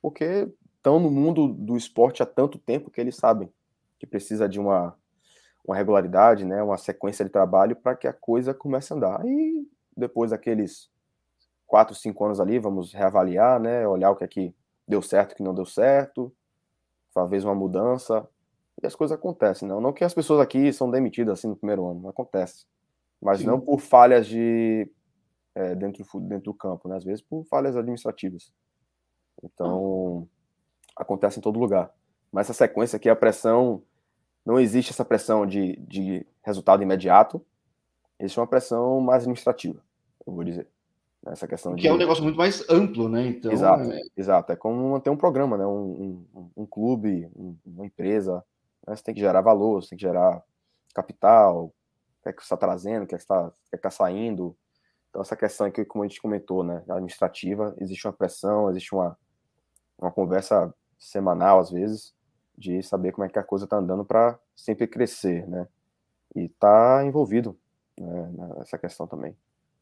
porque 0.01 0.51
estão 0.83 0.99
no 0.99 1.09
mundo 1.09 1.47
do 1.47 1.77
esporte 1.77 2.21
há 2.21 2.25
tanto 2.25 2.59
tempo 2.59 2.91
que 2.91 2.99
eles 2.99 3.15
sabem 3.15 3.49
que 3.97 4.05
precisa 4.05 4.49
de 4.49 4.59
uma, 4.59 4.93
uma 5.63 5.77
regularidade, 5.77 6.43
né, 6.43 6.61
uma 6.61 6.77
sequência 6.77 7.23
de 7.23 7.31
trabalho 7.31 7.73
para 7.73 7.95
que 7.95 8.05
a 8.05 8.11
coisa 8.11 8.53
comece 8.53 8.91
a 8.91 8.97
andar. 8.97 9.25
E 9.25 9.65
depois 9.95 10.31
daqueles 10.31 10.91
quatro, 11.65 11.95
cinco 11.95 12.25
anos 12.25 12.41
ali, 12.41 12.59
vamos 12.59 12.91
reavaliar, 12.91 13.61
né, 13.61 13.87
olhar 13.87 14.11
o 14.11 14.15
que 14.17 14.25
é 14.25 14.27
que 14.27 14.53
deu 14.85 15.01
certo, 15.01 15.35
que 15.35 15.41
não 15.41 15.55
deu 15.55 15.65
certo, 15.65 16.35
talvez 17.13 17.45
uma 17.45 17.55
mudança, 17.55 18.27
e 18.81 18.85
as 18.85 18.93
coisas 18.93 19.17
acontecem, 19.17 19.65
não, 19.65 19.79
não 19.79 19.93
que 19.93 20.03
as 20.03 20.13
pessoas 20.13 20.41
aqui 20.41 20.73
são 20.73 20.91
demitidas 20.91 21.39
assim 21.39 21.47
no 21.47 21.55
primeiro 21.55 21.87
ano, 21.87 22.09
acontece, 22.09 22.65
mas 23.21 23.39
Sim. 23.39 23.45
não 23.45 23.57
por 23.57 23.79
falhas 23.79 24.27
de 24.27 24.91
é, 25.55 25.75
dentro, 25.75 26.03
dentro 26.19 26.51
do 26.51 26.53
campo, 26.53 26.89
né, 26.89 26.97
às 26.97 27.05
vezes 27.05 27.21
por 27.21 27.45
falhas 27.45 27.77
administrativas. 27.77 28.51
Então. 29.41 30.27
Acontece 30.95 31.39
em 31.39 31.41
todo 31.41 31.59
lugar. 31.59 31.91
Mas 32.31 32.49
essa 32.49 32.65
sequência 32.65 32.97
aqui, 32.97 33.09
a 33.09 33.15
pressão, 33.15 33.81
não 34.45 34.59
existe 34.59 34.91
essa 34.91 35.05
pressão 35.05 35.45
de, 35.45 35.75
de 35.77 36.25
resultado 36.41 36.83
imediato, 36.83 37.43
existe 38.19 38.39
uma 38.39 38.47
pressão 38.47 38.99
mais 38.99 39.23
administrativa, 39.23 39.81
eu 40.25 40.33
vou 40.33 40.43
dizer. 40.43 40.67
Essa 41.25 41.47
questão 41.47 41.73
que 41.75 41.83
de... 41.83 41.87
é 41.87 41.93
um 41.93 41.97
negócio 41.97 42.21
muito 42.21 42.35
mais 42.35 42.67
amplo, 42.69 43.07
né? 43.07 43.27
Então, 43.27 43.51
exato, 43.51 43.89
é... 43.91 44.01
exato. 44.17 44.51
É 44.51 44.55
como 44.57 44.91
manter 44.91 45.09
um 45.09 45.15
programa, 45.15 45.57
né? 45.57 45.65
Um, 45.65 46.25
um, 46.35 46.49
um 46.57 46.65
clube, 46.65 47.29
um, 47.33 47.55
uma 47.65 47.85
empresa. 47.85 48.43
Né? 48.85 48.93
Você 48.93 49.03
tem 49.03 49.15
que 49.15 49.21
gerar 49.21 49.39
valor, 49.39 49.81
você 49.81 49.89
tem 49.89 49.97
que 49.97 50.03
gerar 50.03 50.43
capital, 50.93 51.65
o 51.67 51.73
que 52.23 52.29
é 52.29 52.33
que 52.33 52.41
você 52.41 52.45
está 52.45 52.57
trazendo, 52.57 53.03
o 53.03 53.07
que 53.07 53.15
é 53.15 53.17
que 53.17 53.23
está 53.23 53.51
é 53.71 53.77
tá 53.77 53.89
saindo. 53.89 54.55
Então, 55.09 55.21
essa 55.21 55.35
questão 55.35 55.65
aqui, 55.67 55.85
como 55.85 56.03
a 56.03 56.07
gente 56.07 56.21
comentou, 56.21 56.61
né? 56.61 56.83
Administrativa, 56.89 57.73
existe 57.79 58.05
uma 58.05 58.13
pressão, 58.13 58.69
existe 58.69 58.93
uma, 58.93 59.17
uma 59.97 60.11
conversa 60.11 60.73
semanal, 61.05 61.59
às 61.59 61.69
vezes, 61.69 62.13
de 62.57 62.81
saber 62.83 63.11
como 63.11 63.25
é 63.25 63.29
que 63.29 63.39
a 63.39 63.43
coisa 63.43 63.65
está 63.65 63.77
andando 63.77 64.05
para 64.05 64.37
sempre 64.55 64.87
crescer, 64.87 65.47
né? 65.47 65.67
E 66.35 66.49
tá 66.49 67.03
envolvido 67.05 67.57
né, 67.99 68.29
nessa 68.57 68.77
questão 68.77 69.07
também. 69.07 69.35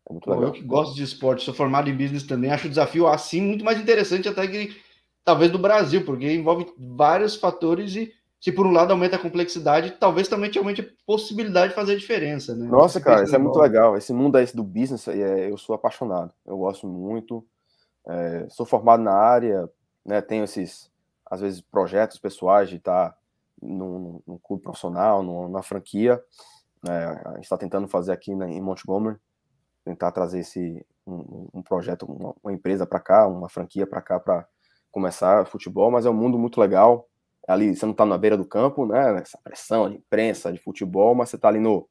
É 0.09 0.11
muito 0.11 0.29
legal. 0.29 0.45
Eu 0.45 0.51
que 0.51 0.61
gosto 0.61 0.95
de 0.95 1.03
esporte, 1.03 1.43
sou 1.43 1.53
formado 1.53 1.89
em 1.89 1.95
business 1.95 2.23
também, 2.23 2.51
acho 2.51 2.67
o 2.67 2.69
desafio 2.69 3.07
assim 3.07 3.41
muito 3.41 3.63
mais 3.63 3.79
interessante 3.79 4.27
até 4.27 4.47
que 4.47 4.75
talvez 5.23 5.51
do 5.51 5.59
Brasil, 5.59 6.03
porque 6.03 6.31
envolve 6.31 6.73
vários 6.77 7.35
fatores 7.35 7.95
e 7.95 8.11
se 8.39 8.51
por 8.51 8.65
um 8.65 8.71
lado 8.71 8.91
aumenta 8.91 9.17
a 9.17 9.19
complexidade, 9.19 9.91
talvez 9.99 10.27
também 10.27 10.49
te 10.49 10.57
aumente 10.57 10.81
a 10.81 10.85
possibilidade 11.05 11.69
de 11.69 11.75
fazer 11.75 11.93
a 11.93 11.97
diferença, 11.97 12.55
né? 12.55 12.65
Nossa, 12.65 12.99
cara, 12.99 13.23
isso 13.23 13.35
é 13.35 13.37
muito 13.37 13.59
legal. 13.59 13.95
Esse 13.95 14.11
mundo 14.11 14.35
aí 14.35 14.45
do 14.47 14.63
business, 14.63 15.07
é, 15.07 15.51
eu 15.51 15.57
sou 15.57 15.75
apaixonado. 15.75 16.33
Eu 16.43 16.57
gosto 16.57 16.87
muito. 16.87 17.45
É, 18.07 18.47
sou 18.49 18.65
formado 18.65 19.03
na 19.03 19.13
área, 19.13 19.69
né? 20.03 20.21
Tenho 20.21 20.43
esses, 20.43 20.90
às 21.31 21.39
vezes, 21.39 21.61
projetos 21.61 22.19
pessoais 22.19 22.69
de 22.69 22.75
estar 22.75 23.17
num, 23.61 24.21
num 24.27 24.37
clube 24.37 24.61
profissional, 24.61 25.23
numa, 25.23 25.63
franquia. 25.63 26.21
Né? 26.83 27.05
A 27.25 27.35
gente 27.35 27.43
está 27.43 27.57
tentando 27.57 27.87
fazer 27.87 28.11
aqui 28.11 28.35
né, 28.35 28.51
em 28.51 28.59
Montgomery 28.59 29.17
tentar 29.85 30.11
trazer 30.11 30.39
esse 30.39 30.85
um, 31.07 31.47
um 31.53 31.63
projeto, 31.63 32.05
uma, 32.05 32.35
uma 32.43 32.53
empresa 32.53 32.85
para 32.85 32.99
cá, 32.99 33.25
uma 33.27 33.47
franquia 33.47 33.87
para 33.87 34.01
cá 34.01 34.19
para 34.19 34.45
começar 34.91 35.45
futebol, 35.45 35.89
mas 35.89 36.05
é 36.05 36.09
um 36.09 36.13
mundo 36.13 36.37
muito 36.37 36.59
legal. 36.59 37.07
Ali 37.47 37.75
você 37.75 37.85
não 37.85 37.93
está 37.93 38.05
na 38.05 38.17
beira 38.17 38.37
do 38.37 38.45
campo, 38.45 38.85
né? 38.85 39.19
Essa 39.21 39.39
pressão 39.41 39.89
de 39.89 39.95
imprensa, 39.95 40.51
de 40.51 40.59
futebol, 40.59 41.15
mas 41.15 41.29
você 41.29 41.37
está 41.37 41.47
ali 41.47 41.59
no, 41.59 41.87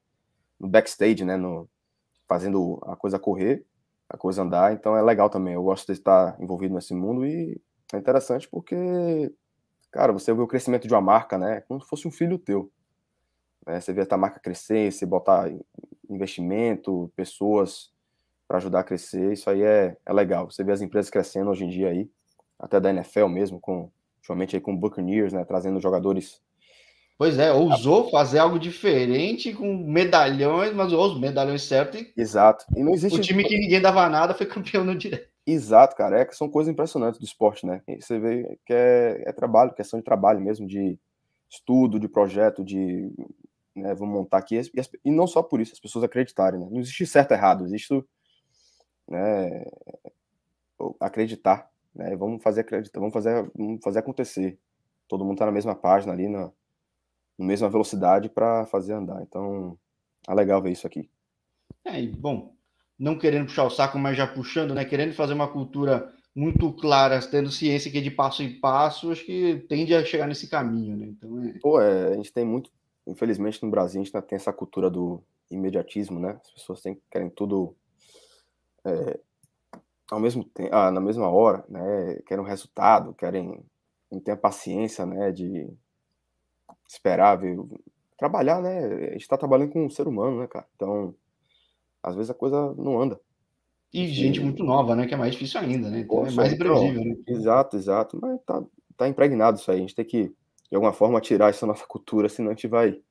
no 0.59 0.68
backstage, 0.68 1.24
né? 1.24 1.36
No, 1.36 1.66
fazendo 2.28 2.78
a 2.82 2.95
coisa 2.95 3.18
correr, 3.18 3.64
a 4.07 4.18
coisa 4.18 4.43
andar. 4.43 4.74
Então 4.74 4.95
é 4.95 5.03
legal 5.03 5.30
também. 5.30 5.55
Eu 5.55 5.62
gosto 5.64 5.86
de 5.86 5.99
estar 5.99 6.36
envolvido 6.41 6.74
nesse 6.74 6.95
mundo 6.95 7.26
e 7.26 7.61
é 7.93 7.99
interessante 7.99 8.49
porque, 8.49 8.74
cara, 9.91 10.12
você 10.12 10.32
vê 10.32 10.41
o 10.41 10.47
crescimento 10.47 10.86
de 10.86 10.95
uma 10.95 11.01
marca, 11.01 11.36
né? 11.38 11.62
Como 11.62 11.80
se 11.80 11.88
fosse 11.88 12.07
um 12.07 12.11
filho 12.11 12.38
teu. 12.38 12.70
Né? 13.66 13.80
Você 13.80 13.93
vê 13.93 14.07
a 14.09 14.16
marca 14.16 14.41
crescer, 14.41 14.93
você 14.93 15.07
botar 15.07 15.51
investimento, 16.09 17.12
pessoas 17.14 17.93
para 18.51 18.59
ajudar 18.59 18.80
a 18.80 18.84
crescer, 18.84 19.32
isso 19.32 19.49
aí 19.49 19.62
é, 19.62 19.97
é 20.05 20.12
legal. 20.12 20.51
Você 20.51 20.64
vê 20.64 20.72
as 20.72 20.82
empresas 20.82 21.09
crescendo 21.09 21.51
hoje 21.51 21.64
em 21.64 21.68
dia 21.68 21.88
aí, 21.88 22.11
até 22.59 22.80
da 22.80 22.91
NFL 22.91 23.26
mesmo, 23.26 23.61
com, 23.61 23.88
ultimamente 24.16 24.57
aí 24.57 24.61
com 24.61 24.72
o 24.72 24.76
Buccaneers, 24.76 25.32
né, 25.32 25.45
trazendo 25.45 25.80
jogadores. 25.80 26.41
Pois 27.16 27.38
é, 27.38 27.53
ousou 27.53 28.11
fazer 28.11 28.41
algo 28.41 28.59
diferente 28.59 29.53
com 29.53 29.76
medalhões, 29.76 30.74
mas 30.74 30.93
os 30.93 31.20
medalhões 31.20 31.62
certos. 31.62 32.05
Exato. 32.16 32.64
E 32.76 32.82
não 32.82 32.93
existe. 32.93 33.20
O 33.20 33.22
time 33.22 33.45
que 33.45 33.57
ninguém 33.57 33.80
dava 33.80 34.09
nada 34.09 34.34
foi 34.34 34.47
campeão 34.51 34.82
no 34.82 34.97
direto. 34.97 35.30
Exato, 35.47 35.97
cara. 35.97 36.20
É 36.20 36.32
são 36.32 36.49
coisas 36.49 36.72
impressionantes 36.72 37.18
do 37.18 37.24
esporte, 37.24 37.66
né? 37.66 37.82
Você 38.01 38.18
vê 38.18 38.59
que 38.64 38.72
é, 38.72 39.22
é 39.26 39.32
trabalho, 39.32 39.74
questão 39.74 39.99
de 39.99 40.05
trabalho 40.05 40.41
mesmo, 40.41 40.66
de 40.66 40.99
estudo, 41.49 41.99
de 41.99 42.09
projeto, 42.09 42.64
de 42.64 43.11
né, 43.74 43.95
vamos 43.95 44.14
montar 44.14 44.38
aqui, 44.38 44.57
e, 44.57 45.09
e, 45.09 45.11
não 45.11 45.26
só 45.26 45.43
por 45.43 45.61
isso, 45.61 45.72
as 45.72 45.80
pessoas 45.80 46.05
acreditarem, 46.05 46.61
né? 46.61 46.68
Não 46.70 46.80
existe 46.80 47.07
certo 47.07 47.32
e 47.32 47.34
errado, 47.34 47.64
existe 47.64 48.05
né, 49.09 49.64
acreditar, 51.01 51.70
né? 51.95 52.14
Vamos 52.16 52.43
fazer 52.43 52.61
acreditar, 52.61 53.01
vamos 53.01 53.12
fazer, 53.12 53.51
vamos 53.55 53.80
fazer 53.82 53.99
acontecer. 54.01 54.59
Todo 55.09 55.24
mundo 55.24 55.34
está 55.34 55.47
na 55.47 55.53
mesma 55.53 55.74
página 55.74 56.12
ali, 56.12 56.28
na, 56.28 56.53
na 57.38 57.47
mesma 57.47 57.68
velocidade 57.68 58.28
para 58.28 58.66
fazer 58.66 58.93
andar. 58.93 59.22
Então, 59.22 59.78
é 60.28 60.34
legal 60.34 60.62
ver 60.62 60.70
isso 60.70 60.86
aqui. 60.86 61.11
É, 61.84 62.03
bom, 62.07 62.55
não 63.01 63.19
querendo 63.19 63.47
puxar 63.47 63.65
o 63.65 63.71
saco, 63.71 63.99
mas 63.99 64.17
já 64.17 64.27
puxando, 64.27 64.75
né? 64.75 64.85
Querendo 64.85 65.15
fazer 65.15 65.33
uma 65.33 65.49
cultura 65.49 66.13
muito 66.37 66.73
clara, 66.75 67.19
tendo 67.21 67.51
ciência 67.51 67.91
que 67.91 67.99
é 67.99 68.01
de 68.01 68.11
passo 68.11 68.43
em 68.43 68.61
passo, 68.61 69.11
acho 69.11 69.25
que 69.25 69.65
tende 69.69 69.95
a 69.95 70.05
chegar 70.05 70.27
nesse 70.27 70.49
caminho, 70.49 70.97
né? 70.97 71.07
Então 71.07 71.43
é... 71.43 71.59
Pô, 71.61 71.81
é, 71.81 72.13
a 72.13 72.17
gente 72.17 72.33
tem 72.33 72.45
muito 72.45 72.71
infelizmente 73.07 73.63
no 73.63 73.71
Brasil 73.71 74.01
a 74.01 74.05
gente 74.05 74.23
tem 74.23 74.37
essa 74.37 74.53
cultura 74.53 74.91
do 74.91 75.23
imediatismo, 75.51 76.21
né? 76.21 76.39
As 76.45 76.51
pessoas 76.53 76.81
têm, 76.81 77.01
querem 77.11 77.31
tudo 77.31 77.75
é, 78.85 79.19
ao 80.11 80.21
mesmo 80.21 80.45
tempo, 80.45 80.75
ah, 80.75 80.91
na 80.91 81.01
mesma 81.01 81.29
hora, 81.29 81.65
né? 81.69 82.21
Querem 82.27 82.45
um 82.45 82.47
resultado, 82.47 83.15
querem 83.15 83.65
não 84.11 84.21
tem 84.21 84.35
a 84.35 84.37
paciência, 84.37 85.07
né? 85.07 85.33
De 85.33 85.69
esperar, 86.89 87.37
ver, 87.37 87.59
trabalhar, 88.19 88.61
né? 88.61 88.85
A 88.85 89.13
gente 89.13 89.23
está 89.23 89.37
trabalhando 89.37 89.73
com 89.73 89.87
um 89.87 89.91
ser 89.91 90.07
humano, 90.07 90.41
né, 90.41 90.47
cara? 90.47 90.67
Então, 90.77 91.15
às 92.03 92.15
vezes 92.15 92.31
a 92.31 92.35
coisa 92.35 92.75
não 92.77 93.01
anda. 93.01 93.21
E 93.93 94.07
gente 94.09 94.41
muito 94.41 94.63
nova, 94.63 94.95
né? 94.95 95.07
Que 95.07 95.15
é 95.15 95.17
mais 95.17 95.33
difícil 95.33 95.61
ainda, 95.61 95.91
né? 95.91 96.01
Então 96.01 96.27
é 96.27 96.31
mais 96.31 96.53
imprevisível, 96.53 97.05
né? 97.05 97.17
Exato, 97.27 97.77
exato. 97.77 98.19
Mas 98.21 98.41
tá, 98.47 98.63
tá 98.97 99.09
impregnado 99.09 99.59
isso 99.59 99.71
aí. 99.71 99.79
A 99.79 99.81
gente 99.81 99.95
tem 99.95 100.05
que 100.05 100.35
de 100.71 100.77
alguma 100.77 100.93
forma, 100.93 101.21
tirar 101.21 101.51
essa 101.51 101.67
nossa 101.67 101.85
cultura, 101.85 102.29
senão 102.29 102.51
a 102.51 102.55
gente 102.55 102.69
vai 102.69 103.03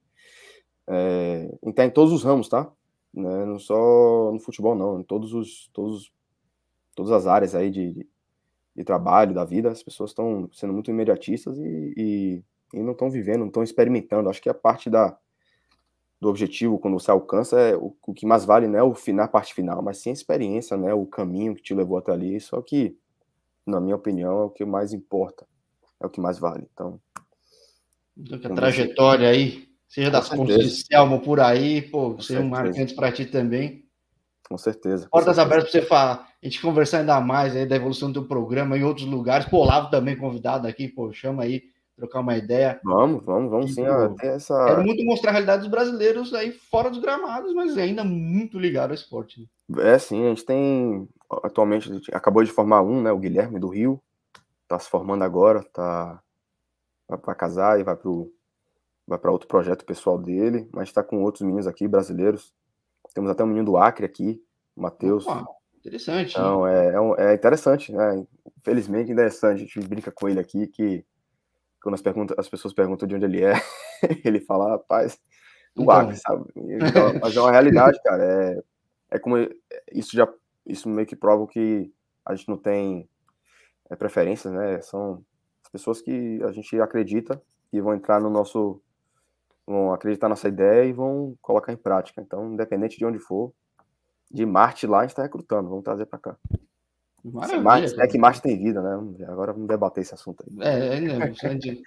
é, 0.88 1.58
entrar 1.62 1.86
em 1.86 1.90
todos 1.90 2.14
os 2.14 2.24
ramos, 2.24 2.48
tá? 2.48 2.72
Né? 3.14 3.46
Não 3.46 3.60
só 3.60 4.32
no 4.32 4.40
futebol, 4.40 4.76
não, 4.76 5.02
em 5.02 5.04
todos 5.04 5.34
os, 5.34 5.70
todos, 5.74 6.12
todas 6.96 7.12
as 7.12 7.28
áreas 7.28 7.54
aí 7.54 7.70
de, 7.70 8.08
de 8.74 8.84
trabalho, 8.86 9.34
da 9.34 9.44
vida, 9.44 9.70
as 9.70 9.84
pessoas 9.84 10.12
estão 10.12 10.50
sendo 10.54 10.72
muito 10.72 10.90
imediatistas 10.90 11.58
e, 11.58 11.94
e, 11.98 12.44
e 12.74 12.82
não 12.82 12.94
estão 12.94 13.10
vivendo, 13.10 13.40
não 13.40 13.48
estão 13.48 13.62
experimentando. 13.62 14.30
Acho 14.30 14.42
que 14.42 14.50
a 14.50 14.54
parte 14.54 14.90
da, 14.90 15.18
do 16.20 16.28
objetivo, 16.28 16.78
quando 16.78 17.00
você 17.00 17.10
alcança, 17.10 17.60
é 17.60 17.76
o, 17.76 17.96
o 18.06 18.14
que 18.14 18.26
mais 18.26 18.44
vale 18.44 18.68
não 18.68 18.78
é 18.78 18.84
o 18.84 18.94
final, 18.94 19.26
a 19.26 19.30
parte 19.30 19.54
final, 19.54 19.82
mas 19.82 20.00
sim 20.00 20.10
a 20.10 20.14
experiência, 20.14 20.76
né? 20.76 20.94
O 20.94 21.06
caminho 21.06 21.56
que 21.56 21.62
te 21.62 21.74
levou 21.74 21.98
até 21.98 22.12
ali. 22.12 22.40
Só 22.42 22.62
que, 22.62 22.98
na 23.66 23.80
minha 23.80 23.96
opinião, 23.96 24.42
é 24.42 24.44
o 24.44 24.50
que 24.50 24.66
mais 24.66 24.92
importa, 24.92 25.48
é 26.02 26.06
o 26.06 26.10
que 26.10 26.20
mais 26.20 26.38
vale. 26.38 26.68
Então, 26.74 27.00
então 28.18 28.52
a 28.52 28.56
trajetória 28.56 29.30
aí, 29.30 29.70
seja 29.88 30.12
das 30.12 30.28
pontes 30.28 30.58
de 30.58 30.70
Selmo 30.70 31.22
por 31.22 31.40
aí, 31.40 31.82
pô, 31.84 32.20
seja 32.22 32.42
um 32.42 32.50
marcante 32.50 32.94
para 32.94 33.12
ti 33.12 33.26
também. 33.26 33.86
Com 34.50 34.58
certeza. 34.58 35.06
Com 35.06 35.12
Portas 35.12 35.36
certeza. 35.36 35.54
abertas 35.54 35.72
para 35.72 35.82
você 35.82 35.88
falar, 35.88 36.34
a 36.42 36.46
gente 36.46 36.62
conversar 36.62 37.00
ainda 37.00 37.22
mais 37.22 37.56
aí 37.56 37.66
da 37.66 37.76
evolução 37.76 38.12
do 38.12 38.26
programa 38.26 38.78
em 38.78 38.84
outros 38.84 39.06
lugares. 39.06 39.48
Pô, 39.48 39.64
Lavo 39.64 39.90
também 39.90 40.18
convidado 40.18 40.68
aqui, 40.68 40.88
pô, 40.88 41.14
chama 41.14 41.44
aí, 41.44 41.64
trocar 42.00 42.22
uma 42.22 42.38
ideia. 42.38 42.80
Vamos, 42.84 43.26
vamos, 43.26 43.52
vamos 43.52 43.76
sim. 43.76 43.84
essa... 44.22 44.66
Quero 44.66 44.84
muito 44.84 45.04
mostrar 45.04 45.32
a 45.32 45.34
realidade 45.34 45.62
dos 45.62 45.72
brasileiros 45.72 46.34
aí 46.34 46.52
fora 46.52 46.90
dos 46.90 47.00
gramados, 47.00 47.54
mas 47.54 47.78
ainda 47.78 48.04
muito 48.04 48.58
ligado 48.58 48.92
ao 48.92 48.96
esporte. 48.96 49.48
Né? 49.68 49.94
É, 49.94 50.00
sim, 50.00 50.26
a 50.26 50.30
gente 50.30 50.46
tem, 50.46 51.08
atualmente, 51.44 51.94
gente 51.94 52.14
acabou 52.16 52.44
de 52.44 52.52
formar 52.52 52.82
um, 52.82 53.02
né, 53.02 53.12
o 53.12 53.20
Guilherme 53.20 53.60
do 53.60 53.68
Rio, 53.68 54.02
tá 54.68 54.80
se 54.80 54.90
formando 54.90 55.24
agora, 55.24 55.64
tá 55.74 56.22
vai 57.24 57.36
casar 57.36 57.80
e 57.80 57.84
vai 57.84 57.96
para 57.96 58.10
vai 59.08 59.18
para 59.18 59.32
outro 59.32 59.48
projeto 59.48 59.84
pessoal 59.84 60.20
dele, 60.20 60.70
mas 60.72 60.90
está 60.90 61.02
com 61.02 61.24
outros 61.24 61.42
meninos 61.42 61.66
aqui 61.66 61.88
brasileiros. 61.88 62.54
Temos 63.14 63.32
até 63.32 63.44
um 63.44 63.48
menino 63.48 63.66
do 63.66 63.78
Acre 63.78 64.06
aqui, 64.06 64.40
o 64.76 64.82
Matheus. 64.84 65.26
Interessante. 65.80 66.32
Então, 66.32 66.68
é, 66.68 66.94
é, 66.94 67.32
é, 67.32 67.34
interessante, 67.34 67.92
né? 67.92 68.24
Infelizmente, 68.58 69.12
interessante. 69.12 69.64
A 69.64 69.66
gente 69.66 69.80
brinca 69.80 70.12
com 70.12 70.30
ele 70.30 70.40
aqui 70.40 70.68
que 70.68 71.04
quando 71.82 71.96
as, 71.96 72.02
perguntas, 72.02 72.38
as 72.38 72.50
pessoas 72.50 72.74
perguntam 72.74 73.08
de 73.08 73.16
onde 73.16 73.26
ele 73.26 73.44
é, 73.44 73.54
ele 74.26 74.40
fala, 74.40 74.72
rapaz, 74.72 75.20
do 75.76 75.84
então... 75.84 75.96
Acre, 75.96 76.18
sabe? 76.18 76.46
Então, 76.56 77.14
mas 77.22 77.36
é 77.36 77.42
uma 77.42 77.52
realidade, 77.52 78.00
cara. 78.04 78.24
É, 78.24 78.64
é 79.12 79.20
como 79.20 79.38
isso 79.92 80.16
já 80.16 80.28
isso 80.66 80.88
meio 80.88 81.08
que 81.08 81.16
prova 81.16 81.48
que 81.48 81.92
a 82.26 82.36
gente 82.36 82.48
não 82.48 82.58
tem 82.58 83.10
é, 83.90 83.96
preferências, 83.96 84.54
né? 84.54 84.80
São 84.82 85.24
as 85.64 85.70
pessoas 85.72 86.02
que 86.02 86.42
a 86.44 86.52
gente 86.52 86.80
acredita 86.80 87.42
e 87.74 87.82
vão 87.82 87.94
entrar 87.94 88.20
no 88.20 88.30
nosso 88.30 88.82
vão 89.66 89.94
acreditar 89.94 90.28
nessa 90.28 90.48
ideia 90.48 90.86
e 90.86 90.94
vão 90.94 91.36
colocar 91.42 91.72
em 91.72 91.78
prática. 91.78 92.22
Então, 92.22 92.54
independente 92.54 92.98
de 92.98 93.06
onde 93.06 93.20
for, 93.20 93.54
de 94.30 94.46
Marte 94.46 94.88
lá 94.88 95.00
a 95.00 95.02
gente 95.02 95.12
está 95.12 95.24
recrutando, 95.24 95.70
vamos 95.70 95.84
trazer 95.84 96.06
para 96.06 96.20
cá. 96.20 96.38
Maravilha, 97.24 97.62
Marte, 97.62 98.02
é 98.02 98.08
que 98.08 98.18
Marte 98.18 98.42
tem 98.42 98.58
vida, 98.58 98.82
né? 98.82 99.26
Agora 99.28 99.54
vamos 99.54 99.68
debater 99.68 100.02
esse 100.02 100.14
assunto 100.14 100.44
aí. 100.48 100.68
É, 100.68 100.96
é 100.96 101.00
né? 101.00 101.34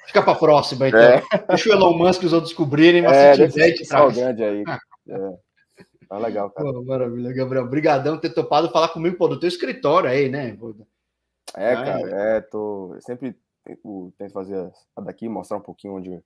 fica 0.07 0.23
para 0.23 0.35
próxima, 0.35 0.89
então. 0.89 1.01
É. 1.01 1.23
Deixa 1.49 1.71
o 1.71 1.73
Elon 1.73 1.97
Musk 1.97 2.23
e 2.23 2.27
os 2.27 2.33
outros 2.33 2.51
descobrirem, 2.51 3.03
mas 3.03 3.17
é, 3.17 3.35
se 3.35 3.49
tiver 3.49 3.71
de 3.71 3.89
trás. 3.89 4.17
grande 4.17 4.45
aí. 4.45 4.65
É. 5.09 5.33
Tá 6.09 6.19
legal, 6.19 6.51
cara. 6.51 6.73
Pô, 6.73 6.83
maravilha, 6.85 7.33
Gabriel. 7.33 7.65
Obrigadão 7.65 8.17
por 8.17 8.21
ter 8.21 8.35
topado 8.35 8.71
falar 8.71 8.89
comigo, 8.89 9.17
pô, 9.17 9.29
do 9.29 9.41
teu 9.41 9.49
escritório 9.49 10.11
aí, 10.11 10.29
né? 10.29 10.59
É, 11.57 11.75
cara, 11.75 12.11
é, 12.11 12.41
tô... 12.41 12.95
Eu 12.95 13.01
sempre 13.01 13.37
tento, 13.65 14.13
tento 14.19 14.33
fazer 14.33 14.71
a 14.95 15.01
daqui, 15.01 15.29
mostrar 15.29 15.57
um 15.57 15.63
pouquinho 15.63 15.95
onde 15.95 16.23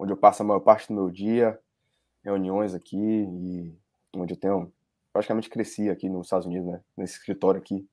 onde 0.00 0.12
eu 0.14 0.16
passo 0.16 0.42
a 0.42 0.46
maior 0.46 0.60
parte 0.60 0.88
do 0.88 0.94
meu 0.94 1.10
dia, 1.10 1.60
reuniões 2.24 2.74
aqui, 2.74 2.96
e 2.96 3.78
onde 4.16 4.32
eu 4.32 4.36
tenho 4.36 4.72
praticamente 5.12 5.50
cresci 5.50 5.90
aqui 5.90 6.08
nos 6.08 6.26
Estados 6.26 6.46
Unidos, 6.46 6.66
né? 6.66 6.80
Nesse 6.96 7.18
escritório 7.18 7.60
aqui, 7.60 7.86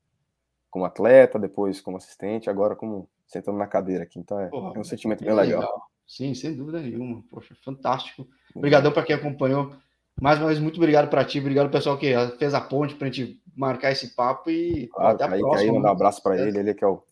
como 0.78 0.86
atleta, 0.86 1.40
depois 1.40 1.82
como 1.82 1.98
assistente, 1.98 2.50
agora 2.50 2.76
como 2.76 3.10
sentando 3.26 3.58
na 3.58 3.66
cadeira 3.66 4.04
aqui. 4.04 4.20
Então 4.20 4.40
é, 4.40 4.48
Porra, 4.48 4.74
é 4.76 4.80
um 4.80 4.84
sentimento 4.84 5.24
bem 5.24 5.34
legal. 5.34 5.62
legal. 5.62 5.82
Sim, 6.06 6.36
sem 6.36 6.56
dúvida 6.56 6.80
nenhuma. 6.80 7.24
Poxa, 7.32 7.56
fantástico. 7.66 8.28
Obrigadão 8.56 8.92
para 8.92 9.04
quem 9.04 9.16
acompanhou. 9.16 9.76
Mais 10.22 10.38
uma 10.38 10.48
vez, 10.48 10.60
muito 10.60 10.78
obrigado 10.78 11.10
para 11.10 11.26
ti, 11.26 11.40
obrigado 11.40 11.70
pessoal 11.70 11.98
que 11.98 12.14
fez 12.38 12.54
a 12.54 12.62
ponte 12.62 12.96
para 12.96 13.08
a 13.08 13.12
gente 13.12 13.40
marcar 13.56 13.92
esse 13.92 14.16
papo 14.16 14.50
e 14.50 14.88
claro, 14.88 15.16
até 15.16 15.24
a 15.26 15.32
aí, 15.32 15.40
próxima. 15.40 15.62
Aí, 15.62 15.72
mandar 15.72 15.90
um 15.90 15.92
abraço 15.92 16.24
para 16.24 16.40
ele, 16.40 16.58
ele 16.58 16.74
que 16.74 16.84
é 16.84 16.88
o, 16.88 17.04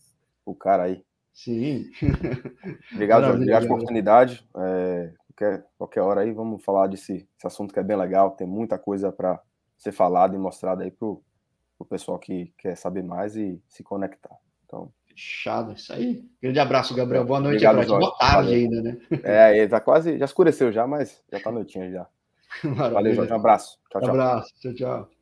o 0.46 0.56
cara 0.56 0.84
aí. 0.84 1.04
Sim. 1.34 1.90
Obrigado, 2.94 3.26
obrigado 3.26 3.64
pela 3.64 3.76
oportunidade. 3.76 4.48
É, 4.56 5.14
qualquer, 5.28 5.66
qualquer 5.78 6.02
hora 6.02 6.22
aí, 6.22 6.32
vamos 6.32 6.64
falar 6.64 6.88
desse 6.88 7.28
assunto 7.44 7.74
que 7.74 7.80
é 7.80 7.84
bem 7.84 7.98
legal. 7.98 8.32
Tem 8.32 8.48
muita 8.48 8.80
coisa 8.80 9.12
para 9.12 9.42
ser 9.78 9.92
falada 9.92 10.34
e 10.34 10.40
mostrada 10.40 10.84
aí 10.84 10.92
para 10.92 11.06
o 11.06 11.22
pessoal 11.84 12.18
que 12.18 12.54
quer 12.58 12.78
saber 12.78 13.04
mais 13.04 13.36
e 13.36 13.62
se 13.68 13.84
conectar. 13.84 14.38
Então. 14.66 14.92
Fechado, 15.08 15.74
isso 15.74 15.92
aí. 15.92 16.24
Grande 16.42 16.60
abraço, 16.60 16.96
Gabriel. 16.96 17.26
Boa 17.26 17.40
noite 17.40 17.66
Obrigado, 17.66 18.00
Boa 18.00 18.18
tarde 18.18 18.50
Valeu. 18.50 18.54
ainda, 18.54 18.82
né? 18.82 18.98
É, 19.24 19.68
tá 19.68 19.80
quase, 19.80 20.18
já 20.18 20.26
escureceu 20.26 20.72
já, 20.72 20.86
mas 20.86 21.22
já 21.32 21.40
tá 21.40 21.52
noitinha 21.52 21.90
já. 21.92 22.08
Maravilha. 22.64 22.90
Valeu, 22.94 23.14
Jorge. 23.16 23.34
Um 23.34 23.36
abraço. 23.36 23.80
Tchau, 23.90 24.02
tchau. 24.02 24.10
Um 24.10 24.14
abraço. 24.14 24.54
Tchau, 24.62 24.74
tchau. 24.74 25.15